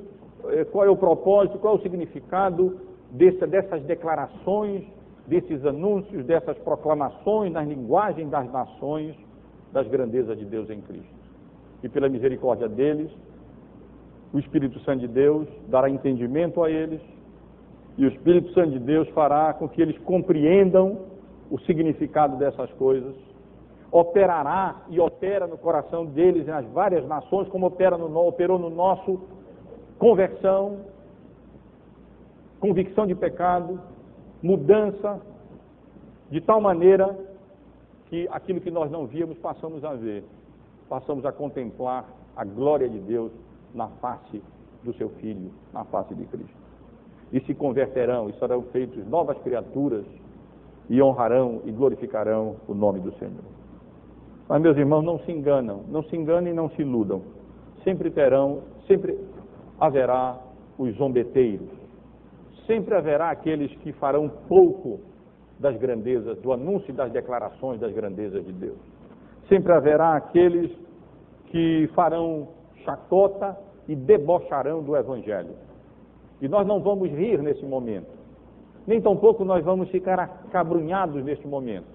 eh, 0.49 0.65
qual 0.65 0.85
é 0.85 0.89
o 0.89 0.95
propósito, 0.95 1.57
qual 1.57 1.75
é 1.75 1.77
o 1.79 1.81
significado 1.81 2.79
desse, 3.11 3.45
dessas 3.47 3.81
declarações, 3.83 4.83
desses 5.28 5.65
anúncios, 5.65 6.26
dessas 6.26 6.57
proclamações 6.59 7.51
na 7.51 7.61
linguagem 7.61 8.30
das 8.30 8.51
nações 8.51 9.15
das 9.71 9.88
grandezas 9.88 10.38
de 10.38 10.45
Deus 10.45 10.69
em 10.69 10.82
Cristo. 10.82 11.15
E 11.84 11.89
pela 11.89 12.07
misericórdia 12.07 12.69
deles, 12.69 13.11
o 14.34 14.39
Espírito 14.39 14.80
Santo 14.82 15.01
de 15.01 15.07
Deus 15.07 15.47
dará 15.67 15.89
entendimento 15.89 16.63
a 16.63 16.69
eles, 16.69 17.01
e 17.97 18.05
o 18.05 18.09
Espírito 18.09 18.51
Santo 18.53 18.71
de 18.71 18.80
Deus 18.80 19.07
fará 19.09 19.53
com 19.53 19.67
que 19.67 19.82
eles 19.82 19.97
compreendam 19.99 20.99
o 21.49 21.59
significado 21.59 22.38
dessas 22.38 22.71
coisas, 22.73 23.15
operará 23.91 24.84
e 24.89 24.99
opera 24.99 25.47
no 25.47 25.57
coração 25.57 26.05
deles 26.05 26.45
nas 26.45 26.65
várias 26.67 27.07
nações, 27.07 27.47
como 27.47 27.67
opera 27.67 27.97
no, 27.97 28.28
operou 28.28 28.59
no 28.59 28.69
nosso 28.69 29.21
conversão, 29.97 30.80
convicção 32.59 33.07
de 33.07 33.15
pecado, 33.15 33.80
mudança, 34.45 35.19
de 36.29 36.39
tal 36.39 36.61
maneira 36.61 37.17
que 38.09 38.27
aquilo 38.31 38.61
que 38.61 38.69
nós 38.69 38.91
não 38.91 39.07
víamos 39.07 39.39
passamos 39.39 39.83
a 39.83 39.95
ver, 39.95 40.23
passamos 40.87 41.25
a 41.25 41.31
contemplar 41.31 42.05
a 42.37 42.45
glória 42.45 42.87
de 42.87 42.99
Deus 42.99 43.31
na 43.73 43.87
face 43.87 44.39
do 44.83 44.93
seu 44.93 45.09
Filho, 45.21 45.51
na 45.73 45.83
face 45.85 46.13
de 46.13 46.25
Cristo. 46.25 46.55
E 47.33 47.39
se 47.41 47.55
converterão 47.55 48.29
e 48.29 48.33
serão 48.33 48.61
feitos 48.71 49.03
novas 49.07 49.35
criaturas 49.39 50.05
e 50.91 51.01
honrarão 51.01 51.63
e 51.65 51.71
glorificarão 51.71 52.57
o 52.67 52.75
nome 52.75 52.99
do 52.99 53.11
Senhor. 53.13 53.43
Mas, 54.47 54.61
meus 54.61 54.77
irmãos, 54.77 55.01
não 55.01 55.17
se 55.21 55.31
enganam, 55.31 55.81
não 55.89 56.03
se 56.03 56.15
enganem 56.15 56.53
e 56.53 56.55
não 56.55 56.69
se 56.69 56.83
iludam. 56.83 57.23
Sempre 57.83 58.11
terão, 58.11 58.59
sempre 58.87 59.19
haverá 59.79 60.37
os 60.77 60.95
zombeteiros, 60.97 61.84
sempre 62.66 62.95
haverá 62.95 63.30
aqueles 63.30 63.74
que 63.78 63.91
farão 63.93 64.30
pouco 64.47 64.99
das 65.59 65.78
grandezas, 65.78 66.38
do 66.39 66.51
anúncio 66.51 66.91
e 66.91 66.93
das 66.93 67.11
declarações 67.11 67.80
das 67.80 67.93
grandezas 67.93 68.45
de 68.45 68.51
Deus. 68.51 68.78
Sempre 69.47 69.74
haverá 69.74 70.16
aqueles 70.16 70.72
que 71.47 71.88
farão 71.95 72.49
chacota 72.84 73.57
e 73.88 73.95
debocharão 73.95 74.84
do 74.84 74.95
Evangelho. 74.95 75.55
E 76.41 76.47
nós 76.47 76.68
não 76.68 76.82
vamos 76.82 77.09
rir 77.09 77.41
nesse 77.41 77.66
momento. 77.66 78.13
Nem 78.86 79.01
tampouco 79.01 79.45
nós 79.45 79.63
vamos 79.63 79.89
ficar 79.89 80.20
acabrunhados 80.20 81.24
neste 81.24 81.47
momento. 81.47 81.88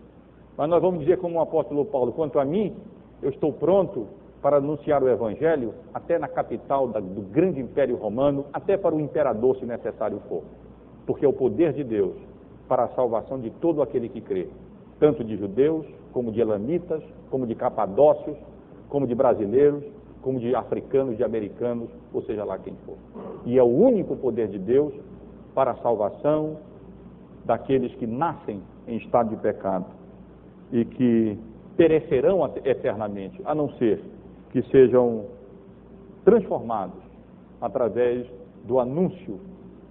Mas 0.57 0.69
nós 0.69 0.81
vamos 0.81 1.01
dizer 1.01 1.19
como 1.19 1.39
o 1.39 1.41
apóstolo 1.41 1.85
Paulo, 1.85 2.13
quanto 2.13 2.39
a 2.39 2.45
mim, 2.45 2.75
eu 3.23 3.31
estou 3.31 3.53
pronto 3.53 4.07
para 4.43 4.57
anunciar 4.57 5.03
o 5.03 5.09
Evangelho 5.09 5.75
até 5.93 6.19
na 6.19 6.29
capital 6.29 6.89
do 6.89 7.23
grande 7.23 7.61
Império 7.61 7.97
Romano, 7.97 8.47
até 8.53 8.77
para 8.77 8.95
o 8.95 9.01
imperador, 9.01 9.57
se 9.57 9.67
necessário 9.67 10.21
for. 10.29 10.43
Porque 11.07 11.25
é 11.25 11.29
o 11.29 11.33
poder 11.33 11.73
de 11.73 11.85
Deus 11.85 12.15
para 12.69 12.85
a 12.85 12.89
salvação 12.89 13.39
de 13.39 13.51
todo 13.51 13.83
aquele 13.83 14.09
que 14.09 14.21
crê, 14.21 14.49
tanto 14.99 15.23
de 15.25 15.37
judeus, 15.37 15.87
como 16.13 16.33
de 16.33 16.41
elamitas, 16.41 17.03
como 17.31 17.47
de 17.47 17.55
capadócios, 17.55 18.37
como 18.89 19.07
de 19.07 19.15
brasileiros, 19.15 19.85
como 20.23 20.39
de 20.39 20.55
africanos, 20.55 21.17
de 21.17 21.25
americanos, 21.25 21.89
ou 22.13 22.23
seja 22.23 22.45
lá 22.45 22.59
quem 22.59 22.75
for. 22.87 22.97
E 23.45 23.59
é 23.59 23.63
o 23.63 23.67
único 23.67 24.17
poder 24.17 24.49
de 24.49 24.59
Deus 24.59 24.93
para 25.55 25.73
a 25.73 25.77
salvação 25.77 26.59
daqueles 27.45 27.95
que 27.95 28.07
nascem 28.07 28.63
em 28.87 28.97
estado 28.97 29.31
de 29.31 29.37
pecado 29.37 29.87
e 30.73 30.85
que 30.85 31.39
perecerão 31.77 32.49
eternamente, 32.65 33.41
a 33.45 33.55
não 33.55 33.71
ser 33.75 34.03
que 34.51 34.63
sejam 34.71 35.27
transformados 36.25 37.01
através 37.61 38.27
do 38.65 38.79
anúncio, 38.79 39.41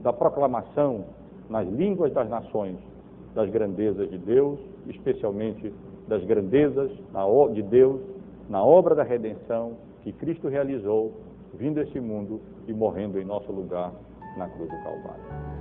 da 0.02 0.14
proclamação 0.14 1.06
nas 1.50 1.68
línguas 1.68 2.14
das 2.14 2.30
nações 2.30 2.78
das 3.34 3.50
grandezas 3.50 4.10
de 4.10 4.18
Deus, 4.18 4.60
especialmente 4.88 5.74
das 6.08 6.24
grandezas 6.24 6.92
de 7.54 7.62
Deus 7.62 8.02
na 8.50 8.64
obra 8.64 8.96
da 8.96 9.04
redenção 9.04 9.74
que 10.02 10.12
Cristo 10.12 10.48
realizou 10.48 11.14
vindo 11.54 11.80
a 11.80 11.84
este 11.84 12.00
mundo 12.00 12.42
e 12.68 12.74
morrendo 12.74 13.20
em 13.20 13.26
nosso 13.26 13.52
lugar 13.52 13.92
na 14.38 14.48
cruz 14.50 14.70
do 14.70 14.84
Calvário. 14.84 15.59